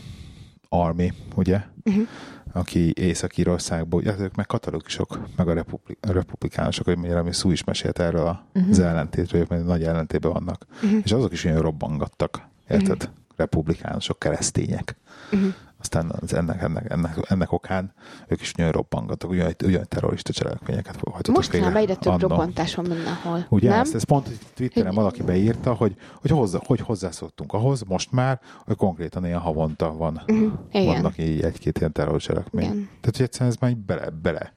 Army, 0.69 1.13
ugye? 1.35 1.61
Uh-huh. 1.83 2.07
Aki 2.53 2.93
Észak-Írországból, 2.95 4.01
ja, 4.03 4.15
ők 4.19 4.35
meg 4.35 4.45
katolikusok, 4.45 5.19
meg 5.35 5.47
a, 5.47 5.53
republik, 5.53 5.97
a 6.01 6.11
republikánusok, 6.11 6.85
hogy 6.85 6.97
mondjam, 6.97 7.17
ami 7.19 7.33
Szú 7.33 7.51
is 7.51 7.63
mesélt 7.63 7.99
erről 7.99 8.39
Mhm. 8.53 8.69
az 8.69 8.79
ellentétről, 8.79 9.45
mert 9.49 9.65
nagy 9.65 9.83
ellentétben 9.83 10.31
vannak. 10.31 10.65
Uh-huh. 10.83 10.99
És 11.03 11.11
azok 11.11 11.31
is 11.31 11.45
olyan 11.45 11.61
robbangattak, 11.61 12.41
érted? 12.69 13.09
Republikánusok, 13.41 14.19
keresztények. 14.19 14.97
Uh-huh. 15.31 15.53
Aztán 15.79 16.11
az 16.21 16.33
ennek, 16.33 16.61
ennek, 16.61 16.89
ennek, 16.91 17.17
ennek 17.29 17.51
okán 17.51 17.93
ők 18.27 18.41
is 18.41 18.53
nagyon 18.53 18.71
robbangattak, 18.71 19.29
ugyan, 19.29 19.53
ugyan 19.63 19.85
terrorista 19.87 20.33
cselekményeket 20.33 20.95
hajtottak 20.95 21.35
Most 21.35 21.51
végre 21.51 21.69
már 21.69 21.81
egyre 21.81 21.95
több 21.95 22.13
annó. 22.13 22.27
robbantás 22.27 22.75
van 22.75 22.85
mindenhol. 22.85 23.45
Ugye 23.49 23.69
nem? 23.69 23.79
ezt, 23.79 23.95
ezt 23.95 24.05
pont 24.05 24.29
Twitteren 24.55 24.87
Hogy- 24.87 24.95
valaki 24.95 25.23
beírta, 25.23 25.73
hogy, 25.73 25.95
hogy, 26.21 26.31
hozzá, 26.31 26.59
hogy 26.65 26.79
hozzászoktunk 26.79 27.53
ahhoz 27.53 27.83
most 27.83 28.11
már, 28.11 28.39
hogy 28.65 28.75
konkrétan 28.75 29.25
ilyen 29.25 29.39
havonta 29.39 29.93
van, 29.93 30.21
Uh-huh. 30.27 30.51
Igen. 30.71 30.85
vannak 30.85 31.17
így 31.17 31.41
egy-két 31.41 31.77
ilyen 31.79 31.91
terrorcselekmény. 31.91 32.63
Igen. 32.65 32.75
Tehát, 33.01 33.15
hogy 33.15 33.21
egyszerűen 33.25 33.49
ez 33.51 33.57
már 33.59 33.71
így 33.71 33.77
bele, 33.77 34.09
bele 34.21 34.53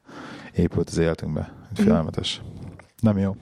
épült 0.54 0.88
az 0.88 0.98
életünkbe. 0.98 1.52
Hogy 1.68 1.84
Félelmetes. 1.84 2.42
Nem 3.00 3.18
jó. 3.18 3.36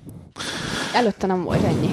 Előtte 0.94 1.26
nem 1.26 1.42
volt 1.42 1.62
ennyi. 1.62 1.90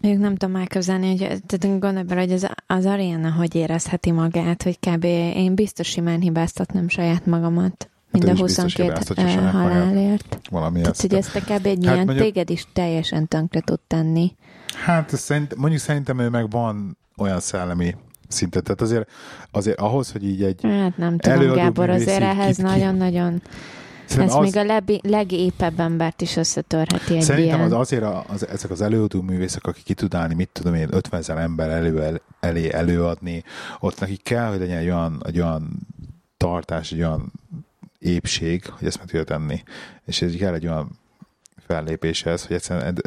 Még 0.00 0.18
nem 0.18 0.36
tudom 0.36 0.56
elképzelni, 0.56 1.08
hogy 1.08 1.18
tehát 1.46 1.80
gondolj 1.80 2.02
bele, 2.04 2.20
hogy 2.20 2.32
az, 2.32 2.48
az 2.66 2.86
Ariana 2.86 3.30
hogy 3.30 3.54
érezheti 3.54 4.10
magát, 4.10 4.62
hogy 4.62 4.78
kb. 4.78 5.04
én 5.04 5.54
biztos 5.54 5.88
simán 5.88 6.20
hibáztatnám 6.20 6.88
saját 6.88 7.26
magamat. 7.26 7.90
Mind 8.10 8.24
ő 8.24 8.28
a 8.28 8.32
is 8.32 8.40
biztos 8.40 8.62
22 8.76 8.82
hibáztatja 8.88 9.24
ö, 9.24 9.28
saját 9.28 9.52
magát. 9.52 9.72
halálért. 9.72 10.40
Valami 10.50 10.80
Tehát, 10.80 11.00
hogy 11.00 11.14
ezt 11.14 11.36
a 11.36 11.40
kb. 11.40 11.66
egy 11.66 11.84
Hát 11.84 11.94
ilyen 11.94 11.96
mondjuk- 11.96 12.18
téged 12.18 12.50
is 12.50 12.66
teljesen 12.72 13.28
tönkre 13.28 13.60
tud 13.60 13.80
tenni. 13.86 14.34
Hát 14.84 15.16
szerint, 15.16 15.56
mondjuk 15.56 15.80
szerintem 15.80 16.18
ő 16.18 16.28
meg 16.28 16.50
van 16.50 16.96
olyan 17.16 17.40
szellemi 17.40 17.94
szintet. 18.28 18.62
Tehát 18.62 18.80
azért, 18.80 19.10
azért 19.50 19.78
ahhoz, 19.78 20.12
hogy 20.12 20.24
így 20.24 20.42
egy... 20.42 20.60
Hát 20.62 20.96
nem 20.96 21.18
tudom, 21.18 21.54
Gábor, 21.54 21.90
azért 21.90 22.20
ehhez 22.22 22.56
kit- 22.56 22.56
ki- 22.56 22.62
nagyon-nagyon... 24.16 24.44
Ez 24.44 24.52
Szerintem 24.52 24.62
még 24.62 24.70
a 24.70 24.74
lebi, 24.74 25.00
legépebb 25.02 25.80
embert 25.80 26.20
is 26.20 26.36
összetörheti 26.36 27.16
egy 27.16 27.22
Szerintem 27.22 27.58
ilyen. 27.58 27.72
az 27.72 27.78
azért 27.78 28.02
a, 28.02 28.24
az, 28.28 28.48
ezek 28.48 28.70
az 28.70 28.80
előadó 28.80 29.20
művészek, 29.20 29.66
akik 29.66 29.84
ki 29.84 29.94
tud 29.94 30.14
állni, 30.14 30.34
mit 30.34 30.48
tudom 30.52 30.74
én, 30.74 30.88
50 30.90 31.20
ezer 31.20 31.36
ember 31.36 31.70
elő, 31.70 32.02
el, 32.02 32.20
elé 32.40 32.72
előadni, 32.72 33.44
ott 33.80 34.00
nekik 34.00 34.22
kell, 34.22 34.48
hogy 34.48 34.58
legyen 34.58 34.78
egy 34.78 34.86
olyan, 34.86 35.22
egy 35.26 35.40
olyan 35.40 35.86
tartás, 36.36 36.92
egy 36.92 36.98
olyan 36.98 37.32
épség, 37.98 38.66
hogy 38.66 38.86
ezt 38.86 38.98
meg 38.98 39.06
tudja 39.06 39.24
tenni. 39.24 39.62
És 40.04 40.22
ez 40.22 40.34
kell 40.34 40.54
egy 40.54 40.66
olyan 40.66 40.98
fellépéshez, 41.66 42.46
hogy 42.46 42.56
egyszerűen 42.56 43.02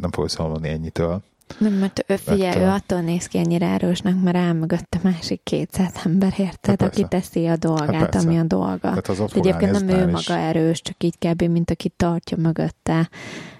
nem 0.00 0.10
fog 0.10 0.28
szólni 0.28 0.68
ennyitől. 0.68 1.22
Nem, 1.58 1.72
mert 1.72 2.04
ő, 2.06 2.16
figyelj, 2.16 2.60
ő 2.62 2.66
attól 2.68 3.00
néz 3.00 3.26
ki 3.26 3.38
ennyire 3.38 3.66
erősnek, 3.66 4.14
mert 4.22 4.36
áll 4.36 4.52
mögött 4.52 4.94
a 4.94 4.98
másik 5.02 5.40
200 5.42 5.92
ember, 6.04 6.34
érted, 6.38 6.80
Hát 6.80 6.82
aki 6.90 7.06
teszi 7.08 7.46
a 7.46 7.56
dolgát, 7.56 7.94
Hát 7.94 8.14
ami 8.14 8.38
a 8.38 8.42
dolga. 8.42 8.78
Tehát 8.78 9.08
az 9.08 9.18
De 9.18 9.24
egyébként 9.34 9.70
nem 9.72 9.88
ő 9.88 9.92
ezután 9.92 10.08
is. 10.16 10.26
maga 10.28 10.40
erős, 10.40 10.82
csak 10.82 11.02
így 11.04 11.14
kb. 11.18 11.42
mint 11.42 11.70
aki 11.70 11.88
tartja 11.96 12.36
mögötte. 12.36 13.08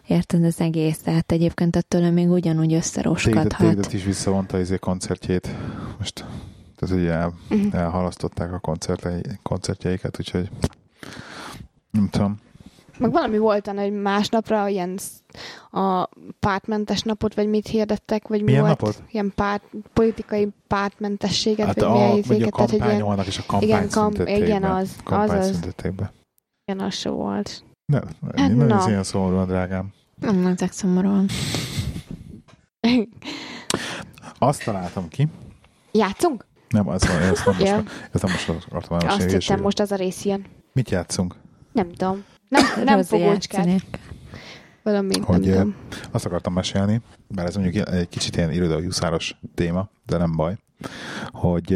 Érted 0.07 0.45
az 0.45 0.61
egész? 0.61 0.99
Tehát 0.99 1.33
egyébként 1.33 1.77
attól 1.77 2.11
még 2.11 2.31
ugyanúgy 2.31 2.67
Téged, 2.67 2.79
összeroskadhat. 2.83 3.57
tégedet 3.57 3.93
is 3.93 4.05
visszavonta 4.05 4.59
izé 4.59 4.77
koncertjét. 4.77 5.49
Most 5.99 6.25
tehát 6.77 6.97
ugye 6.97 7.11
el, 7.11 7.33
Uh-huh. 7.51 7.75
elhalasztották 7.75 8.53
a 8.53 8.59
koncertjei, 8.59 9.23
koncertjeiket, 9.43 10.17
úgyhogy 10.19 10.49
nem 11.91 12.09
tudom. 12.09 12.39
Meg 12.99 13.13
valami 13.13 13.39
volt, 13.39 13.67
hogy 13.69 13.93
másnapra 13.93 14.69
ilyen 14.69 14.99
a 15.71 16.09
pártmentes 16.41 17.03
napot, 17.03 17.35
vagy 17.35 17.49
mit 17.49 17.67
hirdettek, 17.67 18.29
vagy 18.29 18.39
mi 18.39 18.45
Milyen 18.45 18.61
volt? 18.61 18.81
napot? 18.81 19.03
Ilyen 19.11 19.33
párt, 19.35 19.63
politikai 19.93 20.49
pártmentességet, 20.67 21.67
Hát 21.67 21.75
vagy 21.75 21.85
a, 21.85 21.93
milyen 21.93 22.09
vagy 22.11 22.19
a 22.19 22.21
izéket, 22.35 22.53
tehát, 22.55 22.71
hogy 22.71 22.79
ilyen, 22.79 22.89
kampányolnak, 22.91 23.27
és 23.27 23.39
a 23.39 23.43
kampányt 23.47 23.71
igen, 23.73 23.89
kam- 23.89 24.29
igen, 24.29 24.63
az- 24.65 24.97
az 25.05 25.31
az. 25.31 25.61
ilyen 26.65 26.81
az 26.87 26.95
se 26.95 27.09
volt. 27.11 27.65
Ne, 27.93 27.99
Hát 28.37 28.55
nem 28.57 28.67
na. 28.67 28.77
ez 28.79 28.87
ilyen 28.87 29.03
szomorúan, 29.03 29.47
drágám. 29.47 29.93
Nem, 30.21 30.47
ezek 30.47 30.73
szomorúan. 30.73 31.27
Azt 34.39 34.65
találtam 34.65 35.09
ki. 35.09 35.29
Játszunk? 35.93 36.47
Nem, 36.69 36.89
az, 36.89 37.03
ezt 37.03 37.45
nem 37.47 37.55
most, 37.59 37.73
ezt 38.13 38.23
nem 38.23 38.33
most 38.33 38.49
akartam 38.71 38.99
Azt 39.09 39.31
hittem, 39.31 39.61
most 39.61 39.81
az 39.81 39.93
a 39.93 39.97
rész 39.97 40.25
ilyen. 40.25 40.45
Mit 40.73 40.91
játszunk? 40.91 41.35
Nem 41.73 41.93
tudom. 41.93 42.25
Nem, 42.49 42.65
nem 42.85 43.03
fogócskát. 43.03 43.67
játszani. 43.67 43.83
Valami, 44.83 45.17
nem 45.17 45.25
Hogy, 45.25 45.43
tudom. 45.43 45.77
Azt 46.11 46.27
akartam 46.27 46.53
mesélni, 46.53 47.01
bár 47.29 47.47
ez 47.47 47.57
mondjuk 47.57 47.89
egy 47.89 48.09
kicsit 48.09 48.37
ilyen 48.37 48.53
irodaljuszáros 48.53 49.37
téma, 49.55 49.89
de 50.07 50.17
nem 50.17 50.37
baj, 50.37 50.57
hogy 51.31 51.71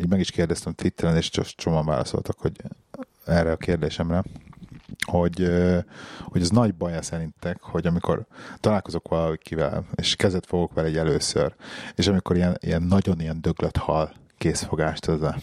így 0.00 0.08
meg 0.08 0.20
is 0.20 0.30
kérdeztem 0.30 0.72
Twitteren, 0.72 1.16
és 1.16 1.30
csak 1.30 1.46
csomóan 1.46 1.86
válaszoltak, 1.86 2.38
hogy 2.38 2.52
erre 3.26 3.50
a 3.52 3.56
kérdésemre, 3.56 4.22
hogy, 5.06 5.50
hogy 6.22 6.40
ez 6.40 6.50
nagy 6.50 6.74
baj 6.74 7.02
szerintek, 7.02 7.62
hogy 7.62 7.86
amikor 7.86 8.26
találkozok 8.60 9.08
valakivel, 9.08 9.84
és 9.94 10.16
kezet 10.16 10.46
fogok 10.46 10.74
vele 10.74 10.88
egy 10.88 10.96
először, 10.96 11.54
és 11.94 12.06
amikor 12.06 12.36
ilyen, 12.36 12.56
ilyen 12.60 12.82
nagyon 12.82 13.20
ilyen 13.20 13.40
döglött 13.40 13.76
hal 13.76 14.12
készfogást, 14.38 15.08
ez 15.08 15.22
a, 15.22 15.36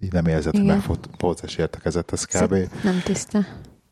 így 0.00 0.12
nem 0.12 0.26
érzed, 0.26 0.52
hogy 0.52 0.64
Igen. 0.64 0.76
megfogsz 0.76 1.56
érte 1.56 1.78
kezet, 1.78 2.12
ez 2.12 2.24
kb. 2.24 2.54
Nem 2.82 3.00
tiszta. 3.04 3.38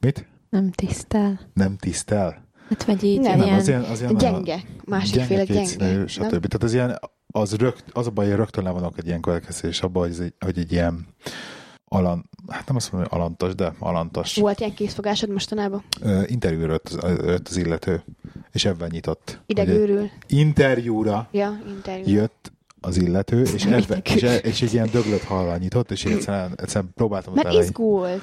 Mit? 0.04 0.26
Nem 0.50 0.70
tisztel. 0.70 1.40
Nem 1.54 1.76
tisztel? 1.76 2.44
Hát 2.68 2.84
vagy 2.84 3.02
így 3.04 3.20
Nem, 3.20 3.38
Nem, 3.38 3.46
ilyen... 3.46 3.58
az 3.58 3.68
ilyen, 3.68 3.82
az 3.82 4.00
ilyen 4.00 4.16
Gyenge. 4.16 4.60
Másikféle 4.84 5.44
gyenge. 5.44 5.60
kétszínű, 5.60 5.96
nem? 5.96 6.06
stb. 6.06 6.28
Tehát 6.28 6.62
az 6.62 6.72
ilyen, 6.72 6.98
az, 7.26 7.54
rögt, 7.54 7.84
az 7.92 8.06
a 8.06 8.10
baj, 8.10 8.26
hogy 8.26 8.36
rögtön 8.36 8.64
levonok 8.64 8.98
egy 8.98 9.06
ilyen 9.06 9.20
következtetés 9.20 9.80
abban, 9.82 10.08
hogy, 10.08 10.20
egy, 10.20 10.34
hogy 10.44 10.58
egy 10.58 10.72
ilyen 10.72 11.06
alan, 11.84 12.30
hát 12.48 12.66
nem 12.66 12.76
azt 12.76 12.92
mondom, 12.92 13.10
hogy 13.10 13.20
alantas, 13.20 13.54
de 13.54 13.72
alantas. 13.78 14.36
Volt 14.36 14.60
ilyen 14.60 14.74
készfogásod 14.74 15.28
mostanában? 15.28 15.84
Ö, 16.00 16.22
interjúra 16.26 16.72
jött 16.72 16.88
az, 16.88 17.16
jött 17.24 17.48
az 17.48 17.56
illető, 17.56 18.04
és 18.52 18.64
ebben 18.64 18.88
nyitott. 18.92 19.40
Idegőrül. 19.46 20.10
Interjúra 20.26 21.28
Ja, 21.32 21.60
interjú. 21.68 22.14
jött 22.14 22.52
az 22.80 22.96
illető, 22.96 23.42
és, 23.42 23.64
ebben, 23.64 24.00
és, 24.14 24.22
e- 24.22 24.36
és 24.36 24.62
egy 24.62 24.72
ilyen 24.72 24.88
döglött 24.92 25.22
hallal 25.22 25.56
nyitott, 25.56 25.90
és 25.90 26.04
én 26.04 26.12
egyszerűen, 26.12 26.52
egyszerűen 26.56 26.92
próbáltam 26.94 27.34
Mert 27.34 27.46
elején. 27.46 27.64
izgult. 27.64 28.22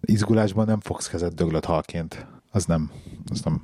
Izgulásban 0.00 0.66
nem 0.66 0.80
fogsz 0.80 1.08
kezet 1.08 1.34
döglött 1.34 1.64
halként. 1.64 2.26
Az 2.50 2.64
nem. 2.64 2.90
Az 3.30 3.40
nem. 3.40 3.62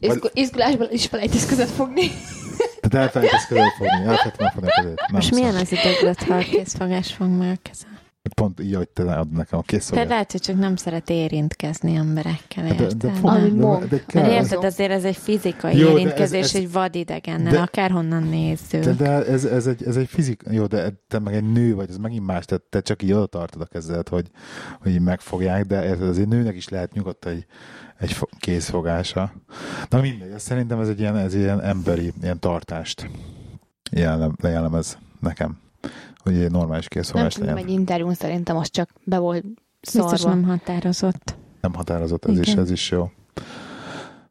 Izgu- 0.00 0.30
izgulásban 0.34 0.88
is 0.90 1.06
felejtesz 1.06 1.46
között 1.46 1.68
fogni. 1.68 2.06
Tehát 2.80 3.06
elfelejtesz 3.06 3.46
között 3.46 3.72
fogni. 3.78 4.04
Elfelejtem 4.04 4.36
megfogni 4.38 4.68
a 4.68 4.74
kezét. 4.74 4.94
Nem 4.96 5.06
Most 5.12 5.34
milyen 5.34 5.54
az 5.54 5.72
ideglet, 5.72 6.22
ha 6.22 6.34
a 6.34 6.42
készfogás 6.42 7.12
fog 7.12 7.28
már 7.28 7.52
a 7.52 7.68
kezem? 7.68 7.97
Pont 8.34 8.60
így, 8.60 8.74
hogy 8.74 8.88
te 8.88 9.02
ad 9.14 9.30
nekem 9.32 9.58
a 9.58 9.62
kész 9.62 9.86
Te 9.86 10.04
lehet, 10.04 10.32
hogy 10.32 10.40
csak 10.40 10.58
nem 10.58 10.76
szeret 10.76 11.10
érintkezni 11.10 11.94
emberekkel, 11.94 12.64
de, 12.64 12.68
érted? 12.74 12.92
de, 12.92 13.12
fog, 13.12 13.30
Ami 13.30 13.50
de, 13.50 13.56
de, 13.56 13.86
Mert 13.88 14.06
kell, 14.06 14.30
érted, 14.30 14.64
azért 14.64 14.90
ez 14.90 15.04
egy 15.04 15.16
fizikai 15.16 15.76
Jó, 15.76 15.84
de 15.84 15.90
ez- 15.92 15.98
érintkezés 15.98 16.40
ez- 16.44 16.54
egy 16.54 16.72
vadidegennel, 16.72 17.52
de- 17.52 17.60
akárhonnan 17.60 18.22
nézzük. 18.22 18.82
de, 18.84 18.92
de 18.92 19.10
ez, 19.26 19.44
ez, 19.44 19.66
egy, 19.66 19.82
ez 19.86 19.96
egy 19.96 20.08
fizik, 20.08 20.42
jó, 20.50 20.66
de 20.66 20.92
te 21.08 21.18
meg 21.18 21.34
egy 21.34 21.52
nő 21.52 21.74
vagy, 21.74 21.88
ez 21.90 21.96
megint 21.96 22.26
más, 22.26 22.44
tehát 22.44 22.62
te 22.62 22.80
csak 22.80 23.02
így 23.02 23.12
oda 23.12 23.26
tartod 23.26 23.60
a 23.62 23.66
kezedet, 23.66 24.08
hogy, 24.08 24.26
hogy 24.80 24.92
így 24.92 25.00
megfogják, 25.00 25.64
de 25.64 25.84
érted, 25.84 26.08
azért 26.08 26.28
nőnek 26.28 26.56
is 26.56 26.68
lehet 26.68 26.92
nyugodt 26.92 27.26
egy, 27.26 27.46
egy 27.98 28.12
fo- 28.12 28.30
kézfogása. 28.38 29.32
Na 29.88 30.00
mindegy, 30.00 30.30
ez 30.30 30.42
szerintem 30.42 30.80
ez 30.80 30.88
egy 30.88 31.00
ilyen, 31.00 31.16
ez 31.16 31.34
ilyen 31.34 31.60
emberi, 31.62 32.12
ilyen 32.22 32.38
tartást 32.40 33.10
jellem, 33.90 34.36
jellemez 34.42 34.98
nekem, 35.20 35.58
hogy 36.32 36.42
egy 36.42 36.50
normális 36.50 36.88
Nem 36.88 37.02
tudom, 37.28 37.48
legyen. 37.48 37.56
egy 37.56 37.70
interjún 37.70 38.14
szerintem 38.14 38.56
az 38.56 38.70
csak 38.70 38.90
be 39.04 39.18
volt 39.18 39.44
Biztos 39.80 40.20
szarva. 40.20 40.34
nem 40.34 40.44
határozott. 40.48 41.36
Nem 41.60 41.74
határozott, 41.74 42.24
ez 42.24 42.38
is, 42.38 42.46
Igen. 42.48 42.58
ez 42.62 42.70
is 42.70 42.90
jó. 42.90 43.10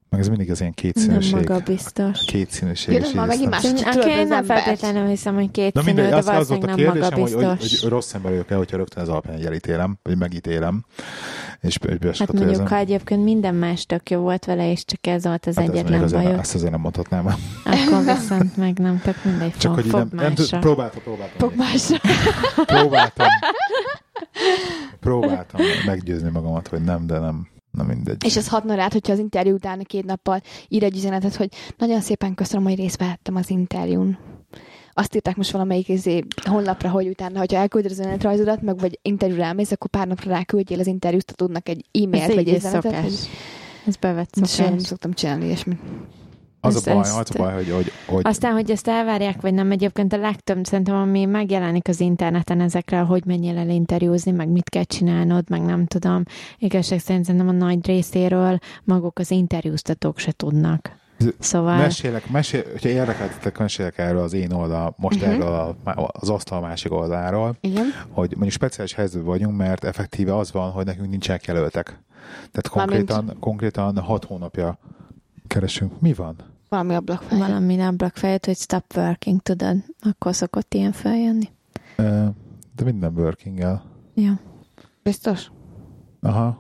Meg 0.09 0.19
ez 0.19 0.27
mindig 0.27 0.51
az 0.51 0.59
ilyen 0.59 0.73
Nem 0.83 0.91
kétszínűség. 0.91 1.33
magabiztos. 1.33 2.25
Kétszínűség. 2.25 2.93
Ja, 2.93 2.99
és 2.99 3.03
de 3.05 3.09
így 3.09 3.15
már 3.15 3.27
megint 3.27 3.49
más. 3.49 3.63
Oké, 3.63 4.13
nem 4.15 4.31
embert. 4.31 4.45
feltétlenül 4.45 5.07
hiszem, 5.07 5.35
hogy 5.35 5.51
két 5.51 5.73
Na 5.73 5.81
színű, 5.81 5.93
mindegy, 5.93 6.11
de 6.11 6.17
az, 6.17 6.27
az 6.27 6.47
volt 6.49 6.63
a 6.63 6.65
nem 6.65 6.75
kérdésem, 6.75 7.11
hogy, 7.19 7.33
hogy, 7.33 7.41
magabiztos. 7.43 7.81
hogy 7.81 7.89
rossz 7.89 8.13
ember 8.13 8.31
vagyok-e, 8.31 8.55
hogyha 8.55 8.77
rögtön 8.77 9.03
az 9.03 9.09
alapján 9.09 9.45
elítélem, 9.45 9.97
vagy 10.03 10.17
megítélem, 10.17 10.83
és, 11.61 11.77
és 12.11 12.19
Hát 12.19 12.33
mondjuk, 12.33 12.67
ha 12.67 12.75
egyébként 12.75 13.23
minden 13.23 13.55
más 13.55 13.85
tök 13.85 14.09
jó 14.09 14.19
volt 14.19 14.45
vele, 14.45 14.71
és 14.71 14.85
csak 14.85 15.07
ez 15.07 15.23
volt 15.23 15.45
az 15.45 15.55
hát 15.55 15.63
ez 15.67 15.73
egyetlen 15.73 16.03
azért, 16.03 16.23
bajod, 16.23 16.39
ezt 16.39 16.55
azért 16.55 16.71
nem 16.71 16.79
mondhatnám. 16.81 17.25
akkor 17.65 18.03
viszont 18.05 18.57
meg 18.57 18.77
nem 18.79 19.01
tök 19.03 19.23
mindegy, 19.23 19.53
Csak 19.57 19.73
fog, 19.73 19.83
hogy 19.83 19.91
nem, 19.91 20.01
fog 20.09 20.19
nem 20.19 20.33
másra. 20.37 20.59
próbáltam, 20.59 21.01
próbáltam. 21.03 21.49
Fog 21.49 21.57
másra. 21.57 21.97
Próbáltam. 22.65 23.27
Próbáltam 24.99 25.61
meggyőzni 25.85 26.29
magamat, 26.29 26.67
hogy 26.67 26.81
nem, 26.83 27.07
de 27.07 27.19
nem, 27.19 27.47
nem 27.71 27.85
mindegy. 27.85 28.23
És 28.25 28.37
ez 28.37 28.47
hatna 28.47 28.75
rád, 28.75 28.91
hogyha 28.91 29.13
az 29.13 29.19
interjú 29.19 29.53
után 29.53 29.81
két 29.83 30.05
nappal 30.05 30.41
ír 30.67 30.83
egy 30.83 30.95
üzenetet, 30.95 31.35
hogy 31.35 31.49
nagyon 31.77 32.01
szépen 32.01 32.33
köszönöm, 32.35 32.65
hogy 32.65 32.75
részt 32.75 32.97
vehettem 32.97 33.35
az 33.35 33.49
interjún. 33.49 34.17
Azt 34.99 35.15
írták 35.15 35.35
most 35.35 35.51
valamelyik 35.51 35.89
izé, 35.89 36.23
honlapra, 36.43 36.89
hogy 36.89 37.07
utána, 37.07 37.39
hogyha 37.39 37.57
elküldöd 37.57 37.91
az 37.91 37.99
önéletrajzodat, 37.99 38.61
meg 38.61 38.77
vagy 38.79 38.99
interjúra 39.01 39.43
elmész, 39.43 39.71
akkor 39.71 39.89
pár 39.89 40.07
napra 40.07 40.31
ráküldjél 40.31 40.79
az 40.79 40.87
interjút, 40.87 41.35
tudnak 41.35 41.69
egy 41.69 41.85
e-mailt 41.91 42.29
Ez 42.29 42.35
vagy 42.35 42.49
egy 42.49 42.61
szokás. 42.61 43.01
Hogy... 43.01 43.29
Ez 43.87 43.95
bevett 43.95 44.33
Soha 44.33 44.69
nem 44.69 44.71
szokás. 44.71 44.87
szoktam 44.87 45.13
csinálni 45.13 45.45
ilyesmit. 45.45 45.79
az 46.59 46.73
a 46.73 46.77
ezt- 46.77 46.85
baj, 46.85 46.97
ezt- 46.99 47.17
az 47.19 47.35
a 47.35 47.43
baj, 47.43 47.53
hogy, 47.53 47.69
hogy, 47.69 47.91
hogy 48.07 48.21
Aztán, 48.23 48.53
hogy 48.53 48.71
ezt 48.71 48.87
elvárják, 48.87 49.41
vagy 49.41 49.53
nem, 49.53 49.71
egyébként 49.71 50.13
a 50.13 50.17
legtöbb 50.17 50.65
szerintem, 50.65 50.95
ami 50.95 51.25
megjelenik 51.25 51.87
az 51.87 51.99
interneten 51.99 52.61
ezekre, 52.61 52.99
hogy 52.99 53.25
menjél 53.25 53.57
el 53.57 53.69
interjúzni, 53.69 54.31
meg 54.31 54.49
mit 54.49 54.69
kell 54.69 54.83
csinálnod, 54.83 55.49
meg 55.49 55.61
nem 55.61 55.85
tudom. 55.85 56.23
Igazság 56.57 56.99
szerint 56.99 57.25
szerintem 57.25 57.49
a 57.49 57.51
nagy 57.65 57.85
részéről 57.85 58.57
maguk 58.83 59.19
az 59.19 59.31
interjúztatók 59.31 60.17
se 60.17 60.31
tudnak. 60.31 61.05
Szóval... 61.39 61.77
mesélek, 61.77 62.29
mesél, 62.29 62.63
hogyha 62.71 62.89
érdekeltetek, 62.89 63.57
mesélek 63.57 63.97
erről 63.97 64.21
az 64.21 64.33
én 64.33 64.51
oldal, 64.51 64.93
most 64.97 65.21
Mhm. 65.21 65.29
erről 65.29 65.75
a, 65.83 66.09
az 66.11 66.29
asztal 66.29 66.61
másik 66.61 66.91
oldaláról, 66.91 67.57
Igen. 67.61 67.85
hogy 68.09 68.29
mondjuk 68.31 68.51
speciális 68.51 68.93
helyzetben 68.93 69.25
vagyunk, 69.29 69.57
mert 69.57 69.83
effektíve 69.83 70.35
az 70.37 70.51
van, 70.51 70.71
hogy 70.71 70.85
nekünk 70.85 71.09
nincsenek 71.09 71.45
jelöltek. 71.45 71.85
Tehát 72.51 72.75
Mármint- 72.75 73.09
konkrétan, 73.09 73.39
konkrétan 73.39 73.99
hat 73.99 74.25
hónapja 74.25 74.77
keresünk. 75.47 76.01
Mi 76.01 76.13
van? 76.13 76.35
Valami 76.69 76.93
ablakfej. 76.95 77.37
valami 77.39 77.79
ablakfejet, 77.81 78.45
hogy 78.45 78.57
stop 78.57 78.83
working, 78.95 79.41
tudod, 79.41 79.75
akkor 80.01 80.35
szokott 80.35 80.73
ilyen 80.73 80.91
feljönni. 80.91 81.49
De 82.75 82.83
minden 82.83 83.13
working 83.17 83.59
-el. 83.59 83.83
Ja. 84.13 84.39
Biztos? 85.03 85.51
Aha. 86.21 86.57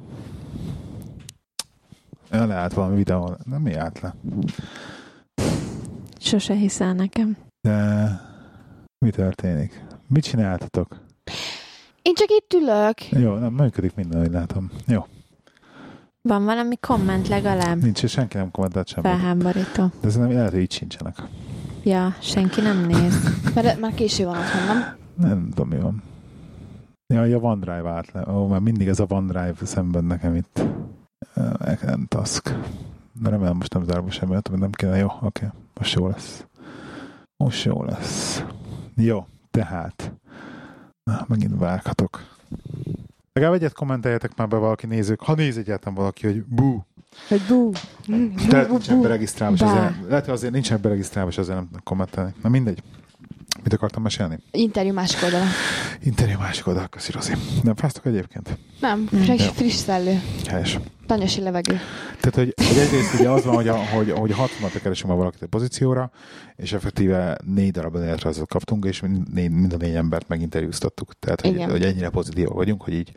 Ja, 2.31 2.45
lehet 2.45 2.73
valami 2.73 2.95
videó. 2.95 3.35
Nem 3.43 3.61
mi 3.61 3.73
állt 3.73 3.99
le. 3.99 4.15
Sose 6.19 6.53
hiszel 6.53 6.93
nekem. 6.93 7.37
De 7.61 8.09
mi 9.05 9.09
történik? 9.09 9.85
Mit 10.07 10.23
csináltatok? 10.23 10.99
Én 12.01 12.13
csak 12.13 12.29
itt 12.29 12.53
ülök. 12.53 13.09
Jó, 13.09 13.33
nem 13.35 13.53
működik 13.53 13.95
minden, 13.95 14.19
hogy 14.19 14.31
látom. 14.31 14.71
Jó, 14.87 15.05
Van 16.21 16.45
valami 16.45 16.75
komment 16.77 17.27
legalább? 17.27 17.81
nincs, 17.81 18.03
és 18.03 18.11
senki 18.11 18.37
nem 18.37 18.51
kommentált 18.51 18.87
semmit. 18.87 19.11
Felháborító. 19.11 19.91
De 20.01 20.09
szerintem 20.09 20.37
lehet, 20.37 20.51
hogy 20.51 20.59
így 20.61 20.71
sincsenek. 20.71 21.15
Ja, 21.83 22.15
senki 22.21 22.61
nem 22.61 22.85
néz. 22.85 23.15
Mert 23.55 23.79
már 23.79 23.93
késő 23.93 24.25
van 24.25 24.37
otthon, 24.37 24.65
nem? 24.65 24.95
Nem 25.15 25.49
tudom, 25.49 25.67
mi 25.69 25.77
van. 25.79 26.03
Ja, 27.13 27.21
a 27.21 27.39
OneDrive 27.41 27.89
állt 27.89 28.11
le. 28.11 28.31
Ó, 28.33 28.47
már 28.47 28.59
mindig 28.59 28.87
ez 28.87 28.99
a 28.99 29.05
OneDrive 29.09 29.65
szemben 29.65 30.03
nekem 30.03 30.35
itt. 30.35 30.63
Nem 31.81 32.05
task. 32.07 32.55
De 33.21 33.29
remélem 33.29 33.55
most 33.55 33.73
nem 33.73 33.83
zárom 33.83 34.09
semmit, 34.09 34.57
nem 34.57 34.71
kéne. 34.71 34.97
Jó, 34.97 35.07
oké. 35.21 35.47
Most 35.73 35.93
jó 35.95 36.07
lesz. 36.07 36.45
Most 37.37 37.63
jó 37.65 37.83
lesz. 37.83 38.43
Jó, 38.95 39.25
tehát. 39.51 40.13
Na, 41.03 41.25
megint 41.27 41.57
várhatok. 41.59 42.23
Legalább 43.33 43.55
egyet 43.55 43.73
kommenteljetek 43.73 44.35
már 44.35 44.47
be 44.47 44.57
valaki 44.57 44.85
nézők. 44.85 45.21
Ha 45.21 45.35
néz 45.35 45.57
egyáltalán 45.57 45.95
valaki, 45.95 46.25
hogy 46.25 46.43
bú, 46.43 46.85
Hogy 47.27 47.41
bú. 47.47 47.71
tehát 48.49 48.69
nincsen 48.69 49.01
beregisztrálva, 49.01 49.65
azért, 49.65 50.07
lehet, 50.07 50.25
hogy 50.25 50.33
azért 50.33 50.53
nincsen 50.53 50.81
beregisztrálva, 50.81 51.29
és 51.29 51.37
azért 51.37 51.57
nem 51.57 51.69
kommentelni. 51.83 52.33
Na 52.43 52.49
mindegy. 52.49 52.83
Mit 53.67 53.75
akartam 53.75 54.03
mesélni? 54.03 54.37
Interjú 54.51 54.93
másik 54.93 55.23
oldala. 55.23 55.45
Interjú 56.01 56.37
másik 56.39 56.67
oldal, 56.67 56.87
köszi 56.87 57.11
Rozi. 57.11 57.33
Nem 57.63 57.75
fáztok 57.75 58.05
egyébként? 58.05 58.57
Nem, 58.79 59.07
friss, 59.07 59.45
Jó. 59.45 59.51
friss 59.51 59.73
szellő. 59.73 60.21
Helyes. 60.45 60.79
Tanyasi 61.05 61.41
levegő. 61.41 61.79
Tehát, 62.19 62.35
hogy, 62.35 62.53
hogy 62.67 62.77
egyrészt 62.77 63.13
ugye 63.19 63.29
az 63.29 63.45
van, 63.45 63.55
hogy, 63.55 63.67
a, 63.67 63.75
hogy, 63.75 64.11
hogy 64.11 64.31
hat 64.31 64.49
hónapja 64.49 64.79
keresünk 64.79 65.09
már 65.09 65.17
valakit 65.17 65.41
a 65.41 65.47
pozícióra, 65.47 66.11
és 66.55 66.73
effektíve 66.73 67.37
négy 67.45 67.71
darab 67.71 67.95
önéletrajzot 67.95 68.49
kaptunk, 68.49 68.85
és 68.85 69.01
mind, 69.01 69.33
négy, 69.33 69.51
mind 69.51 69.73
a 69.73 69.77
négy 69.77 69.95
embert 69.95 70.27
meginterjúztattuk. 70.27 71.13
Tehát, 71.19 71.41
hogy, 71.41 71.53
Igen. 71.53 71.69
hogy 71.69 71.83
ennyire 71.83 72.09
pozitívak 72.09 72.53
vagyunk, 72.53 72.83
hogy 72.83 72.93
így 72.93 73.11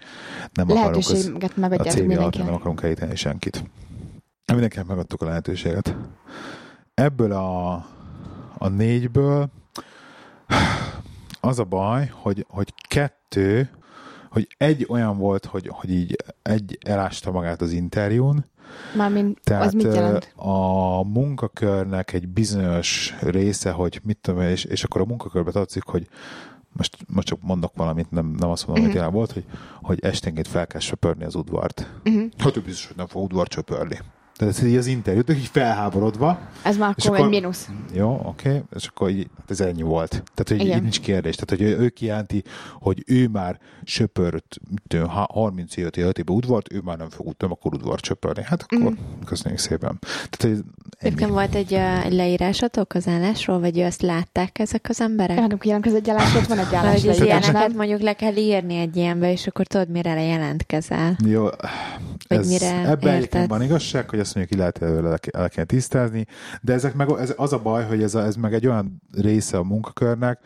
nem 0.53 0.71
akarunk 0.71 0.97
az, 0.97 1.33
a 1.35 2.19
alatt 2.19 2.37
nem 2.37 2.55
akarunk 2.55 2.83
elíteni 2.83 3.17
senkit. 3.17 3.65
Mindenkinek 4.53 4.87
megadtuk 4.87 5.23
a 5.23 5.25
lehetőséget. 5.25 5.97
Ebből 6.95 7.33
a, 7.33 7.73
a 8.59 8.69
négyből 8.69 9.51
az 11.41 11.59
a 11.59 11.65
baj, 11.65 12.11
hogy, 12.15 12.47
hogy 12.49 12.75
kettő, 12.89 13.71
hogy 14.31 14.49
egy 14.59 14.87
olyan 14.89 15.19
volt, 15.19 15.45
hogy, 15.45 15.69
hogy 15.73 15.91
így 15.91 16.17
egy 16.43 16.79
elásta 16.87 17.31
magát 17.31 17.61
az 17.61 17.73
interjún, 17.73 18.45
Mármint, 18.97 19.41
tehát 19.45 19.67
az 19.67 19.73
mit 19.73 19.95
jelent? 19.95 20.33
a 20.37 21.03
munkakörnek 21.03 22.13
egy 22.13 22.29
bizonyos 22.29 23.15
része, 23.21 23.71
hogy 23.71 24.01
mit 24.05 24.19
tudom, 24.21 24.41
és, 24.41 24.65
és 24.65 24.85
akkor 24.85 25.01
a 25.01 25.05
munkakörbe 25.05 25.51
tetszik, 25.51 25.83
hogy 25.85 26.09
most, 26.73 26.97
most 27.07 27.27
csak 27.27 27.39
mondok 27.43 27.73
valamit, 27.77 28.11
nem, 28.11 28.27
nem 28.39 28.49
azt 28.51 28.67
mondom, 28.67 28.85
Mhm. 28.85 28.93
hogy 28.93 29.01
jelen 29.01 29.15
volt, 29.17 29.33
hogy, 29.33 29.45
hogy 29.83 30.01
esténként 30.05 30.49
fel 30.49 30.67
kell 30.67 30.81
söpörni 30.81 31.25
az 31.25 31.35
udvart. 31.35 31.91
Uh-huh. 32.05 32.23
Hát 32.39 32.57
ő 32.57 32.61
biztos, 32.61 32.87
hogy 32.87 32.97
nem 32.97 33.07
fog 33.07 33.23
udvart 33.23 33.53
söpörni. 33.53 33.99
Tehát 34.41 34.55
ez 34.59 34.62
így 34.64 34.76
az 34.76 34.86
interjú, 34.86 35.20
így 35.30 35.47
felháborodva. 35.53 36.38
Ez 36.62 36.76
már 36.76 36.88
akkor 36.99 37.07
akkor- 37.14 37.24
egy 37.24 37.41
mínusz. 37.41 37.68
Jó, 37.95 38.20
oké, 38.24 38.62
és 38.76 38.86
akkor 38.86 39.11
így, 39.11 39.26
hát 39.38 39.51
ez 39.51 39.61
ennyi 39.61 39.82
volt. 39.82 40.09
Tehát, 40.11 40.49
hogy 40.49 40.61
Igen. 40.61 40.76
így 40.76 40.82
nincs 40.82 41.01
kérdés. 41.01 41.34
Tehát, 41.34 41.51
hogy 41.51 41.70
ő, 41.70 41.84
ő 41.84 41.88
kijelenti, 41.88 42.43
hogy 42.80 43.03
ő 43.07 43.28
már 43.28 43.59
söpört 43.84 44.57
mit 44.70 44.82
tudom, 44.88 45.09
ha- 45.09 45.28
30 45.32 45.76
évet, 45.76 45.97
5 45.97 46.18
éve 46.18 46.32
udvart, 46.32 46.72
ő 46.72 46.80
már 46.84 46.97
nem 46.99 47.09
fog 47.11 47.34
nem 47.38 47.51
akkor 47.51 47.74
udvart 47.74 48.05
söpörni. 48.05 48.43
Hát 48.43 48.62
akkor 48.62 48.78
Mhm. 48.78 48.93
köszönjük 49.24 49.61
szépen. 49.61 49.99
Tehát, 50.30 50.57
hogy 50.57 50.64
Egyébként 50.99 51.30
volt 51.30 51.55
egy, 51.55 51.72
egy 52.05 52.12
leírásatok 52.12 52.95
az 52.95 53.09
állásról, 53.09 53.61
vagy 53.61 53.80
azt 53.80 54.03
látták 54.03 54.59
ezek 54.59 54.86
az 54.88 55.01
emberek? 55.01 55.36
Ráadunk 55.36 55.66
jelentkező 55.66 55.97
egy 55.97 56.11
állás, 56.11 56.34
ott 56.34 56.47
van 56.47 56.59
egy 56.59 56.74
állás. 56.74 57.01
Tehát 57.01 57.18
ilyeneket 57.18 57.53
neked- 57.53 57.76
mondjuk 57.76 58.01
le 58.01 58.12
kell 58.12 58.36
írni 58.36 58.74
egy 58.76 58.97
ilyenbe, 58.97 59.32
és 59.32 59.47
akkor 59.47 59.66
tudod, 59.66 59.88
mire 59.88 60.22
jelentkezel. 60.22 61.16
Jó, 61.26 61.43
Vagy 62.28 62.38
ez, 62.38 62.49
mire 62.49 62.88
ebben 62.88 63.47
van 63.49 63.62
igazság, 63.62 64.09
hogy 64.11 64.18
azt 64.31 64.39
mondjuk, 64.39 64.59
ki 64.59 64.83
lehet 64.83 64.83
előle 64.83 65.18
el, 65.33 65.49
kell 65.49 65.64
tisztázni, 65.64 66.26
de 66.62 66.72
ezek 66.72 66.95
meg, 66.95 67.11
ez, 67.11 67.35
az 67.37 67.53
a 67.53 67.59
baj, 67.59 67.85
hogy 67.85 68.03
ez, 68.03 68.14
a, 68.14 68.22
ez 68.24 68.37
meg 68.37 68.55
egy 68.55 68.66
olyan 68.66 69.03
része 69.12 69.57
a 69.57 69.62
munkakörnek, 69.62 70.39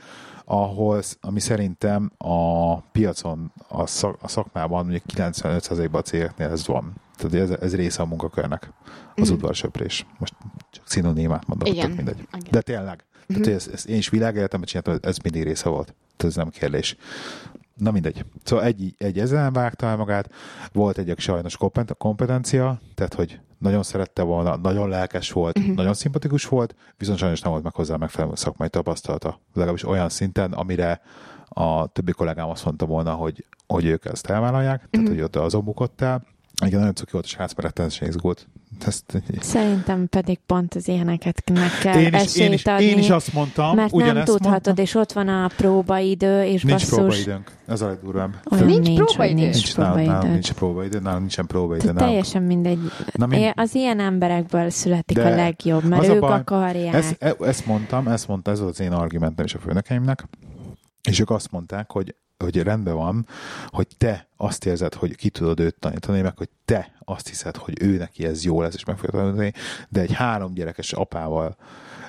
ahol, 0.44 1.02
ami 1.20 1.40
szerintem 1.40 2.12
a 2.18 2.76
piacon, 2.80 3.52
a, 3.68 3.86
szak, 3.86 4.16
a 4.22 4.28
szakmában 4.28 4.82
mondjuk 4.82 5.02
95%-ban 5.16 6.00
a 6.00 6.04
cégeknél 6.04 6.48
ez 6.48 6.66
van. 6.66 6.92
Tehát 7.16 7.50
ez, 7.50 7.58
ez 7.60 7.74
része 7.74 8.02
a 8.02 8.06
munkakörnek, 8.06 8.72
az 9.16 9.28
Mhm. 9.28 9.36
udvarsöprés. 9.36 10.06
Most 10.18 10.34
csak 10.70 10.88
szinonimát 10.88 11.46
mondok, 11.46 11.68
Igen. 11.68 11.86
tök 11.86 11.96
mindegy. 11.96 12.18
Igen. 12.18 12.50
De 12.50 12.60
tényleg. 12.60 13.04
Tehát, 13.26 13.44
hogy 13.44 13.52
ez, 13.54 13.68
ez, 13.72 13.88
én 13.88 13.96
is 13.96 14.08
világéletemben 14.08 14.68
csináltam, 14.68 15.10
ez 15.10 15.16
mindig 15.18 15.42
része 15.42 15.68
volt. 15.68 15.94
Tehát 16.16 16.32
ez 16.32 16.34
nem 16.34 16.48
kérdés. 16.48 16.96
Na 17.74 17.90
mindegy. 17.90 18.24
Szóval 18.44 18.64
egy, 18.64 18.94
egy 18.98 19.18
ezen 19.18 19.52
vágta 19.52 19.86
el 19.86 19.96
magát, 19.96 20.30
volt 20.72 20.98
egy 20.98 21.14
sajnos 21.16 21.56
kompet- 21.56 21.96
kompetencia, 21.98 22.80
tehát 22.94 23.14
hogy 23.14 23.40
nagyon 23.58 23.82
szerette 23.82 24.22
volna, 24.22 24.56
nagyon 24.56 24.88
lelkes 24.88 25.32
volt, 25.32 25.58
uh-huh. 25.58 25.74
nagyon 25.74 25.94
szimpatikus 25.94 26.44
volt, 26.46 26.74
viszont 26.96 27.18
sajnos 27.18 27.40
nem 27.40 27.50
volt 27.50 27.64
meg 27.64 27.74
hozzá 27.74 27.96
megfelelő 27.96 28.34
szakmai 28.34 28.68
tapasztalata. 28.68 29.40
Legalábbis 29.52 29.84
olyan 29.86 30.08
szinten, 30.08 30.52
amire 30.52 31.00
a 31.48 31.86
többi 31.86 32.12
kollégám 32.12 32.48
azt 32.48 32.64
mondta 32.64 32.86
volna, 32.86 33.12
hogy, 33.12 33.44
hogy 33.66 33.84
ők 33.84 34.04
ezt 34.04 34.26
elvállalják, 34.26 34.78
tehát 34.90 35.06
Mhm. 35.06 35.14
hogy 35.16 35.24
ott 35.24 35.36
azon 35.36 35.64
bukott 35.64 36.00
el. 36.00 36.24
Igen, 36.64 36.78
nagyon 36.78 36.94
cuki 36.94 37.10
volt 37.12 37.36
mert 37.36 37.60
rettenetesen 37.60 38.08
izgult. 38.08 38.48
Ezt, 38.86 39.22
Szerintem 39.40 40.08
pedig 40.08 40.38
pont 40.46 40.74
az 40.74 40.88
ilyeneket 40.88 41.50
meg 41.50 41.70
kell 41.82 42.00
én, 42.00 42.06
is, 42.06 42.20
esélyt 42.20 42.46
én, 42.46 42.52
is, 42.52 42.64
adni. 42.64 42.84
én 42.84 42.98
is 42.98 43.10
azt 43.10 43.32
mondtam, 43.32 43.76
mert 43.76 43.92
nem 43.92 44.24
tudhatod, 44.24 44.42
mondtam. 44.66 44.74
és 44.76 44.94
ott 44.94 45.12
van 45.12 45.28
a 45.28 45.50
próbaidő, 45.56 46.42
és 46.42 46.62
Nincs 46.62 46.72
basszus, 46.90 46.96
próbaidőnk, 46.98 47.50
ez 47.66 47.80
a 47.80 47.86
legdurvább. 47.86 48.34
olyan 48.50 48.64
Nincs 48.66 48.86
nincs, 48.86 49.04
próbaidő? 49.04 49.34
nincs, 49.34 49.52
Nincs, 49.54 49.74
próbaidő. 49.74 50.28
nincs 50.28 50.52
próbaidő, 50.52 50.98
nálunk 51.00 51.20
nincsen 51.20 51.46
próbaidő. 51.46 51.84
Nálunk. 51.84 52.04
teljesen 52.06 52.42
mindegy. 52.42 52.78
Na, 53.12 53.26
mind- 53.26 53.52
Az 53.56 53.74
ilyen 53.74 54.00
emberekből 54.00 54.70
születik 54.70 55.16
De 55.16 55.26
a 55.26 55.34
legjobb, 55.34 55.84
mert 55.84 56.02
az 56.02 56.08
a 56.08 56.14
ők 56.14 56.20
baj, 56.20 56.32
akarják. 56.38 56.94
Ezt, 56.94 57.16
e- 57.18 57.36
ezt 57.40 57.66
mondtam, 57.66 58.08
ezt 58.08 58.28
mondta, 58.28 58.50
ez 58.50 58.60
volt 58.60 58.72
az 58.72 58.80
én 58.80 58.92
argumentem 58.92 59.44
is 59.44 59.54
a 59.54 59.58
főnökeimnek, 59.58 60.24
és 61.08 61.20
ők 61.20 61.30
azt 61.30 61.50
mondták, 61.50 61.90
hogy 61.90 62.14
hogy 62.38 62.62
rendben 62.62 62.94
van, 62.94 63.26
hogy 63.66 63.86
te 63.98 64.28
azt 64.36 64.66
érzed, 64.66 64.94
hogy 64.94 65.16
ki 65.16 65.28
tudod 65.30 65.60
őt 65.60 65.76
tanítani, 65.78 66.20
meg 66.20 66.36
hogy 66.36 66.48
te 66.64 66.92
azt 67.04 67.28
hiszed, 67.28 67.56
hogy 67.56 67.82
ő 67.82 67.96
neki 67.96 68.24
ez 68.26 68.44
jó 68.44 68.62
lesz, 68.62 68.74
és 68.74 68.84
meg 68.84 68.96
fogja 68.98 69.20
tanítani, 69.20 69.52
de 69.88 70.00
egy 70.00 70.12
három 70.12 70.54
gyerekes 70.54 70.92
apával 70.92 71.56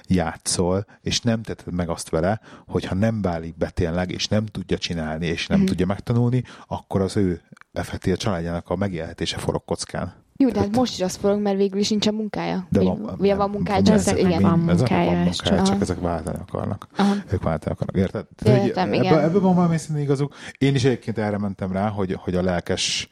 játszol, 0.07 0.85
és 1.01 1.21
nem 1.21 1.41
teted 1.41 1.73
meg 1.73 1.89
azt 1.89 2.09
vele, 2.09 2.41
hogyha 2.67 2.95
nem 2.95 3.21
válik 3.21 3.57
be 3.57 3.69
tényleg, 3.69 4.11
és 4.11 4.27
nem 4.27 4.45
tudja 4.45 4.77
csinálni, 4.77 5.25
és 5.25 5.47
nem 5.47 5.57
Mhm. 5.57 5.67
tudja 5.67 5.85
megtanulni, 5.85 6.43
akkor 6.67 7.01
az 7.01 7.17
ő 7.17 7.41
effektív 7.73 8.13
a 8.13 8.17
családjának 8.17 8.69
a 8.69 8.75
megélhetése 8.75 9.37
forog 9.37 9.65
kockán. 9.65 10.13
Jó, 10.37 10.49
de 10.49 10.59
hát 10.59 10.75
most 10.75 10.93
is 10.93 11.01
az 11.01 11.15
forog, 11.15 11.39
mert 11.41 11.57
végül 11.57 11.79
is 11.79 11.89
nincsen 11.89 12.13
munkája. 12.13 12.67
De 12.69 12.83
van, 12.83 13.15
vagy 13.17 13.35
van 13.35 13.49
munkája, 13.49 13.81
csak 13.81 13.95
ezek 13.95 14.21
meg 14.21 14.31
igen. 14.31 14.41
van 14.41 14.51
ezek 14.51 14.65
meg 14.65 14.75
munkája, 14.77 15.17
van 15.17 15.27
és 15.27 15.41
munkája, 15.41 15.63
csak- 15.63 15.73
csak 15.73 15.81
ezek 15.81 15.99
váltani 15.99 16.37
akarnak. 16.47 16.87
Aha. 16.97 17.13
Ők 17.31 17.43
váltani 17.43 17.75
akarnak, 17.75 17.95
érted? 18.03 18.25
Hogy 18.43 18.65
Értem, 18.67 18.87
ebbe, 18.87 18.95
igen. 18.95 19.19
ebbe 19.19 19.39
van 19.39 19.55
valami 19.55 19.77
szinten 19.77 20.03
igazuk. 20.03 20.33
Én 20.57 20.75
is 20.75 20.83
egyébként 20.83 21.17
erre 21.17 21.37
mentem 21.37 21.71
rá, 21.71 21.89
hogy, 21.89 22.13
hogy 22.19 22.35
a 22.35 22.41
lelkes 22.41 23.07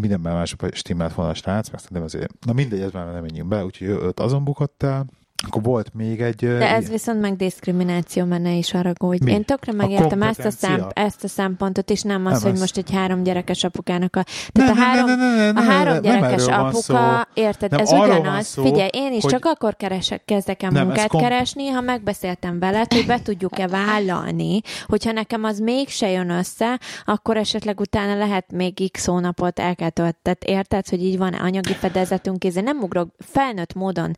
mindenben 0.00 0.32
mások 0.32 0.68
stimmelt 0.72 1.14
volna 1.14 1.30
a 1.30 1.34
srác, 1.34 1.70
mert 1.70 1.82
szerintem 1.82 2.02
azért, 2.06 2.44
na 2.46 2.52
mindegy, 2.52 2.80
ez 2.80 2.92
már 2.92 3.12
nem 3.12 3.22
menjünk 3.22 3.48
be, 3.48 3.64
úgyhogy 3.64 3.88
őt 3.88 4.20
azon 4.20 4.44
bukott 4.44 4.82
el. 4.82 5.06
Akkor 5.46 5.62
volt 5.62 5.94
még 5.94 6.20
egy... 6.20 6.36
De 6.36 6.70
ez 6.74 6.88
viszont 6.88 7.20
meg 7.20 7.36
diszkrimináció, 7.36 8.24
mert 8.24 8.42
ne 8.42 8.52
is 8.52 8.70
haragudj. 8.70 9.24
Mi? 9.24 9.32
Én 9.32 9.44
tökre 9.44 9.72
megértem 9.72 10.22
ezt 10.22 10.44
a, 10.44 10.50
szem, 10.50 10.86
ezt 10.92 11.24
a 11.24 11.28
szempontot, 11.28 11.90
és 11.90 12.02
nem 12.02 12.26
az, 12.26 12.32
Nem 12.32 12.42
hogy 12.42 12.52
az. 12.52 12.60
most 12.60 12.76
egy 12.76 12.90
három 12.90 13.22
gyerekes 13.22 13.64
apukának 13.64 14.16
a... 14.16 14.24
Tehát 14.52 14.70
a 14.70 14.74
ne, 14.74 14.80
három, 14.80 15.06
ne, 15.06 15.14
ne, 15.14 15.34
ne, 15.34 15.48
a 15.48 15.52
ne, 15.52 15.62
három 15.62 15.92
nem 15.92 16.02
gyerekes 16.02 16.46
apuka, 16.46 16.80
szó. 16.80 16.96
érted, 17.34 17.70
Nem, 17.70 17.80
ez 17.80 17.92
ugyanaz. 17.92 18.46
szó, 18.46 18.62
Figyelj, 18.62 18.88
én 18.92 19.12
is 19.12 19.22
hogy- 19.22 19.32
csak 19.32 19.44
akkor 19.44 19.76
keresek, 19.76 20.24
kezdek 20.24 20.62
el 20.62 20.70
Nem, 20.70 20.84
munkát 20.86 21.08
kom- 21.08 21.22
keresni, 21.22 21.68
ha 21.68 21.80
megbeszéltem 21.80 22.58
veled, 22.58 22.92
hogy 22.92 23.06
be 23.06 23.20
tudjuk-e 23.22 23.66
vállalni, 23.66 24.60
hogyha 24.86 25.12
nekem 25.12 25.44
az 25.44 25.58
mégse 25.58 26.10
jön 26.10 26.30
össze, 26.30 26.80
akkor 27.04 27.36
esetleg 27.36 27.80
utána 27.80 28.16
lehet 28.16 28.52
még 28.52 28.90
x 28.90 29.06
hónapot 29.06 29.58
el 29.58 29.74
kell 29.74 29.90
töltet. 29.90 30.44
Érted, 30.44 30.88
hogy 30.88 31.04
így 31.04 31.18
van 31.18 31.32
anyagi 31.32 31.72
fedezetünk, 31.72 32.44
ez 32.44 32.54
nem 32.54 32.78
ugrok 32.82 33.08
felnőtt 33.18 33.74
módon 33.74 34.14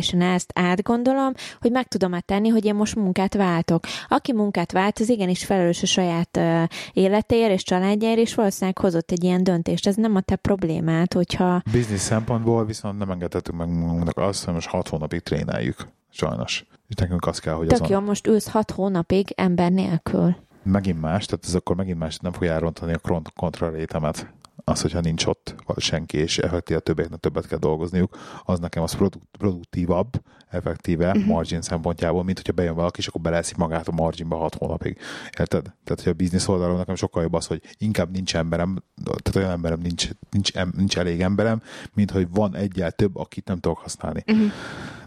felelősségteljesen 0.00 0.22
ezt 0.22 0.50
átgondolom, 0.54 1.32
hogy 1.60 1.70
meg 1.70 1.88
tudom-e 1.88 2.20
tenni, 2.20 2.48
hogy 2.48 2.64
én 2.64 2.74
most 2.74 2.96
munkát 2.96 3.34
váltok. 3.34 3.84
Aki 4.08 4.32
munkát 4.32 4.72
vált, 4.72 4.98
az 4.98 5.08
igenis 5.08 5.44
felelős 5.44 5.82
a 5.82 5.86
saját 5.86 6.36
uh, 6.36 6.62
életéért 6.92 7.50
és 7.52 7.62
családjáért, 7.62 8.18
és 8.18 8.34
valószínűleg 8.34 8.78
hozott 8.78 9.10
egy 9.10 9.24
ilyen 9.24 9.44
döntést. 9.44 9.86
Ez 9.86 9.94
nem 9.94 10.16
a 10.16 10.20
te 10.20 10.36
problémád, 10.36 11.12
hogyha 11.12 11.62
Biznisz 11.72 12.02
szempontból 12.02 12.64
viszont 12.64 12.98
nem 12.98 13.10
engedhetünk 13.10 13.58
meg 13.58 13.68
magunknak 13.68 14.16
azt, 14.16 14.44
hogy 14.44 14.54
most 14.54 14.68
hat 14.68 14.88
hónapig 14.88 15.20
tréneljük. 15.20 15.88
Sajnos. 16.12 16.64
És 16.88 16.94
nekünk 16.94 17.26
az 17.26 17.38
kell, 17.38 17.54
hogy 17.54 17.66
tök 17.66 17.80
azon 17.80 17.96
jó, 17.96 18.00
most 18.00 18.26
ülsz 18.26 18.48
hat 18.48 18.70
hónapig 18.70 19.32
ember 19.36 19.70
nélkül. 19.72 20.36
megint 20.62 21.00
más, 21.00 21.26
tehát 21.26 21.44
ez 21.44 21.54
akkor 21.54 21.76
megint 21.76 21.98
más, 21.98 22.16
nem 22.16 22.32
fogja 22.32 22.52
elrontani 22.52 22.92
a 22.92 22.98
kont- 22.98 23.32
kontrarétemet. 23.36 24.26
Az, 24.64 24.80
hogyha 24.80 25.00
nincs 25.00 25.26
ott 25.26 25.54
senki, 25.76 26.18
és 26.18 26.38
effektíve 26.38 26.78
a 26.78 26.82
többieknek 26.82 27.20
többet 27.20 27.46
kell 27.46 27.58
dolgozniuk, 27.58 28.18
az 28.44 28.58
nekem 28.58 28.82
az 28.82 28.94
produk- 28.94 29.28
produktívabb, 29.38 30.22
effektíve 30.50 31.08
uh-huh. 31.08 31.24
margin 31.24 31.62
szempontjából, 31.62 32.24
mint 32.24 32.36
hogyha 32.36 32.52
bejön 32.52 32.74
valaki, 32.74 32.98
és 32.98 33.06
akkor 33.06 33.20
beleszik 33.20 33.56
magát 33.56 33.88
a 33.88 33.92
marginba 33.92 34.36
hat 34.36 34.54
hónapig. 34.54 34.98
Érted? 35.38 35.62
Tehát, 35.62 36.02
hogy 36.02 36.12
a 36.12 36.12
biznisz 36.12 36.48
oldalon 36.48 36.76
nekem 36.76 36.94
sokkal 36.94 37.22
jobb 37.22 37.32
az, 37.32 37.46
hogy 37.46 37.62
inkább 37.78 38.10
nincs 38.10 38.36
emberem, 38.36 38.82
tehát 39.04 39.36
olyan 39.36 39.50
emberem 39.50 39.80
nincs, 39.80 40.10
nincs, 40.30 40.52
em- 40.52 40.76
nincs 40.76 40.98
elég 40.98 41.20
emberem, 41.20 41.62
mint 41.94 42.10
hogy 42.10 42.28
van 42.30 42.54
egyel 42.54 42.90
több, 42.90 43.16
akit 43.16 43.48
nem 43.48 43.58
tudok 43.58 43.78
használni. 43.78 44.22
Mhm. 44.26 44.44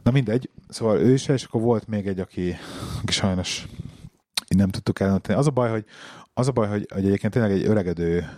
Na 0.04 0.12
mindegy, 0.12 0.50
szóval 0.70 1.00
ő 1.00 1.14
is, 1.14 1.28
és 1.28 1.44
akkor 1.44 1.62
volt 1.62 1.88
még 1.88 2.08
egy, 2.08 2.20
aki, 2.20 2.56
aki 3.02 3.12
sajnos 3.12 3.68
nem 4.48 4.70
tudtuk 4.70 5.00
elönteni. 5.00 5.40
Az 5.40 5.48
a 5.48 5.52
baj, 5.52 5.70
hogy, 5.70 5.86
az 6.34 6.48
a 6.48 6.52
baj, 6.52 6.68
hogy, 6.68 6.88
hogy 6.94 7.06
egyébként 7.06 7.34
tényleg 7.34 7.52
egy 7.52 7.66
öregedő 7.66 8.30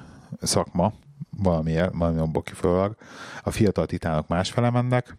szakma, 0.41 0.93
valamiért, 1.37 1.93
valami 1.93 2.19
abból 2.19 2.41
kifolyólag, 2.41 2.95
a 3.43 3.51
fiatal 3.51 3.85
titánok 3.85 4.27
másfele 4.27 4.69
mennek, 4.69 5.15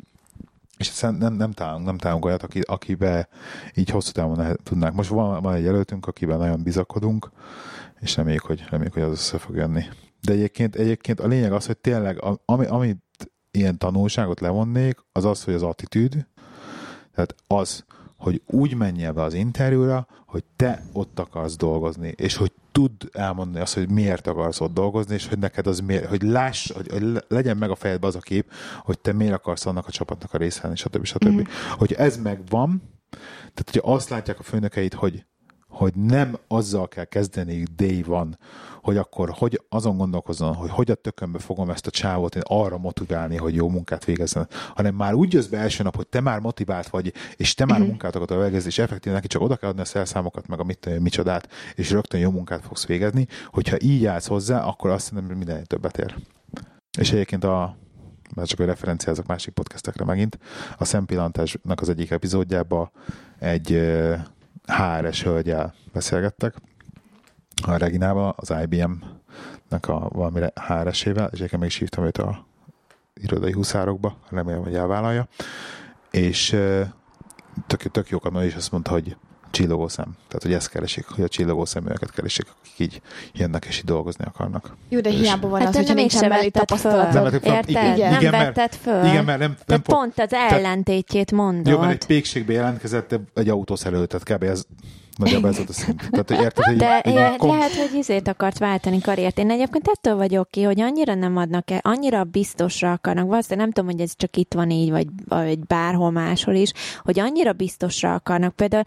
és 0.76 0.88
ezt 0.88 1.18
nem, 1.18 1.34
nem, 1.34 1.52
találunk, 1.52 1.84
nem 1.84 1.98
találunk 1.98 2.24
olyat, 2.24 2.42
aki, 2.42 2.60
akibe 2.60 3.28
így 3.74 3.90
hosszú 3.90 4.10
távon 4.12 4.56
tudnánk. 4.62 4.94
Most 4.94 5.08
van, 5.08 5.42
van 5.42 5.54
egy 5.54 5.64
jelöltünk, 5.64 6.06
akiben 6.06 6.38
nagyon 6.38 6.62
bizakodunk, 6.62 7.30
és 8.00 8.16
reméljük, 8.16 8.42
hogy, 8.42 8.64
reméljük, 8.68 8.94
hogy 8.94 9.02
az 9.02 9.10
össze 9.10 9.38
fog 9.38 9.56
jönni. 9.56 9.84
De 10.20 10.32
egyébként, 10.32 10.76
egyébként 10.76 11.20
a 11.20 11.26
lényeg 11.26 11.52
az, 11.52 11.66
hogy 11.66 11.76
tényleg, 11.76 12.24
ami, 12.44 12.66
amit 12.66 13.04
ilyen 13.50 13.78
tanulságot 13.78 14.40
levonnék, 14.40 15.04
az 15.12 15.24
az, 15.24 15.44
hogy 15.44 15.54
az 15.54 15.62
attitűd, 15.62 16.26
tehát 17.14 17.34
az, 17.46 17.84
hogy 18.26 18.42
úgy 18.46 18.74
menjél 18.74 19.12
be 19.12 19.22
az 19.22 19.34
interjúra, 19.34 20.06
hogy 20.26 20.44
te 20.56 20.82
ott 20.92 21.18
akarsz 21.18 21.56
dolgozni, 21.56 22.14
és 22.16 22.36
hogy 22.36 22.52
tudd 22.72 23.04
elmondani 23.12 23.62
azt, 23.62 23.74
hogy 23.74 23.90
miért 23.90 24.26
akarsz 24.26 24.60
ott 24.60 24.72
dolgozni, 24.72 25.14
és 25.14 25.28
hogy 25.28 25.38
neked 25.38 25.66
az 25.66 25.80
miért, 25.80 26.06
hogy 26.06 26.22
láss, 26.22 26.70
hogy, 26.72 26.88
hogy 26.90 27.02
le- 27.02 27.24
legyen 27.28 27.56
meg 27.56 27.70
a 27.70 27.74
fejedbe 27.74 28.06
az 28.06 28.16
a 28.16 28.20
kép, 28.20 28.50
hogy 28.82 28.98
te 28.98 29.12
miért 29.12 29.32
akarsz 29.32 29.66
annak 29.66 29.86
a 29.86 29.90
csapatnak 29.90 30.34
a 30.34 30.38
része 30.38 30.60
lenni, 30.62 30.76
stb. 30.76 31.04
stb. 31.04 31.28
Mm. 31.28 31.40
Hogy 31.78 31.92
ez 31.92 32.16
megvan, 32.16 32.82
tehát 33.38 33.70
hogyha 33.70 33.92
azt 33.92 34.08
látják 34.08 34.38
a 34.38 34.42
főnökeit, 34.42 34.94
hogy 34.94 35.24
hogy 35.68 35.94
nem 35.94 36.38
azzal 36.48 36.88
kell 36.88 37.04
kezdeni 37.04 37.62
day 37.76 38.02
van, 38.02 38.38
hogy 38.86 38.96
akkor 38.96 39.30
hogy 39.30 39.60
azon 39.68 39.96
gondolkozzon, 39.96 40.54
hogy 40.54 40.70
hogy 40.70 40.90
a 40.90 40.94
tökönbe 40.94 41.38
fogom 41.38 41.70
ezt 41.70 41.86
a 41.86 41.90
csávot 41.90 42.34
én 42.34 42.42
arra 42.44 42.78
motiválni, 42.78 43.36
hogy 43.36 43.54
jó 43.54 43.68
munkát 43.68 44.04
végezzen, 44.04 44.48
hanem 44.74 44.94
már 44.94 45.14
úgy 45.14 45.32
jössz 45.32 45.46
be 45.46 45.58
első 45.58 45.82
nap, 45.82 45.96
hogy 45.96 46.06
te 46.06 46.20
már 46.20 46.40
motivált 46.40 46.88
vagy, 46.88 47.12
és 47.36 47.54
te 47.54 47.64
már 47.64 47.80
munkát 47.80 48.16
akarod 48.16 48.44
végezni, 48.44 48.68
és 48.68 48.78
effektív 48.78 49.12
neki 49.12 49.26
csak 49.26 49.42
oda 49.42 49.56
kell 49.56 49.68
adni 49.68 49.80
a 49.80 49.84
szerszámokat, 49.84 50.46
meg 50.46 50.60
a 50.60 50.64
mit, 50.64 50.98
micsodát, 51.00 51.48
és 51.74 51.90
rögtön 51.90 52.20
jó 52.20 52.30
munkát 52.30 52.62
fogsz 52.62 52.86
végezni. 52.86 53.26
Hogyha 53.46 53.76
így 53.80 54.06
állsz 54.06 54.26
hozzá, 54.26 54.64
akkor 54.64 54.90
azt 54.90 55.08
hiszem, 55.08 55.26
hogy 55.26 55.36
minden 55.36 55.64
többet 55.64 55.98
ér. 55.98 56.14
És 56.98 57.12
egyébként 57.12 57.44
a 57.44 57.76
már 58.34 58.46
csak 58.46 58.60
a 58.60 58.64
referenciázok 58.64 59.26
másik 59.26 59.54
podcastekre 59.54 60.04
megint, 60.04 60.38
a 60.78 60.84
szempillantásnak 60.84 61.80
az 61.80 61.88
egyik 61.88 62.10
epizódjában 62.10 62.90
egy 63.38 63.92
HRS 64.66 65.22
hölgyel 65.22 65.74
beszélgettek, 65.92 66.54
a 67.62 67.76
Reginával, 67.76 68.34
az 68.36 68.54
IBM-nek 68.62 69.88
a 69.88 70.08
valami 70.12 70.40
HRS-ével, 70.66 71.30
és 71.32 71.50
meg 71.50 71.68
is 71.68 71.76
hívtam 71.76 72.04
őt 72.04 72.18
a 72.18 72.46
irodai 73.14 73.52
huszárokba, 73.52 74.16
remélem, 74.30 74.62
hogy 74.62 74.74
elvállalja, 74.74 75.28
és 76.10 76.48
tök, 77.66 77.82
tök 77.90 78.08
jók 78.08 78.24
a 78.24 78.42
és 78.44 78.54
azt 78.54 78.72
mondta, 78.72 78.90
hogy 78.90 79.16
csillogó 79.50 79.88
szem. 79.88 80.16
Tehát, 80.28 80.42
hogy 80.42 80.52
ezt 80.52 80.68
keresik, 80.70 81.06
hogy 81.06 81.24
a 81.24 81.28
csillogó 81.28 81.64
szeműeket 81.64 82.10
keresik, 82.10 82.46
akik 82.60 82.78
így 82.78 83.00
jönnek 83.32 83.64
és 83.64 83.78
így 83.78 83.84
dolgozni 83.84 84.24
akarnak. 84.24 84.76
Jó, 84.88 85.00
de 85.00 85.10
És- 85.10 85.18
hiába 85.20 85.48
van 85.48 85.60
Hát 85.60 85.68
az, 85.68 85.74
hogyha 85.76 85.94
nem. 85.94 86.04
Nem 86.22 86.42
vetted 86.42 86.70
föl. 86.80 87.52
Érted? 87.52 87.68
Igen, 87.68 88.10
nem 88.10 88.20
igen, 88.20 88.30
mert- 88.30 88.56
vetted 88.56 88.78
föl. 88.78 89.04
Igen, 89.04 89.24
mert 89.24 89.38
nem, 89.38 89.56
nem 89.66 89.82
pont 89.82 90.18
az 90.18 90.32
ellentétjét 90.32 91.32
mondod. 91.32 91.66
Jó, 91.66 91.78
mert 91.78 91.92
egy 91.92 92.06
pékségbe 92.06 92.52
jelentkezett 92.52 93.20
egy 93.34 93.48
autószerelő, 93.48 94.06
tehát 94.06 94.28
kb. 94.38 94.42
ez 94.42 94.64
Nagyjából 95.16 95.48
ez 95.50 95.56
volt 95.56 95.68
a 95.68 95.72
szint. 95.72 96.10
Tehát, 96.10 96.30
érted, 96.30 96.64
hogy 96.64 96.76
De 96.76 96.94
egy, 96.94 97.06
egy 97.06 97.14
le- 97.14 97.20
ilyen 97.20 97.38
kom- 97.38 97.52
lehet, 97.52 97.72
hogy 97.72 97.98
izét 97.98 98.28
akart 98.28 98.58
váltani 98.58 99.00
karriert. 99.00 99.38
Én 99.38 99.50
egyébként 99.50 99.88
ettől 99.88 100.16
vagyok 100.16 100.50
ki, 100.50 100.62
hogy 100.62 100.80
annyira 100.80 101.14
nem 101.14 101.36
adnak 101.36 101.70
el, 101.70 101.80
annyira 101.82 102.24
biztosra 102.24 102.92
akarnak. 102.92 103.28
Valószínűleg 103.28 103.64
nem 103.64 103.72
tudom, 103.74 103.90
hogy 103.90 104.00
ez 104.00 104.12
csak 104.16 104.36
itt 104.36 104.54
van 104.54 104.70
így, 104.70 104.90
vagy, 104.90 105.06
vagy 105.28 105.58
bárhol 105.58 106.10
máshol 106.10 106.54
is, 106.54 106.72
hogy 107.02 107.20
annyira 107.20 107.52
biztosra 107.52 108.14
akarnak. 108.14 108.54
Például 108.54 108.82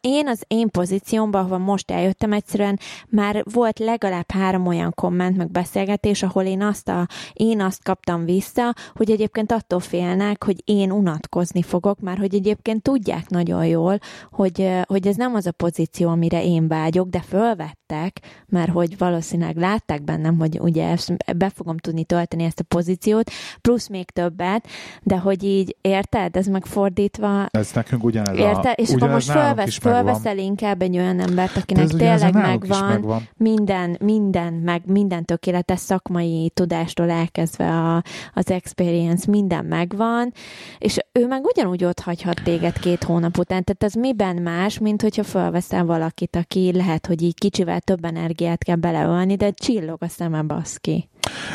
én 0.00 0.28
az 0.28 0.42
én 0.46 0.70
pozíciómban, 0.70 1.40
ahova 1.40 1.58
most 1.58 1.90
eljöttem, 1.90 2.32
egyszerűen 2.32 2.78
már 3.08 3.44
volt 3.52 3.78
legalább 3.78 4.30
három 4.30 4.66
olyan 4.66 4.92
komment, 4.94 5.36
meg 5.36 5.50
beszélgetés, 5.50 6.22
ahol 6.22 6.44
én 6.44 6.62
azt, 6.62 6.88
a, 6.88 7.06
én 7.32 7.60
azt 7.60 7.82
kaptam 7.82 8.24
vissza, 8.24 8.74
hogy 8.94 9.10
egyébként 9.10 9.52
attól 9.52 9.80
félnek, 9.80 10.44
hogy 10.44 10.62
én 10.64 10.90
unatkozni 10.90 11.62
fogok, 11.62 12.00
már 12.00 12.18
hogy 12.18 12.34
egyébként 12.34 12.82
tudják 12.82 13.28
nagyon 13.28 13.66
jól, 13.66 13.98
hogy, 14.30 14.70
hogy 14.86 15.06
ez 15.06 15.16
nem 15.16 15.34
az 15.34 15.46
a 15.46 15.50
pozíció, 15.50 15.70
amire 16.04 16.44
én 16.44 16.68
vágyok, 16.68 17.08
de 17.08 17.20
fölvettek, 17.20 18.20
mert 18.46 18.70
hogy 18.70 18.98
valószínűleg 18.98 19.56
látták 19.56 20.02
bennem, 20.02 20.38
hogy 20.38 20.58
ugye 20.60 20.88
ezt 20.88 21.36
be 21.36 21.48
fogom 21.48 21.76
tudni 21.76 22.04
tölteni 22.04 22.44
ezt 22.44 22.60
a 22.60 22.64
pozíciót, 22.68 23.30
plusz 23.60 23.88
még 23.88 24.10
többet, 24.10 24.66
de 25.02 25.18
hogy 25.18 25.44
így, 25.44 25.76
érted? 25.80 26.36
Ez 26.36 26.46
megfordítva, 26.46 27.46
Ez 27.50 27.70
nekünk 27.74 28.04
ugyanez 28.04 28.38
Érted? 28.38 28.64
a... 28.64 28.70
És 28.70 28.88
akkor 28.88 28.96
ugyanez 28.96 29.14
most 29.14 29.28
nálunk 29.28 29.54
fölvesz, 29.54 29.78
fölveszel 29.78 30.38
inkább 30.38 30.82
egy 30.82 30.96
olyan 30.96 31.20
embert, 31.20 31.56
akinek 31.56 31.82
ez 31.82 31.90
tényleg 31.90 32.34
megvan, 32.34 32.88
megvan. 32.88 33.28
minden, 33.36 33.96
minden, 34.00 34.52
meg 34.52 34.82
minden 34.86 35.24
tökéletes 35.24 35.80
szakmai 35.80 36.50
tudástól 36.54 37.10
elkezdve 37.10 37.68
a, 37.68 38.02
az 38.34 38.50
experience, 38.50 39.30
minden 39.30 39.64
megvan, 39.64 40.32
és 40.78 40.98
ő 41.12 41.26
meg 41.26 41.44
ugyanúgy 41.44 41.84
ott 41.84 42.00
hagyhat 42.00 42.42
téged 42.44 42.78
két 42.78 43.04
hónap 43.04 43.38
után. 43.38 43.64
Tehát 43.64 43.82
az 43.82 43.94
miben 43.94 44.36
más, 44.36 44.78
mint 44.78 45.02
hogyha 45.02 45.22
fölveszel 45.62 45.84
valakit, 45.84 46.36
aki 46.36 46.72
lehet, 46.72 47.06
hogy 47.06 47.22
így 47.22 47.34
kicsivel 47.34 47.80
több 47.80 48.04
energiát 48.04 48.64
kell 48.64 48.76
beleölni, 48.76 49.36
de 49.36 49.50
csillog 49.50 50.02
a 50.02 50.08
szeme 50.08 50.42
baszki. 50.42 51.08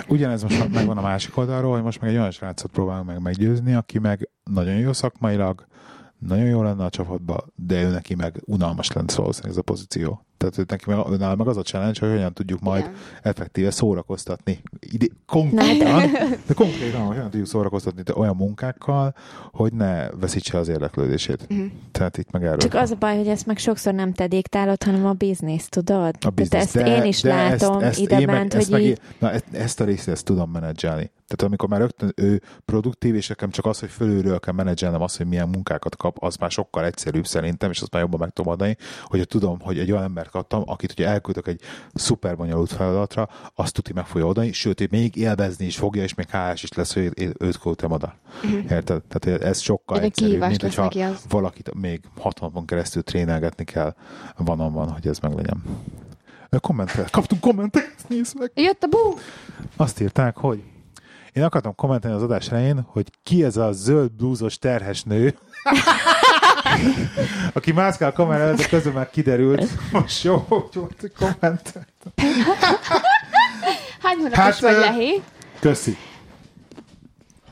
Ugyanez 0.07 0.43
most 0.43 0.69
megvan 0.69 0.97
a 0.97 1.01
másik 1.01 1.37
oldalról, 1.37 1.73
hogy 1.73 1.83
most 1.83 2.01
meg 2.01 2.09
egy 2.09 2.15
olyan 2.15 2.31
srácot 2.31 2.71
próbálunk 2.71 3.07
meg 3.07 3.21
meggyőzni, 3.21 3.73
aki 3.73 3.99
meg 3.99 4.29
nagyon 4.43 4.75
jó 4.75 4.93
szakmailag, 4.93 5.65
nagyon 6.17 6.45
jó 6.45 6.61
lenne 6.61 6.83
a 6.83 6.89
csapatba, 6.89 7.45
de 7.55 7.81
ő 7.81 7.89
neki 7.89 8.15
meg 8.15 8.41
unalmas 8.45 8.91
lenne 8.91 9.13
valószínűleg 9.15 9.51
ez 9.51 9.57
a 9.57 9.61
pozíció. 9.61 10.26
Tehát 10.37 10.57
ő 10.57 10.63
neki 10.67 10.83
meg, 10.87 10.99
őnála 11.09 11.35
meg 11.35 11.47
az 11.47 11.57
a 11.57 11.61
challenge, 11.61 11.99
hogy 11.99 12.09
hogyan 12.09 12.33
tudjuk 12.33 12.59
majd 12.59 12.81
Igen. 12.81 12.93
effektíve 13.21 13.71
szórakoztatni. 13.71 14.61
Ide, 14.79 15.05
konkrétan, 15.25 16.11
de 16.47 16.53
konkrétan 16.53 17.01
hogyan 17.01 17.29
tudjuk 17.29 17.47
szórakoztatni 17.47 18.01
de 18.01 18.13
olyan 18.15 18.35
munkákkal, 18.35 19.15
hogy 19.51 19.73
ne 19.73 20.09
veszítse 20.09 20.57
az 20.57 20.67
érdeklődését. 20.67 21.49
Mhm. 21.49 21.65
Tehát 21.91 22.17
itt 22.17 22.31
meg 22.31 22.43
erről. 22.43 22.57
Csak 22.57 22.73
az 22.73 22.91
a 22.91 22.95
baj, 22.95 23.17
hogy 23.17 23.27
ezt 23.27 23.45
meg 23.45 23.57
sokszor 23.57 23.93
nem 23.93 24.13
te 24.13 24.27
diktálod, 24.27 24.83
hanem 24.83 25.05
a 25.05 25.13
biznisz, 25.13 25.67
tudod? 25.69 26.15
a 26.25 26.29
biznisz. 26.29 26.71
Tehát 26.71 26.87
ezt 26.87 27.03
én 27.03 27.09
is 27.09 27.21
látom 27.21 27.83
ide 27.95 28.19
én 28.19 28.25
meg, 28.25 28.35
bent, 28.35 28.53
ezt 28.53 28.71
hogy 28.71 28.79
meg, 28.81 28.89
így... 28.89 28.99
na, 29.19 29.31
ezt, 29.31 29.45
ezt 29.51 29.79
a 29.79 29.83
részt 29.83 30.07
ezt 30.07 30.25
tudom 30.25 30.51
menedzselni. 30.51 31.11
Tehát 31.27 31.43
amikor 31.53 31.69
már 31.69 31.79
rögtön 31.79 32.11
ő 32.15 32.41
produktív, 32.65 33.15
és 33.15 33.27
nekem 33.27 33.49
csak 33.49 33.65
az, 33.65 33.79
hogy 33.79 33.89
fölülről 33.89 34.39
kell 34.39 34.53
menedzselnem 34.53 35.01
azt, 35.01 35.17
hogy 35.17 35.25
milyen 35.25 35.49
munkákat 35.49 35.95
kap, 35.95 36.23
az 36.23 36.35
már 36.35 36.51
sokkal 36.51 36.85
egyszerűbb 36.85 37.25
szerintem, 37.25 37.69
és 37.69 37.81
azt 37.81 37.91
már 37.91 38.01
jobban 38.01 38.19
meg 38.19 38.29
tudom 38.29 38.51
adni, 38.51 38.77
hogy 39.03 39.27
tudom, 39.27 39.59
hogy 39.59 39.79
egy 39.79 39.91
olyan 39.91 40.11
embert 40.27 40.49
kaptam, 40.49 40.63
akit 40.65 40.91
ugye 40.91 41.07
elküldök 41.07 41.47
egy 41.47 41.61
szuper 41.93 42.35
bonyolult 42.35 42.71
feladatra, 42.71 43.29
azt 43.55 43.73
tudja 43.73 43.93
meg 43.95 44.05
fogja 44.05 44.27
adni, 44.27 44.51
sőt, 44.51 44.81
ő 44.81 44.87
még 44.89 45.15
élvezni 45.15 45.65
is 45.65 45.77
fogja, 45.77 46.03
és 46.03 46.13
még 46.13 46.29
hálás 46.29 46.63
is 46.63 46.73
lesz, 46.73 46.93
hogy 46.93 47.19
én 47.19 47.33
őt 47.39 47.57
küldtem 47.57 47.91
oda. 47.91 48.15
Érted? 48.69 49.01
Tehát 49.03 49.41
ez 49.41 49.59
sokkal 49.59 49.97
Egy 49.97 50.03
egyszerűbb, 50.03 50.39
mint 50.39 50.61
hogyha 50.61 50.91
valakit 51.29 51.73
még 51.73 52.01
hat 52.19 52.39
napon 52.39 52.65
keresztül 52.65 53.03
trénelgetni 53.03 53.63
kell 53.63 53.95
van 54.37 54.73
van, 54.73 54.89
hogy 54.89 55.07
ez 55.07 55.19
meglegyen. 55.19 55.63
Kommentel. 56.59 57.05
Kaptunk 57.11 57.41
kommentet, 57.41 57.93
ezt 57.97 58.09
nézd 58.09 58.39
meg. 58.39 58.51
Jött 58.55 58.83
a 58.83 58.87
bú! 58.87 59.19
Azt 59.75 59.99
írták, 59.99 60.37
hogy 60.37 60.63
én 61.33 61.43
akartam 61.43 61.75
kommentelni 61.75 62.15
az 62.15 62.23
adás 62.23 62.49
elején, 62.49 62.85
hogy 62.87 63.07
ki 63.23 63.43
ez 63.43 63.57
a 63.57 63.71
zöld 63.71 64.11
blúzos 64.11 64.57
terhes 64.57 65.03
nő, 65.03 65.37
aki 67.53 67.71
mászkál 67.71 68.09
a 68.09 68.13
kamera 68.13 68.43
előtt, 68.43 68.57
de 68.57 68.67
közben 68.67 68.93
már 68.93 69.09
kiderült. 69.09 69.65
Most 69.91 70.23
jó, 70.23 70.45
hogy 70.47 70.63
volt 70.73 71.11
a 71.15 71.19
komment. 71.19 71.73
Hány 74.01 74.17
hónapos 74.17 74.37
Hát, 74.37 74.59
vagy, 74.59 74.77
Lehi? 74.77 75.21
Köszi. 75.59 75.97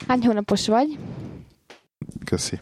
Hány 0.07 0.25
hónapos 0.25 0.67
vagy? 0.67 0.97
Köszi. 2.25 2.59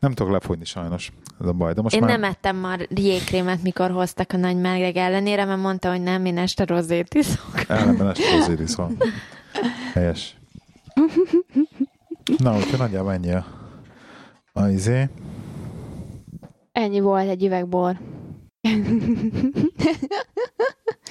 Nem 0.00 0.12
tudok 0.12 0.32
lefogyni 0.32 0.64
sajnos. 0.64 1.12
Ez 1.40 1.46
a 1.46 1.52
baj. 1.52 1.72
De 1.72 1.82
most 1.82 1.94
Én 1.94 2.00
már... 2.00 2.10
nem 2.10 2.30
ettem 2.30 2.56
már 2.56 2.86
jégkrémet, 2.90 3.62
mikor 3.62 3.90
hoztak 3.90 4.32
a 4.32 4.36
nagy 4.36 4.56
meleg 4.56 4.96
ellenére, 4.96 5.44
mert 5.44 5.60
mondta, 5.60 5.90
hogy 5.90 6.02
nem, 6.02 6.24
én 6.24 6.38
este 6.38 6.64
rozét 6.64 7.14
iszok. 7.14 7.68
Ellenben 7.68 8.08
este 8.08 8.36
azért 8.36 8.60
is 8.60 8.74
van. 8.74 8.96
Helyes. 9.92 10.36
Na, 12.36 12.56
úgyhogy 12.56 12.78
nagyjából 12.78 13.12
ennyi 13.12 13.32
a, 13.32 13.46
a 14.52 14.66
izé. 14.66 15.08
Ennyi 16.76 17.00
volt 17.00 17.28
egy 17.28 17.44
üvegbor. 17.44 17.96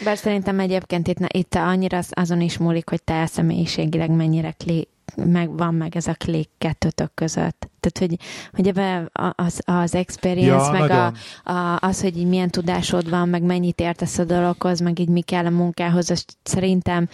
Bár 0.04 0.18
szerintem 0.18 0.60
egyébként 0.60 1.08
itt, 1.08 1.18
itt 1.34 1.56
annyira 1.56 1.98
az- 1.98 2.12
azon 2.16 2.42
is 2.42 2.58
múlik, 2.58 2.90
hogy 2.90 3.04
te 3.04 3.26
személyiségileg 3.26 4.12
mennyire 4.12 4.52
klé, 4.52 4.88
meg 5.16 5.58
van 5.58 5.74
meg 5.74 5.96
ez 5.96 6.08
a 6.08 6.14
klik 6.14 6.50
kettőtök 6.58 7.14
között. 7.14 7.70
Tehát, 7.86 8.12
hogy, 8.12 8.20
hogy 8.54 8.68
ebbe 8.68 9.10
az, 9.36 9.62
az 9.66 9.96
experience, 9.96 10.66
Ja, 10.66 10.72
meg 10.72 10.82
a, 10.82 10.86
nagyon. 10.88 11.14
a, 11.44 11.78
az, 11.88 12.02
hogy 12.02 12.18
így 12.18 12.28
milyen 12.28 12.50
tudásod 12.50 13.10
van, 13.10 13.30
meg 13.30 13.42
mennyit 13.44 13.80
értesz 13.80 14.18
a 14.18 14.24
dologhoz, 14.24 14.80
meg 14.80 15.00
így 15.00 15.10
mi 15.10 15.22
kell 15.22 15.46
a 15.46 15.50
munkához, 15.50 16.10
az 16.10 16.26
szerintem 16.44 17.08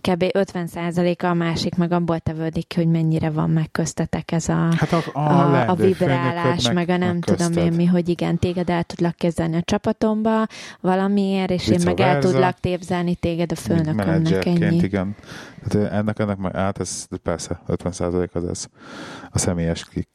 kb. 0.00 0.24
50%-a 0.32 1.26
a 1.26 1.34
másik, 1.34 1.74
meg 1.74 1.92
abból 1.92 2.18
tevődik, 2.18 2.72
hogy 2.74 2.86
mennyire 2.86 3.30
van 3.30 3.50
meg 3.50 3.70
köztetek 3.72 4.32
ez 4.32 4.48
a, 4.48 4.68
Hát 4.76 4.92
a, 4.92 5.02
a, 5.12 5.20
a, 5.20 5.68
a 5.68 5.74
vibrálás, 5.74 6.42
főnököd 6.44 6.74
meg, 6.74 6.88
a 6.88 6.96
nem 6.96 7.20
tudom 7.20 7.46
közted. 7.46 7.64
én 7.64 7.72
mi, 7.72 7.84
hogy 7.86 8.08
igen, 8.08 8.38
téged 8.38 8.70
el 8.70 8.82
tudlak 8.82 9.16
kezdeni 9.16 9.56
a 9.56 9.62
csapatomba 9.64 10.46
valamiért, 10.80 11.50
és 11.50 11.66
én 11.66 11.72
Vice 11.74 11.84
meg 11.84 12.00
el 12.00 12.18
tudlak 12.18 12.56
képzelni 12.60 13.14
téged 13.14 13.52
a 13.52 13.56
főnökömnek 13.56 14.44
ennyi. 14.46 14.76
igen. 14.76 15.14
Hát 15.62 15.74
ennek, 15.74 16.18
ennek 16.18 16.36
meg 16.36 16.54
át, 16.56 16.80
ez 16.80 17.06
persze, 17.22 17.62
50% 17.68 18.30
az 18.32 18.44
ez 18.44 18.66
a 19.30 19.38
személyes 19.38 19.84
klik. 19.84 20.11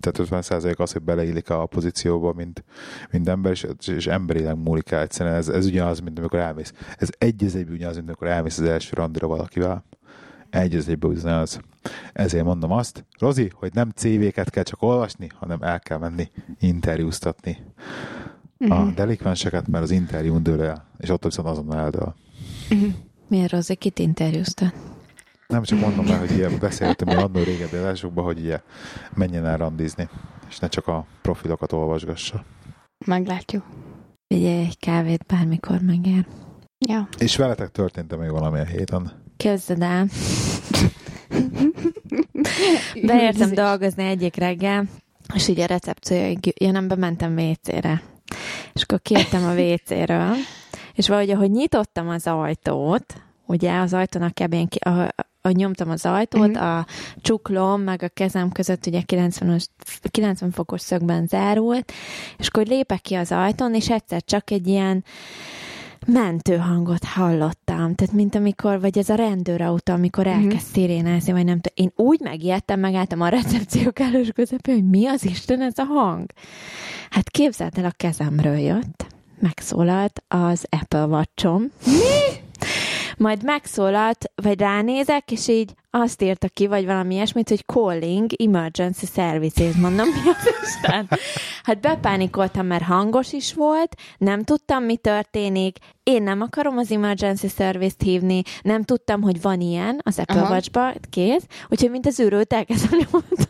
Tehát 0.00 0.46
50% 0.46 0.76
az, 0.78 0.92
hogy 0.92 1.02
beleillik 1.02 1.50
a 1.50 1.66
pozícióba, 1.66 2.32
mint, 2.32 2.64
mint 3.10 3.28
ember, 3.28 3.52
és, 3.52 3.66
és 3.86 4.06
emberileg 4.06 4.56
múlik 4.56 4.90
el 4.90 5.00
egyszerűen. 5.00 5.34
Ez, 5.34 5.48
ez 5.48 5.66
ugyanaz, 5.66 6.00
mint 6.00 6.18
amikor 6.18 6.38
elmész. 6.38 6.72
Ez 6.98 7.08
egy 7.18 7.44
az 7.44 7.54
egyben 7.54 7.74
ugyanaz, 7.74 7.94
mint 7.96 8.06
amikor 8.06 8.26
elmész 8.26 8.58
az 8.58 8.64
első 8.66 8.90
randira 8.94 9.26
valakivel. 9.26 9.84
Egy 10.50 10.74
az 10.74 10.88
egyben 10.88 11.10
ugyanaz. 11.10 11.60
Ezért 12.12 12.44
mondom 12.44 12.72
azt, 12.72 13.04
Rozi, 13.18 13.50
hogy 13.54 13.70
nem 13.74 13.90
CV-ket 13.94 14.50
kell 14.50 14.62
csak 14.62 14.82
olvasni, 14.82 15.28
hanem 15.34 15.62
el 15.62 15.80
kell 15.80 15.98
menni 15.98 16.30
interjúztatni 16.60 17.56
a 18.68 18.74
Mhm. 18.74 18.94
delikvenseket, 18.94 19.66
mert 19.68 19.84
az 19.84 19.90
interjún 19.90 20.42
dől 20.42 20.62
el, 20.62 20.86
és 20.98 21.08
ott 21.08 21.24
viszont 21.24 21.48
azonnal 21.48 21.78
eldől. 21.78 22.14
Miért 23.28 23.52
Rozi, 23.52 23.74
kit 23.74 23.98
interjúztat? 23.98 24.72
Nem 25.52 25.62
csak 25.62 25.80
mondom 25.80 26.04
már, 26.04 26.18
hogy 26.18 26.36
ilyen 26.36 26.58
beszéltem 26.58 27.08
hogy 27.08 27.16
annól 27.16 27.44
régebbi 27.44 27.76
adásokban, 27.76 28.24
hogy 28.24 28.44
ilyen 28.44 28.62
menjen 29.14 29.46
el 29.46 29.56
randizni, 29.56 30.08
és 30.48 30.58
ne 30.58 30.68
csak 30.68 30.86
a 30.86 31.06
profilokat 31.22 31.72
olvasgassa. 31.72 32.44
Meglátjuk. 33.06 33.64
Figyelj, 34.26 34.64
egy 34.64 34.78
kávét 34.78 35.24
bármikor 35.26 35.80
megér. 35.80 36.26
Ja. 36.78 37.08
És 37.18 37.36
veletek 37.36 37.70
történt 37.70 38.18
még 38.18 38.30
valami 38.30 38.58
a 38.58 38.64
héten? 38.64 39.12
Képzeld 39.36 39.82
el, 39.82 40.06
beértem 43.06 43.54
dolgozni 43.54 44.04
egyik 44.04 44.36
reggel, 44.36 44.84
és 45.34 45.48
így 45.48 45.60
a 45.60 45.66
recepciója, 45.66 46.38
ja 46.54 46.70
nem, 46.70 46.88
bementem 46.88 47.36
WC-re. 47.36 48.02
És 48.72 48.82
akkor 48.82 49.00
kijöttem 49.02 49.44
a 49.44 49.54
WC-ről, 49.54 50.34
és 50.94 51.08
valahogy, 51.08 51.30
ahogy 51.30 51.50
nyitottam 51.50 52.08
az 52.08 52.26
ajtót, 52.26 53.14
ugye 53.46 53.78
az 53.78 53.92
ajtónak 53.92 54.34
kb. 54.34 54.68
ki, 54.68 54.78
a, 54.78 55.14
a, 55.42 55.50
nyomtam 55.50 55.90
az 55.90 56.06
ajtót, 56.06 56.48
Mhm. 56.54 56.62
a 56.64 56.86
csuklom, 57.20 57.80
meg 57.80 58.02
a 58.02 58.08
kezem 58.08 58.52
között 58.52 58.86
ugye 58.86 59.00
90, 59.02 59.60
90 60.10 60.50
fokos 60.50 60.80
szögben 60.80 61.26
zárult, 61.26 61.92
és 62.38 62.46
akkor 62.48 62.66
lépek 62.66 63.00
ki 63.00 63.14
az 63.14 63.32
ajtón, 63.32 63.74
és 63.74 63.90
egyszer 63.90 64.22
csak 64.24 64.50
egy 64.50 64.66
ilyen 64.66 65.04
mentő 66.06 66.56
hangot 66.56 67.04
hallottam, 67.04 67.94
tehát 67.94 68.12
mint 68.14 68.34
amikor, 68.34 68.80
vagy 68.80 68.98
ez 68.98 69.08
a 69.08 69.14
rendőrautó, 69.14 69.92
amikor 69.92 70.24
Mhm. 70.26 70.34
elkezd 70.34 70.52
uh-huh. 70.54 70.70
szirénázni, 70.72 71.32
vagy 71.32 71.44
nem 71.44 71.60
tudom. 71.60 71.74
Én 71.86 72.06
úgy 72.06 72.20
megijedtem, 72.20 72.80
megálltam 72.80 73.20
a 73.20 73.28
recepciók 73.28 74.00
állós 74.00 74.28
közepén, 74.28 74.74
hogy 74.74 74.88
mi 74.88 75.06
az 75.06 75.24
Isten 75.24 75.62
ez 75.62 75.78
a 75.78 75.84
hang? 75.84 76.30
Hát 77.10 77.30
képzeld 77.30 77.78
el, 77.78 77.84
a 77.84 77.92
kezemről 77.96 78.56
jött, 78.58 79.06
megszólalt 79.40 80.22
az 80.28 80.66
Apple 80.80 81.04
watch 81.06 81.46
Mi? 81.86 82.31
Majd 83.22 83.44
megszólalt, 83.44 84.32
vagy 84.34 84.60
ránézek, 84.60 85.30
és 85.30 85.48
így 85.48 85.74
azt 85.90 86.22
írta 86.22 86.48
ki, 86.48 86.66
vagy 86.66 86.86
valami 86.86 87.14
ilyesmit, 87.14 87.48
hogy 87.48 87.64
calling 87.66 88.30
emergency 88.40 89.06
services, 89.06 89.74
mondom, 89.74 90.08
mi 90.08 90.30
az 90.30 90.48
Isten? 90.62 91.08
Hát 91.62 91.80
bepánikoltam, 91.80 92.66
mert 92.66 92.82
hangos 92.82 93.32
is 93.32 93.54
volt, 93.54 93.94
nem 94.18 94.42
tudtam, 94.42 94.84
mi 94.84 94.96
történik, 94.96 95.76
én 96.02 96.22
nem 96.22 96.40
akarom 96.40 96.78
az 96.78 96.90
emergency 96.90 97.48
service-t 97.48 98.02
hívni, 98.02 98.42
nem 98.62 98.82
tudtam, 98.82 99.22
hogy 99.22 99.40
van 99.40 99.60
ilyen 99.60 100.00
az 100.02 100.18
Apple. 100.18 100.48
Watch-ba, 100.50 100.92
kész, 101.10 101.46
úgyhogy 101.68 101.90
mint 101.90 102.06
az 102.06 102.20
őrült 102.20 102.52
elkezdem 102.52 102.98
nyomot- 102.98 103.48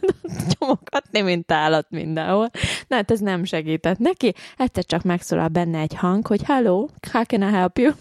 nyomogatni, 0.59 1.21
mint 1.21 1.53
állat 1.53 1.87
mindenhol. 1.91 2.51
Na 2.89 2.97
hát 2.97 3.11
ez 3.11 3.21
nem 3.21 3.45
segített 3.45 3.99
neki, 3.99 4.35
egyszer 4.57 4.85
csak 4.85 5.03
megszólal 5.03 5.49
benne 5.49 5.79
egy 5.79 5.95
hang, 5.95 6.27
hogy 6.27 6.43
hello, 6.43 6.87
how 7.13 7.25
can 7.25 7.43
I 7.43 7.53
help 7.53 7.79
you? 7.79 7.93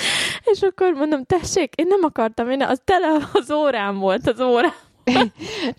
És 0.52 0.60
akkor 0.62 0.92
mondom, 0.92 1.24
tessék, 1.24 1.74
én 1.74 1.86
nem 1.88 2.00
akartam, 2.02 2.50
én 2.50 2.62
az 2.62 2.80
tele 2.84 3.18
az 3.32 3.50
órám 3.50 3.98
volt, 3.98 4.26
az 4.28 4.40
órám. 4.40 4.74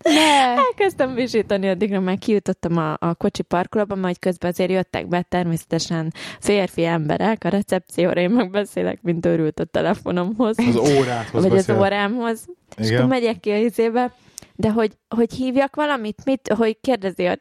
Ne. 0.04 0.56
Elkezdtem 0.56 1.14
visítani, 1.14 1.70
addigra 1.70 2.00
már 2.00 2.18
kijutottam 2.18 2.78
a, 2.78 2.92
a 3.00 3.14
kocsi 3.16 3.42
parkolóba, 3.42 3.96
majd 3.96 4.20
közben 4.20 4.52
azért 4.52 4.70
jöttek 4.70 5.08
be 5.08 5.22
természetesen 5.30 6.14
férfi 6.40 6.86
emberek 6.86 7.44
a 7.44 7.50
recepcióra, 7.50 8.20
én 8.22 8.30
meg 8.30 8.50
beszélek, 8.52 9.00
mint 9.02 9.26
őrült 9.26 9.60
a 9.60 9.64
telefonomhoz, 9.66 10.56
Az 10.60 10.76
óráthoz 10.76 11.44
vagy 11.44 11.58
az 11.58 11.66
beszél. 11.66 11.82
órámhoz, 11.82 12.46
és 12.78 12.86
Igen. 12.86 12.98
akkor 12.98 13.10
megyek 13.10 13.40
ki 13.40 13.52
a 13.52 13.58
izébe, 13.58 14.14
de 14.56 14.70
hogy, 14.72 14.92
hogy 15.16 15.34
hívjak 15.34 15.76
valamit, 15.76 16.22
mit, 16.26 16.54
hogy 16.58 16.78
kérdezi 16.82 17.26
a 17.26 17.36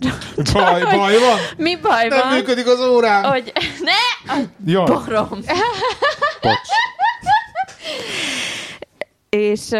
csaj, 0.45 0.62
Baj, 0.62 0.81
hogy 0.83 0.99
baj 0.99 1.18
van? 1.18 1.39
mi 1.57 1.77
baj 1.83 2.09
Nem 2.09 2.18
van, 2.18 2.35
működik 2.37 2.66
az 2.66 2.81
órám! 2.89 3.22
hogy 3.22 3.53
ne, 3.81 4.33
a 4.35 4.39
Jaj, 4.66 4.85
borom. 4.87 5.29
bocs. 6.43 6.70
és 9.28 9.72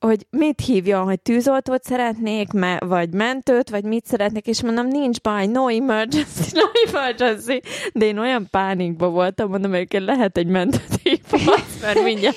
hogy 0.00 0.26
mit 0.30 0.60
hívjon, 0.60 1.04
hogy 1.04 1.20
tűzoltót 1.20 1.84
szeretnék, 1.84 2.52
me- 2.52 2.84
vagy 2.84 3.12
mentőt, 3.12 3.70
vagy 3.70 3.84
mit 3.84 4.06
szeretnék, 4.06 4.46
és 4.46 4.62
mondom, 4.62 4.86
nincs 4.86 5.20
baj, 5.20 5.46
no 5.46 5.68
emergency, 5.68 6.50
no 6.60 6.66
emergency, 6.86 7.60
de 7.92 8.04
én 8.04 8.18
olyan 8.18 8.46
pánikba 8.50 9.08
voltam, 9.08 9.50
mondom, 9.50 9.70
hogy 9.70 9.86
lehet 9.90 10.36
egy 10.36 10.46
mentőt 10.46 11.00
hívhatsz, 11.02 11.80
mert 11.80 12.02
mindjárt 12.02 12.36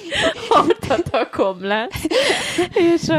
hartatakom 0.50 1.64
lesz. 1.64 2.06
és, 2.74 3.12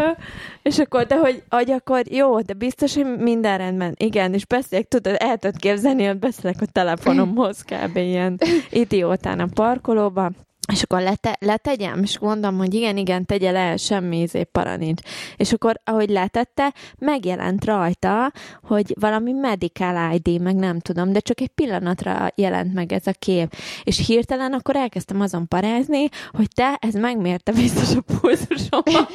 és 0.62 0.78
akkor, 0.78 1.06
de 1.06 1.16
hogy, 1.16 1.42
hogy 1.48 1.70
akkor 1.70 2.02
jó, 2.10 2.40
de 2.40 2.52
biztos, 2.52 2.94
hogy 2.94 3.18
minden 3.18 3.58
rendben. 3.58 3.94
Igen, 3.96 4.34
és 4.34 4.46
beszélek, 4.46 4.88
tudod, 4.88 5.16
el 5.18 5.36
tudod 5.36 5.60
képzelni, 5.60 6.04
hogy 6.04 6.18
beszélek 6.18 6.56
a 6.60 6.66
telefonomhoz 6.72 7.62
kb. 7.62 7.96
ilyen 7.96 8.38
idiótán 8.70 9.40
a 9.40 9.46
parkolóban. 9.54 10.36
És 10.72 10.82
akkor 10.82 11.00
lete, 11.00 11.36
letegyem, 11.40 12.02
és 12.02 12.18
mondom, 12.18 12.56
hogy 12.58 12.74
igen, 12.74 12.96
igen, 12.96 13.26
tegye 13.26 13.50
le, 13.50 13.76
semmi 13.76 14.20
izé, 14.20 14.42
para 14.42 14.76
nincs. 14.76 15.00
És 15.36 15.52
akkor, 15.52 15.80
ahogy 15.84 16.08
letette, 16.08 16.74
megjelent 16.98 17.64
rajta, 17.64 18.32
hogy 18.62 18.94
valami 19.00 19.32
medical 19.32 20.12
ID, 20.14 20.40
meg 20.40 20.54
nem 20.54 20.78
tudom, 20.78 21.12
de 21.12 21.20
csak 21.20 21.40
egy 21.40 21.48
pillanatra 21.48 22.32
jelent 22.34 22.74
meg 22.74 22.92
ez 22.92 23.06
a 23.06 23.12
kép. 23.18 23.54
És 23.82 24.06
hirtelen 24.06 24.52
akkor 24.52 24.76
elkezdtem 24.76 25.20
azon 25.20 25.48
parázni, 25.48 26.08
hogy 26.30 26.48
te, 26.54 26.76
ez 26.80 26.94
megmérte 26.94 27.52
biztos 27.52 27.96
a 27.96 28.00
pulzusomat. 28.00 29.12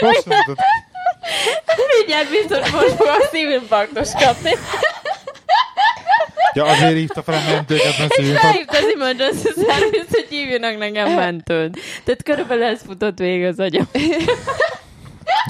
Most 0.00 0.26
mondtad. 0.26 0.56
Mindjárt 1.96 2.30
biztos 2.30 2.70
most 2.70 2.94
fogok 2.94 3.28
szívinfarktus 3.32 4.12
kapni. 4.12 4.50
Ja, 6.54 6.64
azért 6.64 6.96
hívta 6.96 7.22
fel 7.22 7.34
a 7.34 7.50
mentőket, 7.52 7.98
mert 7.98 8.12
szívünk. 8.12 8.36
Felhívta 8.36 8.76
az 8.76 8.92
emergency 8.94 9.48
service, 9.48 10.06
hogy 10.10 10.26
hívjanak 10.28 10.78
nekem 10.78 11.14
mentőt. 11.14 11.78
Tehát 12.04 12.22
körülbelül 12.22 12.64
ez 12.64 12.82
futott 12.86 13.18
végig 13.18 13.44
az 13.44 13.58
agyam. 13.58 13.88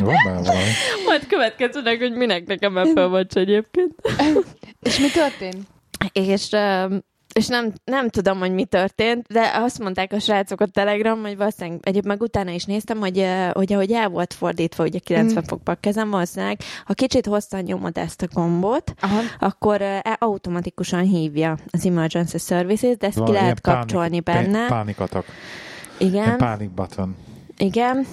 Valami. 0.04 0.48
Majd 1.06 1.26
következőnek, 1.26 1.98
hogy 1.98 2.12
minek 2.12 2.46
nekem 2.46 2.76
Apple 2.76 3.06
Watch 3.06 3.36
egyébként. 3.36 3.94
És 4.80 4.98
mi 4.98 5.10
történt? 5.10 5.66
És, 6.12 6.52
öm, 6.52 7.04
és 7.34 7.46
nem, 7.46 7.72
nem 7.84 8.08
tudom, 8.08 8.38
hogy 8.38 8.52
mi 8.52 8.64
történt, 8.64 9.26
de 9.26 9.50
azt 9.54 9.78
mondták 9.78 10.12
a 10.12 10.18
srácok 10.18 10.60
a 10.60 10.66
Telegram, 10.66 11.20
hogy 11.22 11.36
valószínűleg, 11.36 11.80
egyéb 11.82 12.06
meg 12.06 12.22
utána 12.22 12.50
is 12.50 12.64
néztem, 12.64 12.98
hogy, 12.98 13.26
hogy 13.52 13.72
ahogy 13.72 13.92
el 13.92 14.08
volt 14.08 14.34
fordítva 14.34 14.84
ugye 14.84 14.98
90 14.98 15.42
Mm. 15.42 15.46
fokba 15.46 15.74
kezem, 15.74 16.10
valószínűleg, 16.10 16.60
ha 16.84 16.94
kicsit 16.94 17.26
hosszan 17.26 17.60
nyomod 17.60 17.98
ezt 17.98 18.22
a 18.22 18.26
gombot, 18.32 18.94
Aha. 19.00 19.20
akkor 19.38 19.82
e- 19.82 20.16
automatikusan 20.18 21.02
hívja 21.02 21.56
az 21.70 21.86
emergency 21.86 22.38
services, 22.38 22.96
de 22.96 23.06
ezt 23.06 23.16
Van 23.16 23.26
ki 23.26 23.32
lehet 23.32 23.60
kapcsolni 23.60 24.20
benne. 24.20 24.66
Pánikatak. 24.66 25.24
Igen. 25.98 26.36
pánik 26.36 26.70
button. 26.70 27.16
Igen, 27.56 28.06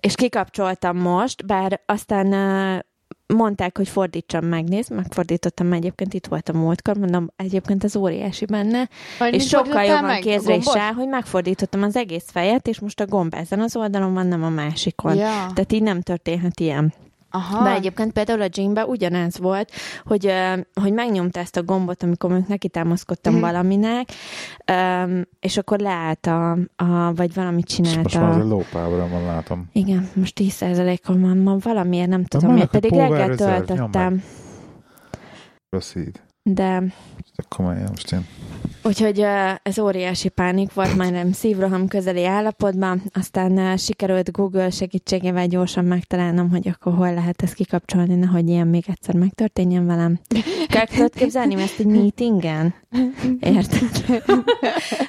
és 0.00 0.14
kikapcsoltam 0.14 0.96
most, 0.96 1.46
bár 1.46 1.80
aztán 1.86 2.32
mondták, 3.26 3.76
hogy 3.76 3.88
fordítsam 3.88 4.44
meg, 4.46 4.68
nézd, 4.68 4.92
megfordítottam, 4.92 5.66
mert 5.66 5.82
egyébként 5.82 6.14
itt 6.14 6.26
voltam 6.26 6.56
múltkor, 6.56 6.96
mondom, 6.96 7.28
egyébként 7.36 7.84
az 7.84 7.96
óriási 7.96 8.44
benne, 8.44 8.88
Vagy 9.18 9.34
és 9.34 9.48
sokkal 9.48 9.84
jobban 9.84 10.20
kézre 10.20 10.54
is 10.54 10.72
rá, 10.72 10.92
hogy 10.92 11.08
megfordítottam 11.08 11.82
az 11.82 11.96
egész 11.96 12.30
fejet, 12.30 12.68
és 12.68 12.78
most 12.80 13.00
a 13.00 13.06
gomb 13.06 13.34
ezen 13.34 13.60
az 13.60 13.76
oldalon 13.76 14.14
van, 14.14 14.26
nem 14.26 14.42
a 14.42 14.48
másikon. 14.48 15.14
Ja. 15.14 15.46
Tehát 15.54 15.72
így 15.72 15.82
nem 15.82 16.00
történhet 16.00 16.60
ilyen. 16.60 16.92
Aha. 17.34 17.64
De 17.64 17.70
egyébként 17.74 18.12
például 18.12 18.40
a 18.42 18.46
gymbe 18.46 18.84
ugyanez 18.86 19.38
volt, 19.38 19.70
hogy, 20.04 20.32
hogy 20.80 20.92
megnyomta 20.92 21.40
ezt 21.40 21.56
a 21.56 21.62
gombot, 21.62 22.02
amikor 22.02 22.28
mondjuk 22.30 22.50
neki 22.50 22.68
támaszkodtam 22.68 23.32
Mhm. 23.32 23.42
valaminek, 23.42 24.08
és 25.40 25.56
akkor 25.56 25.78
leállt 25.78 26.26
a, 26.26 26.50
a 26.76 27.14
vagy 27.14 27.34
valamit 27.34 27.66
És 27.68 27.74
csinált 27.74 28.02
most 28.02 28.18
már 28.18 28.30
azért 28.30 28.46
lópában 28.46 29.10
van, 29.10 29.24
látom. 29.24 29.68
Igen, 29.72 30.08
most 30.14 30.40
10%-on 30.40 31.20
van, 31.20 31.36
ma 31.38 31.56
valamiért 31.58 32.08
nem 32.08 32.24
tudom, 32.24 32.52
miért, 32.52 32.70
pedig 32.70 32.92
reggel 32.92 33.34
töltöttem, 33.36 34.22
Proceed. 35.68 36.22
De 36.46 36.82
már 37.58 37.88
most 37.88 38.12
én. 38.12 38.26
úgyhogy 38.82 39.26
ez 39.62 39.78
óriási 39.78 40.28
pánik 40.28 40.72
volt, 40.72 40.96
majdnem 40.96 41.32
szívroham 41.32 41.88
közeli 41.88 42.24
állapotban, 42.24 43.02
aztán 43.12 43.76
sikerült 43.76 44.32
Google 44.32 44.70
segítségével 44.70 45.46
gyorsan 45.46 45.84
megtalálnom, 45.84 46.50
hogy 46.50 46.68
akkor 46.68 46.94
hol 46.94 47.14
lehet 47.14 47.42
ezt 47.42 47.54
kikapcsolni, 47.54 48.14
nehogy 48.14 48.48
ilyen 48.48 48.66
még 48.66 48.84
egyszer 48.88 49.14
megtörténjen 49.14 49.86
velem. 49.86 50.20
Kell 50.68 50.86
tudod 50.86 51.14
képzelni 51.14 51.62
ezt 51.62 51.78
egy 51.78 51.86
meetingen? 51.86 52.74
Érted? 53.40 53.90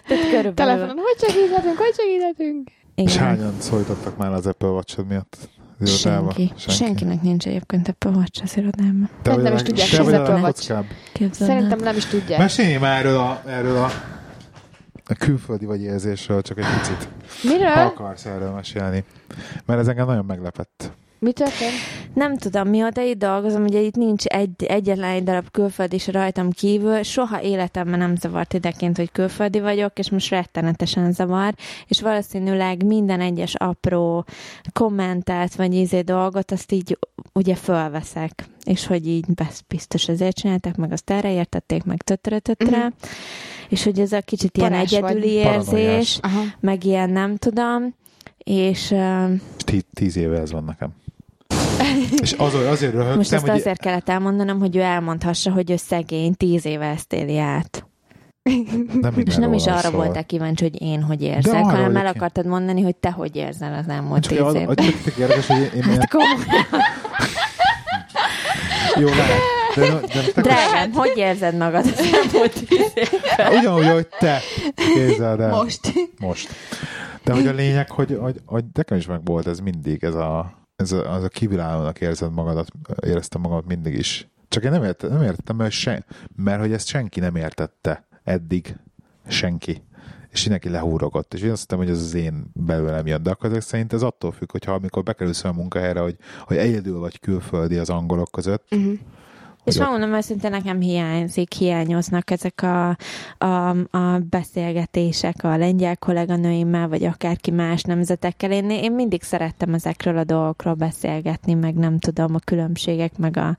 Tehát 0.08 0.30
körülbelül. 0.30 0.54
Telefonon, 0.54 0.98
hogy 0.98 1.30
segíthetünk, 1.30 1.78
hogy 1.78 1.94
segíthetünk? 1.96 2.70
És 2.96 3.14
Igen. 3.16 3.26
hányan 3.26 3.60
szólítottak 3.60 4.18
már 4.18 4.32
az 4.32 4.48
Apple 4.48 4.70
watch 4.70 5.06
miatt? 5.08 5.50
Az 5.80 6.04
irodába? 6.04 6.32
Senki. 6.32 6.54
Senkinek 6.58 7.22
nincs 7.22 7.48
egyébként 7.48 7.88
Apple 7.88 8.10
Watch 8.12 8.44
az 8.44 8.58
irodában. 8.58 9.10
Te 9.22 9.32
Hát 9.32 9.42
nem 9.42 9.54
is 9.54 9.62
tudják, 9.62 9.90
te 9.90 10.04
hogy 10.04 10.42
vagy 10.42 10.54
a. 10.70 10.84
Szerintem 11.32 11.80
nem 11.80 11.96
is 11.96 12.06
tudják. 12.06 12.40
Mesélj 12.40 12.78
már 12.78 13.00
erről 13.00 13.18
a, 13.18 13.42
erről 13.46 13.78
a, 13.78 13.90
a 15.06 15.14
külföldi 15.14 15.66
vagy 15.66 15.82
érzésről 15.82 16.42
csak 16.42 16.58
egy 16.58 16.66
picit. 16.78 17.08
Ha 17.42 17.50
Miről? 17.50 17.86
akarsz 17.86 18.26
erről 18.26 18.52
mesélni. 18.52 19.04
Mert 19.66 19.80
ez 19.80 19.88
engem 19.88 20.06
nagyon 20.08 20.26
meglepett. 20.26 20.92
Mi 21.26 21.32
történt? 21.32 21.72
Nem 22.14 22.38
tudom, 22.38 22.68
mióta 22.70 23.02
itt 23.02 23.18
dolgozom, 23.18 23.64
ugye 23.64 23.80
itt 23.80 23.96
nincs 23.96 24.26
egy, 24.26 24.64
egyetlen 24.64 25.10
egy 25.10 25.24
darab 25.24 25.52
külföldi 25.52 25.96
is 25.96 26.08
rajtam 26.08 26.50
kívül, 26.52 27.04
soha 27.04 27.42
életemben 27.42 28.00
nem 28.00 28.16
zavart 28.16 28.54
ideként, 28.54 28.98
hogy 28.98 29.12
külföldi 29.12 29.60
vagyok, 29.60 30.00
és 30.00 30.10
most 30.10 30.30
rettenetesen 30.30 31.12
zavar, 31.12 31.54
és 31.88 32.02
valószínűleg 32.02 32.86
minden 32.86 33.22
egyes 33.22 33.56
apró 33.56 34.26
kommentát, 34.74 35.56
vagy 35.56 35.74
ízé 35.74 36.02
dolgot, 36.02 36.52
azt 36.52 36.72
így 36.72 36.98
ugye 37.34 37.56
fölveszek, 37.56 38.46
és 38.64 38.88
hogy 38.88 39.08
így 39.08 39.26
biztos 39.68 40.08
ezért 40.08 40.36
csinálták, 40.36 40.76
meg 40.76 40.92
azt 40.92 41.10
erre 41.10 41.32
értették, 41.32 41.84
meg 41.84 42.02
tötre, 42.04 42.40
tötre, 42.40 42.78
Mhm. 42.78 42.88
és 43.70 43.84
hogy 43.84 44.00
ez 44.00 44.12
a 44.12 44.22
kicsit 44.22 44.58
ilyen 44.58 44.70
Parás 44.70 44.92
vagy. 44.92 45.04
egyedüli 45.04 45.32
érzés, 45.34 45.66
Paranoiás. 45.66 46.20
Aha. 46.22 46.42
meg 46.60 46.84
ilyen 46.84 47.10
nem 47.10 47.36
tudom, 47.36 47.94
és 48.38 48.92
uh, 48.92 49.32
Tí- 49.58 49.86
tíz 49.94 50.16
éve 50.16 50.40
ez 50.40 50.52
van 50.52 50.64
nekem. 50.64 50.90
És 52.22 52.34
az, 52.38 52.54
azért 52.54 52.94
Most 52.94 53.06
röhögtem, 53.06 53.38
ezt 53.38 53.48
hogy 53.48 53.60
azért 53.60 53.80
kellett 53.80 54.10
elmondanom, 54.10 54.60
hogy 54.60 54.76
ő 54.76 54.82
elmondhassa, 54.82 55.52
hogy 55.52 55.72
ő 55.72 55.76
szegény, 55.76 56.34
tíz 56.34 56.66
éve 56.66 56.86
ezt 56.86 57.14
éli 57.14 57.38
át. 57.38 57.86
nem 59.02 59.14
És 59.26 59.36
nem 59.36 59.54
is 59.54 59.68
arra 59.68 59.80
szól. 59.80 59.92
voltál 59.92 60.26
kíváncsi, 60.26 60.64
hogy 60.64 60.82
én 60.82 61.02
hogy 61.02 61.22
érzek, 61.22 61.64
hanem 61.64 61.96
el 61.96 62.06
én. 62.06 62.12
akartad 62.16 62.46
mondani, 62.46 62.82
hogy 62.82 62.96
te 62.96 63.12
hogy 63.12 63.36
érzel 63.36 63.74
az 63.74 63.88
elmúlt 63.88 64.28
tíz 64.28 64.38
évben. 64.38 64.68
az, 64.68 64.76
az, 64.78 65.14
érdekes, 65.20 65.48
hogy 65.48 65.72
én, 65.76 65.84
Hát 65.84 66.10
komolyan. 66.10 66.66
jó 69.02 69.08
lehet. 69.08 69.40
De, 69.76 69.82
de, 69.90 70.32
de, 70.36 70.42
Drágám, 70.42 70.92
hogy 70.92 71.12
érzed 71.16 71.58
magad 71.58 71.86
az 71.86 72.00
elmúlt 72.14 72.66
tíz 72.68 72.92
évben? 72.96 73.58
Ugyanúgy, 73.58 73.88
hogy 73.88 74.08
te. 74.20 74.40
Képzeld 74.94 75.40
el. 75.40 75.50
Most. 75.50 75.94
Most. 76.20 76.50
De 77.24 77.34
hogy 77.34 77.48
a 77.48 77.52
lényeg, 77.52 77.92
hogy, 77.92 78.18
hogy, 78.22 78.36
hogy 78.46 78.64
nekem 78.74 78.98
is 78.98 79.06
meg 79.06 79.20
volt 79.26 79.48
ez 79.48 79.60
mindig, 79.60 80.04
ez 80.04 80.16
a, 80.16 80.54
ez 80.76 80.92
a, 80.92 81.14
az 81.14 81.24
a 81.24 81.28
kívülállónak 81.28 82.02
érzed 82.02 82.32
magadat, 82.32 82.68
éreztem 83.06 83.42
magamat 83.42 83.66
mindig 83.66 83.94
is. 83.94 84.28
Csak 84.48 84.64
én 84.64 84.72
nem, 84.72 84.84
értem, 84.84 85.10
nem 85.10 85.22
értettem, 85.22 85.56
mert, 85.56 85.72
sen, 85.72 86.06
mert 86.36 86.60
hogy 86.60 86.72
ezt 86.72 86.88
senki 86.88 87.20
nem 87.20 87.36
értette 87.36 88.08
eddig. 88.24 88.76
Senki. 89.28 89.84
és 90.32 90.42
mindenki 90.42 90.70
lehúrogott. 90.70 91.34
És 91.34 91.42
én 91.42 91.52
azt 91.52 91.60
hittem, 91.62 91.78
hogy 91.78 91.90
ez 91.90 92.00
az 92.00 92.14
én 92.14 92.46
belőlem 92.54 93.08
jött, 93.08 93.22
de 93.22 93.30
akkor 93.30 93.50
ezek 93.50 93.62
szerint 93.62 93.94
ez 93.94 94.02
attól 94.02 94.32
függ, 94.32 94.52
hogyha 94.52 94.74
amikor 94.74 95.04
bekerülsz 95.04 95.44
a 95.44 95.54
munkahelyre, 95.54 96.00
hogy, 96.00 96.18
hogy 96.42 96.58
egyedül 96.58 97.00
vagy 97.00 97.20
külföldi 97.20 97.78
az 97.78 97.90
angolok 97.90 98.32
között, 98.32 98.68
Uh-huh. 98.72 99.00
És 99.66 99.78
megmondom 99.78 100.14
őszintén, 100.14 100.52
nekem 100.52 100.80
hiányzik, 100.80 101.54
hiányoznak 101.54 102.32
ezek 102.32 102.62
a, 102.62 102.98
a, 103.38 103.70
a 103.98 104.20
beszélgetések 104.30 105.44
a 105.44 105.58
lengyel 105.58 105.98
kolléganőimmel, 105.98 106.88
vagy 106.88 107.04
akárki 107.04 107.52
más 107.52 107.82
nemzetekkel. 107.82 108.52
Én, 108.52 108.70
én 108.70 108.92
mindig 108.92 109.24
szerettem 109.24 109.74
ezekről 109.74 110.18
a 110.18 110.24
dolgokról 110.24 110.74
beszélgetni, 110.74 111.54
meg 111.54 111.76
nem 111.76 112.00
tudom, 112.00 112.36
a 112.36 112.40
különbségek, 112.40 113.18
meg 113.18 113.38
a, 113.38 113.58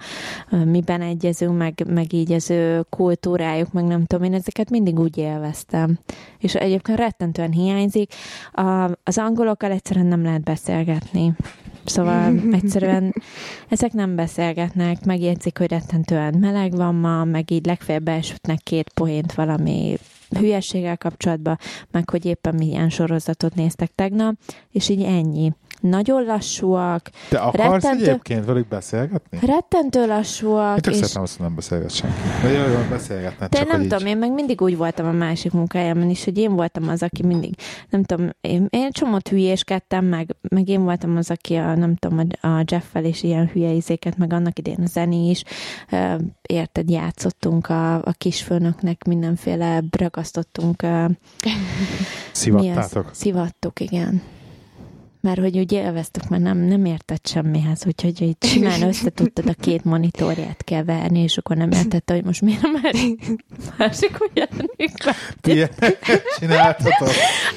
a 0.50 0.56
miben 0.56 1.00
egyezünk, 1.00 1.56
meg, 1.56 1.82
meg 1.86 2.12
így 2.12 2.32
az 2.32 2.50
ő 2.50 2.86
kultúrájuk, 2.90 3.72
meg 3.72 3.84
nem 3.84 4.04
tudom, 4.04 4.24
én 4.24 4.34
ezeket 4.34 4.70
mindig 4.70 4.98
úgy 4.98 5.18
élveztem. 5.18 5.98
És 6.38 6.54
egyébként 6.54 6.98
rettentően 6.98 7.52
hiányzik. 7.52 8.12
A, 8.52 8.90
az 9.04 9.18
angolokkal 9.18 9.70
egyszerűen 9.70 10.06
nem 10.06 10.22
lehet 10.22 10.42
beszélgetni. 10.42 11.34
Szóval 11.88 12.40
egyszerűen 12.52 13.14
ezek 13.68 13.92
nem 13.92 14.16
beszélgetnek, 14.16 15.04
megjegyzik, 15.04 15.58
hogy 15.58 15.70
rettentően 15.70 16.34
meleg 16.34 16.72
van 16.72 16.94
ma, 16.94 17.24
meg 17.24 17.50
így 17.50 17.66
legfeljebb 17.66 18.04
beesütnek 18.04 18.58
két 18.58 18.88
poént 18.88 19.34
valami 19.34 19.96
hülyességgel 20.38 20.96
kapcsolatban, 20.96 21.58
meg 21.90 22.10
hogy 22.10 22.24
éppen 22.24 22.54
milyen 22.54 22.88
sorozatot 22.88 23.54
néztek 23.54 23.90
tegnap, 23.94 24.34
és 24.70 24.88
így 24.88 25.02
ennyi. 25.02 25.52
Nagyon 25.80 26.24
lassúak, 26.24 27.10
te 27.28 27.38
akarsz 27.38 27.72
Rettentő- 27.82 28.08
egyébként 28.08 28.44
velük 28.44 28.68
beszélgetni? 28.68 29.38
rettentő 29.46 30.06
lassúak, 30.06 30.76
Én 30.76 30.82
tök 30.82 30.92
és 30.92 30.98
szeretem 30.98 31.22
azt, 31.22 31.36
hogy 31.36 31.46
nem 31.46 31.54
beszélget 31.54 31.90
senki. 31.90 32.16
Vagy 32.42 32.52
jó, 32.52 32.58
jó, 32.58 32.78
beszélgetne, 32.90 33.46
de 33.48 33.64
nem 33.64 33.82
tudom, 33.82 34.00
így. 34.00 34.06
én 34.06 34.16
meg 34.16 34.32
mindig 34.32 34.60
úgy 34.60 34.76
voltam 34.76 35.06
a 35.06 35.12
másik 35.12 35.52
munkájában 35.52 36.10
is, 36.10 36.24
hogy 36.24 36.38
én 36.38 36.54
voltam 36.54 36.88
az, 36.88 37.02
aki 37.02 37.22
mindig, 37.22 37.54
nem 37.90 38.02
tudom, 38.04 38.30
én, 38.40 38.66
én 38.70 38.90
csomót 38.90 39.28
hülyéskedtem, 39.28 40.04
meg, 40.04 40.36
meg 40.48 40.68
én 40.68 40.82
voltam 40.82 41.16
az, 41.16 41.30
aki 41.30 41.54
a, 41.54 41.74
nem 41.74 41.96
tudom, 41.96 42.18
a, 42.40 42.46
a 42.46 42.62
Jeff-fel 42.66 43.04
is 43.04 43.22
ilyen 43.22 43.46
hülye 43.52 43.70
izéket, 43.70 44.16
meg 44.16 44.32
annak 44.32 44.58
idén 44.58 44.78
a 44.82 44.86
Zeni 44.86 45.28
is, 45.28 45.42
érted, 46.42 46.90
játszottunk 46.90 47.68
a, 47.68 47.94
a 47.94 48.12
kisfőnöknek, 48.18 49.04
mindenféle 49.04 49.82
ragasztottunk? 49.98 50.82
Szivattátok? 52.32 53.10
Szivattuk, 53.12 53.80
igen. 53.80 54.22
Mert 55.26 55.40
hogy 55.40 55.58
úgy 55.58 55.72
élveztük, 55.72 56.28
mert 56.28 56.42
nem, 56.42 56.58
nem 56.58 56.84
értett 56.84 57.26
semmihez, 57.26 57.86
úgyhogy 57.86 58.22
így 58.22 58.36
simán 58.40 58.82
össze 58.82 59.10
tudtad 59.10 59.48
a 59.48 59.54
két 59.60 59.84
monitorját 59.84 60.64
keverni, 60.64 61.22
és 61.22 61.38
akkor 61.38 61.56
nem 61.56 61.70
értette, 61.70 62.14
hogy 62.14 62.24
most 62.24 62.42
miért 62.42 62.62
a 62.62 62.68
másik, 63.78 64.16
ugyanik 64.30 64.92
csináltatok? 66.38 67.08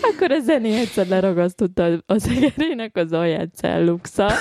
Akkor 0.01 0.31
a 0.31 0.39
zené 0.39 0.79
egyszer 0.79 1.07
leragasztotta 1.07 2.03
az 2.05 2.27
egerének 2.27 2.95
az 2.97 3.11
alját 3.11 3.49
celluxa. 3.55 4.31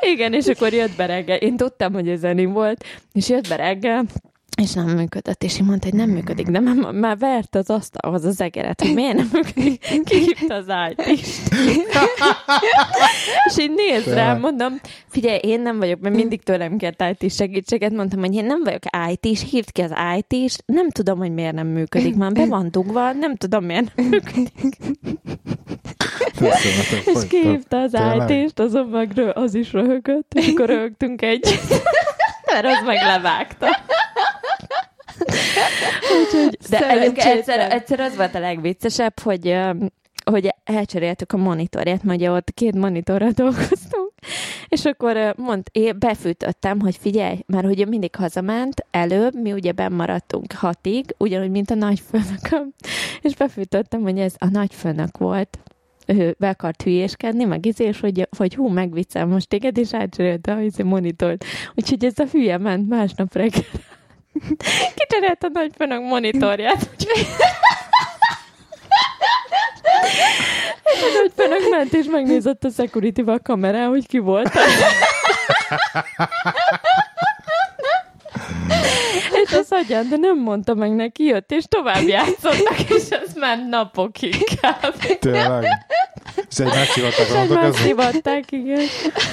Igen, 0.00 0.32
és 0.32 0.46
akkor 0.46 0.72
jött 0.72 0.96
be 0.96 1.06
reggel. 1.06 1.36
Én 1.36 1.56
tudtam, 1.56 1.92
hogy 1.92 2.08
ez 2.08 2.18
zeni 2.18 2.44
volt, 2.44 2.84
és 3.12 3.28
jött 3.28 3.48
be 3.48 3.56
reggel, 3.56 4.04
és 4.60 4.72
nem 4.72 4.88
működött, 4.88 5.42
és 5.44 5.58
én 5.58 5.64
mondta, 5.64 5.88
hogy 5.88 5.98
nem 5.98 6.10
működik, 6.10 6.46
de 6.46 6.60
már, 6.60 6.92
már 6.92 7.18
vert 7.18 7.54
az 7.54 7.70
asztalhoz 7.70 8.24
az 8.24 8.40
egeret, 8.40 8.80
hogy 8.80 8.94
miért 8.94 9.16
nem 9.16 9.28
működik. 9.32 9.80
Kihívta 10.04 10.54
az 10.54 10.66
IT-st. 10.90 11.54
és 13.48 13.58
így 13.58 13.72
néz 13.74 14.14
rám, 14.14 14.40
mondom, 14.40 14.80
figyelj, 15.08 15.38
én 15.42 15.60
nem 15.60 15.78
vagyok, 15.78 16.00
mert 16.00 16.14
mindig 16.14 16.42
tőlem 16.42 16.76
kért 16.76 17.04
IT 17.20 17.32
segítséget, 17.32 17.92
mondtam, 17.92 18.20
hogy 18.20 18.34
én 18.34 18.44
nem 18.44 18.62
vagyok 18.64 18.82
IT, 19.10 19.24
és 19.24 19.44
hívd 19.50 19.72
ki 19.72 19.82
az 19.82 19.92
IT-st, 20.16 20.62
nem 20.66 20.90
tudom, 20.90 21.18
hogy 21.18 21.32
miért 21.32 21.54
nem 21.54 21.66
működik, 21.66 22.14
már 22.14 22.32
be 22.32 22.46
van 22.46 22.70
dugva, 22.70 23.12
nem 23.12 23.36
tudom, 23.36 23.64
miért 23.64 23.94
nem 23.94 24.06
működik. 24.06 24.76
És 27.04 27.26
kihívta 27.28 27.80
az 27.80 27.90
Tényleg? 27.90 28.30
IT-st, 28.30 28.58
azon 28.58 28.86
meg 28.86 29.30
az 29.34 29.54
is 29.54 29.72
röhögött, 29.72 30.32
és 30.34 30.48
akkor 30.48 30.66
röhögtünk 30.66 31.22
egy, 31.22 31.60
mert 32.52 32.66
az 32.66 32.82
meg 32.86 32.96
levágta. 32.96 33.66
Úgyhogy, 36.22 36.58
de 36.70 36.88
egyébként 36.88 37.36
egyszer, 37.36 37.72
egyszer 37.72 38.00
az 38.00 38.16
volt 38.16 38.34
a 38.34 38.38
legviccesebb, 38.38 39.20
hogy 39.20 39.56
hogy 40.24 40.54
elcseréltük 40.64 41.32
a 41.32 41.36
monitorját, 41.36 42.00
ugye 42.04 42.30
ott 42.30 42.50
két 42.54 42.74
monitorra 42.74 43.30
dolgoztunk, 43.30 44.12
és 44.68 44.84
akkor 44.84 45.34
mond, 45.36 45.62
én 45.72 45.98
befűtöttem, 45.98 46.80
hogy 46.80 46.96
figyelj, 46.96 47.38
mert 47.46 47.66
ugye 47.66 47.86
mindig 47.86 48.16
hazament 48.16 48.86
előbb, 48.90 49.34
mi 49.40 49.52
ugye 49.52 49.72
bemaradtunk 49.72 50.52
hatig, 50.52 51.14
ugyanúgy, 51.18 51.50
mint 51.50 51.70
a 51.70 51.74
nagyfőnököm, 51.74 52.74
és 53.20 53.34
befűtöttem, 53.34 54.02
hogy 54.02 54.18
ez 54.18 54.34
a 54.38 54.48
nagyfőnök 54.48 55.18
volt, 55.18 55.58
ő 56.06 56.34
be 56.38 56.48
akart 56.48 56.82
hülyéskedni, 56.82 57.44
meg 57.44 57.66
izé, 57.66 57.84
és 57.84 58.00
hogy, 58.00 58.28
hogy 58.36 58.54
hú, 58.54 58.68
megviccel 58.68 59.26
most 59.26 59.48
téged, 59.48 59.78
és 59.78 59.94
átcserélte 59.94 60.52
a 60.52 60.60
izé 60.60 60.82
monitort. 60.82 61.44
Úgyhogy 61.74 62.04
ez 62.04 62.18
a 62.18 62.26
hülye 62.32 62.58
ment 62.58 62.88
másnap 62.88 63.34
reggel. 63.34 63.62
Kicserélt 64.96 65.42
a 65.44 65.48
nagyfőnök 65.52 66.00
monitorját. 66.00 66.88
úgyhogy- 66.92 67.26
És 70.84 71.02
a 71.02 71.06
nagyfőnök 71.22 71.70
ment, 71.70 71.92
és 71.92 72.06
megnézett 72.06 72.64
a 72.64 72.70
security-val 72.70 73.34
a 73.34 73.42
kamerán, 73.42 73.88
hogy 73.88 74.06
ki 74.06 74.18
volt. 74.18 74.50
és 79.52 79.58
az 79.58 79.66
agyán, 79.70 80.08
de 80.08 80.16
nem 80.16 80.38
mondta 80.38 80.74
meg 80.74 80.94
neki, 80.94 81.24
jött, 81.24 81.52
és 81.52 81.64
tovább 81.68 82.02
játszottak, 82.02 82.80
és 82.96 83.08
ez 83.08 83.34
ment 83.34 83.68
napokig 83.68 84.44
kb. 84.44 85.18
Tényleg? 85.18 85.64
És 86.50 86.58
egymást 86.58 86.92
szivatták, 87.72 88.52
igen. 88.52 88.78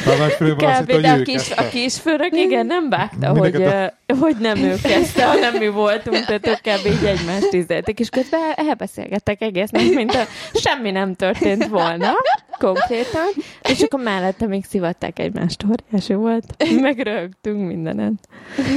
a 0.06 0.16
nagyfőnőben 0.18 0.70
azt 0.70 0.80
hitt, 0.80 1.06
a, 1.06 1.10
hogy 1.10 1.20
ő 1.20 1.22
kis, 1.22 1.52
a 1.52 1.68
kisfőnök, 1.68 2.36
igen, 2.36 2.66
nem 2.66 2.90
vágta, 2.90 3.28
hogy, 3.28 3.56
ö, 3.56 3.86
hogy 4.20 4.36
nem 4.40 4.58
ő 4.58 4.76
kezdte, 4.84 5.26
hanem 5.26 5.56
mi 5.56 5.68
voltunk, 5.68 6.26
tehát 6.26 6.48
ők 6.48 6.58
kb. 6.58 6.86
így 6.86 7.06
egymást 7.06 7.50
tízelték, 7.50 8.00
és 8.00 8.10
közben 8.10 8.40
elbeszélgettek 8.56 9.42
egész 9.42 9.70
nap, 9.70 9.84
mint 9.94 10.14
a 10.14 10.24
semmi 10.54 10.92
nem 10.92 11.16
történt 11.16 11.68
volna, 11.68 12.12
konkrétan, 12.60 13.28
és 13.62 13.82
akkor 13.82 14.04
mellette 14.04 14.48
még 14.48 14.66
szivatták 14.66 15.20
egymást, 15.20 15.64
óriási 15.64 16.14
volt. 16.14 16.56
Megrögtünk 16.82 17.68
mindenen. 17.68 18.20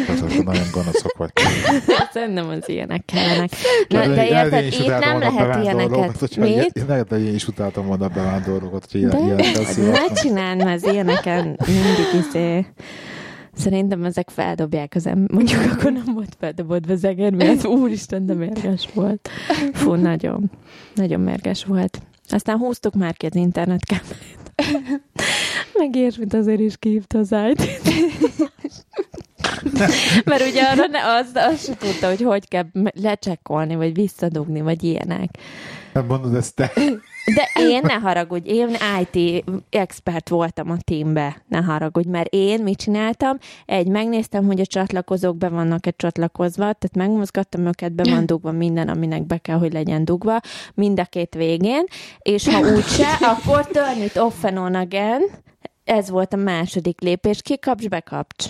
Hát, 0.06 0.20
akkor 0.20 0.44
nagyon 0.44 0.66
gonoszok 0.72 1.16
vagy. 1.16 1.30
Szerintem 2.12 2.48
az 2.48 2.68
ilyenek 2.68 3.04
kellenek. 3.04 3.50
Na, 3.88 4.06
de 4.06 4.26
érted, 4.28 4.64
itt 4.64 4.86
nem 4.86 5.18
lehet 5.18 5.62
ilyeneket. 5.62 6.36
Mit? 6.36 6.84
Lehet, 6.86 7.08
hogy 7.08 7.24
én 7.24 7.34
is 7.34 7.48
utáltam 7.48 7.86
volna 7.86 8.04
a 8.04 8.08
bevándorlókat, 8.08 8.86
hogy 8.92 9.06
De 9.06 9.18
ilyenekkel 9.18 9.90
ne 9.90 10.12
csináld, 10.14 10.64
mert 10.64 10.84
az 10.84 10.92
ilyeneken 10.92 11.44
mindig 11.66 12.26
izé... 12.28 12.66
Szerintem 13.54 14.04
ezek 14.04 14.30
feldobják 14.30 14.92
az 14.94 15.06
ember. 15.06 15.30
Mondjuk 15.30 15.60
akkor 15.72 15.92
nem 15.92 16.14
volt 16.14 16.36
feldobott 16.38 16.90
az 16.90 17.04
eger, 17.04 17.32
mert 17.32 17.66
úristen, 17.66 18.26
de 18.26 18.34
mérges 18.34 18.88
volt. 18.94 19.28
Fú, 19.72 19.94
nagyon, 19.94 20.50
nagyon 20.94 21.20
mérges 21.20 21.64
volt. 21.64 21.98
Aztán 22.28 22.58
húztuk 22.58 22.94
már 22.94 23.16
ki 23.16 23.26
az 23.26 23.34
internetkábelét. 23.34 24.38
Meg 25.74 25.96
ilyesmit 25.96 26.34
azért 26.34 26.60
is 26.60 26.76
kihívta 26.76 27.18
az 27.18 27.34
it 27.50 27.62
Mert 30.24 30.46
ugye 30.46 30.62
arra 30.62 30.86
ne, 30.86 31.14
az, 31.14 31.30
az 31.34 31.64
se 31.64 31.76
tudta, 31.76 32.08
hogy 32.08 32.22
hogy 32.22 32.48
kell 32.48 32.66
lecsekkolni, 32.94 33.74
vagy 33.74 33.94
visszadugni, 33.94 34.60
vagy 34.60 34.82
ilyenek. 34.82 35.30
Nem 35.92 36.06
mondod 36.06 36.34
ezt 36.34 36.54
te. 36.54 36.72
De 37.34 37.48
én 37.60 37.80
ne 37.82 37.92
haragudj, 37.92 38.48
én 38.50 38.76
IT 39.00 39.44
expert 39.70 40.28
voltam 40.28 40.70
a 40.70 40.76
teambe, 40.84 41.42
ne 41.48 41.58
haragudj, 41.58 42.08
mert 42.08 42.28
én 42.30 42.62
mit 42.62 42.78
csináltam? 42.78 43.38
Egy, 43.66 43.88
megnéztem, 43.88 44.46
hogy 44.46 44.60
a 44.60 44.66
csatlakozók 44.66 45.36
be 45.36 45.48
vannak-e 45.48 45.90
csatlakozva, 45.96 46.62
tehát 46.62 46.94
megmozgattam 46.96 47.66
őket, 47.66 47.92
be 47.92 48.02
van 48.04 48.26
dugva 48.26 48.52
minden, 48.52 48.88
aminek 48.88 49.26
be 49.26 49.38
kell, 49.38 49.58
hogy 49.58 49.72
legyen 49.72 50.04
dugva, 50.04 50.40
mind 50.74 51.00
a 51.00 51.04
két 51.04 51.34
végén, 51.34 51.84
és 52.18 52.48
ha 52.48 52.58
úgyse, 52.74 53.08
akkor 53.20 53.66
turn 53.66 54.02
it 54.02 54.16
again, 54.76 55.22
ez 55.84 56.10
volt 56.10 56.32
a 56.32 56.36
második 56.36 57.00
lépés, 57.00 57.42
kikapcs, 57.42 57.88
bekapcs. 57.88 58.46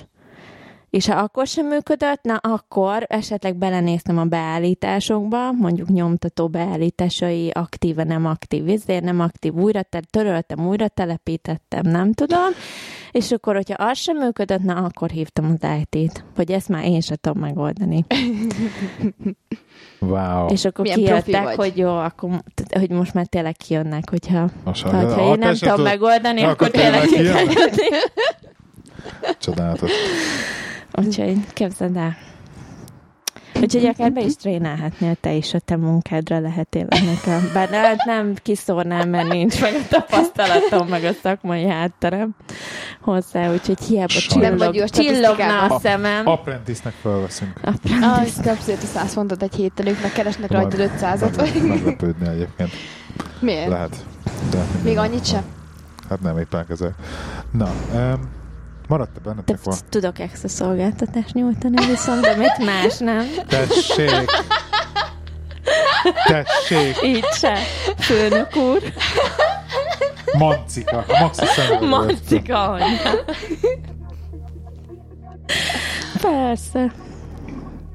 És 0.92 1.06
ha 1.06 1.14
akkor 1.20 1.46
sem 1.46 1.66
működött, 1.66 2.22
na 2.22 2.36
akkor 2.36 3.04
esetleg 3.08 3.56
belenéztem 3.56 4.18
a 4.18 4.24
beállításokba, 4.24 5.52
mondjuk 5.52 5.88
nyomtató 5.88 6.48
beállításai, 6.48 7.50
aktíve, 7.50 8.04
nem 8.04 8.26
aktív, 8.26 8.68
ezért 8.68 9.04
nem 9.04 9.20
aktív, 9.20 9.54
újra 9.54 9.82
te- 9.82 10.02
töröltem, 10.10 10.66
újra 10.66 10.88
telepítettem, 10.88 11.82
nem 11.84 12.12
tudom. 12.12 12.48
És 13.10 13.32
akkor, 13.32 13.54
hogyha 13.54 13.84
az 13.84 13.98
sem 13.98 14.16
működött, 14.16 14.62
na 14.62 14.74
akkor 14.74 15.10
hívtam 15.10 15.56
az 15.60 15.68
IT-t, 15.80 16.24
hogy 16.36 16.50
ezt 16.50 16.68
már 16.68 16.84
én 16.84 17.00
sem 17.00 17.16
tudom 17.20 17.42
megoldani. 17.42 18.04
Wow. 19.98 20.46
És 20.48 20.64
akkor 20.64 20.84
Milyen 20.84 20.98
kijöttek, 20.98 21.56
hogy 21.56 21.76
jó, 21.76 21.96
akkor, 21.96 22.30
hogy 22.70 22.90
most 22.90 23.14
már 23.14 23.26
tényleg 23.26 23.56
kijönnek, 23.56 24.10
hogyha, 24.10 24.48
Most, 24.64 24.82
hogyha 24.82 25.32
én 25.32 25.38
nem 25.38 25.54
tudom 25.54 25.82
megoldani, 25.82 26.42
akkor 26.42 26.52
akkor 26.52 26.80
tényleg 26.80 27.00
ki 27.00 27.14
kell 27.14 27.22
tényleg 27.24 27.44
jönni. 27.44 27.88
Csodálatos. 29.38 29.90
Úgyhogy 30.92 31.36
képzeld 31.52 31.96
el. 31.96 32.16
Úgyhogy 33.62 33.86
akár 33.86 34.12
be 34.12 34.20
is 34.20 34.36
trénálhatnél 34.36 35.14
te 35.20 35.32
is 35.32 35.54
a 35.54 35.58
te 35.58 35.76
munkádra 35.76 36.40
lehet 36.40 36.74
ennek 36.74 37.26
a... 37.26 37.38
Bár 37.52 37.70
nem, 37.70 37.94
nem 38.04 38.34
kiszórnám, 38.42 39.08
mert 39.08 39.28
nincs 39.28 39.60
meg 39.60 39.74
a 39.74 39.86
tapasztalatom, 39.88 40.88
meg 40.88 41.04
a 41.04 41.12
szakmai 41.22 41.66
hátterem 41.66 42.34
hozzá, 43.00 43.52
úgyhogy 43.52 43.80
hiába 43.80 44.06
csillog, 44.06 44.88
csillogna 44.88 45.62
a 45.62 45.78
szemem. 45.78 46.26
Apprentice-nek 46.26 46.94
felveszünk. 47.02 47.52
Apprentice. 47.62 48.50
Ah, 48.50 48.58
a 48.82 48.86
száz 48.86 49.12
fontot 49.12 49.42
egy 49.42 49.54
héttel, 49.54 49.86
ők 49.86 50.02
meg 50.02 50.12
keresnek 50.12 50.50
rajta 50.50 50.76
500-at. 50.76 51.68
Meglepődni 51.68 52.28
egyébként. 52.28 52.70
Miért? 53.40 53.68
Lehet. 53.68 53.96
De 54.50 54.64
Még 54.84 54.96
annyit 54.96 55.26
sem? 55.26 55.42
Hát 56.08 56.20
nem, 56.20 56.38
éppen 56.38 56.64
ezzel. 56.68 56.94
Na, 57.50 57.70
um, 57.94 58.40
maradt-e 58.92 59.20
bennetek 59.20 59.62
van? 59.62 59.76
Tudok 59.88 60.18
extra 60.18 60.48
szolgáltatást 60.48 61.34
nyújtani, 61.34 61.86
viszont 61.86 62.20
de 62.20 62.36
mit 62.36 62.58
más 62.58 62.98
nem. 62.98 63.26
Tessék! 63.48 64.30
Tessék! 66.26 67.02
Így 67.02 67.24
se, 67.24 67.56
főnök 67.98 68.56
úr. 68.56 68.82
Mancika, 70.38 71.04
maxi 71.20 71.44
Mancika 71.80 72.70
anya. 72.70 73.10
Persze. 76.20 76.92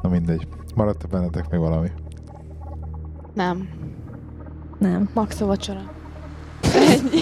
Na 0.02 0.10
mindegy. 0.10 0.48
Maradt-e 0.76 1.08
bennetek 1.08 1.50
még 1.50 1.60
valami? 1.60 1.92
Nem. 3.34 3.70
Nem. 4.80 5.10
Max 5.14 5.42
a 5.42 5.46
vacsora. 5.46 5.92
Ennyi. 6.74 7.22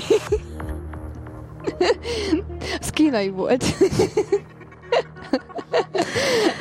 Az 2.80 2.90
kínai 2.90 3.30
volt. 3.30 3.64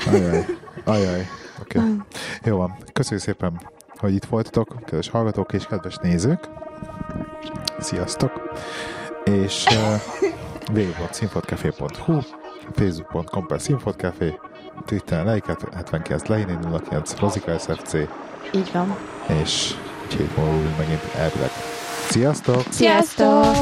Ajaj. 0.07 0.47
Ajaj. 0.85 1.27
Oké. 1.61 1.79
Okay. 1.79 1.97
Jó 2.45 2.57
van. 2.57 2.77
Köszönjük 2.93 3.23
szépen, 3.23 3.61
hogy 3.97 4.15
itt 4.15 4.25
voltatok, 4.25 4.77
kedves 4.85 5.09
hallgatók 5.09 5.53
és 5.53 5.67
kedves 5.67 5.97
nézők. 5.97 6.49
Sziasztok! 7.79 8.33
És 9.25 9.67
uh, 9.71 10.01
www.színfotcafé.hu 10.77 12.19
facebook.com 12.73 13.47
per 13.47 13.61
színfotcafé 13.61 14.39
Twitteren 14.87 15.25
leiket 15.25 15.67
79 15.75 16.27
lehiné 16.27 16.59
09 16.89 17.19
Rozika 17.19 17.59
SFC 17.59 17.95
Így 18.55 18.71
van. 18.73 18.97
És 19.43 19.75
egy 20.09 20.15
hét 20.15 20.37
múlva 20.37 20.77
megint 20.79 21.01
elvileg. 21.17 21.51
Sziasztok! 22.09 22.63
Sziasztok! 22.71 23.57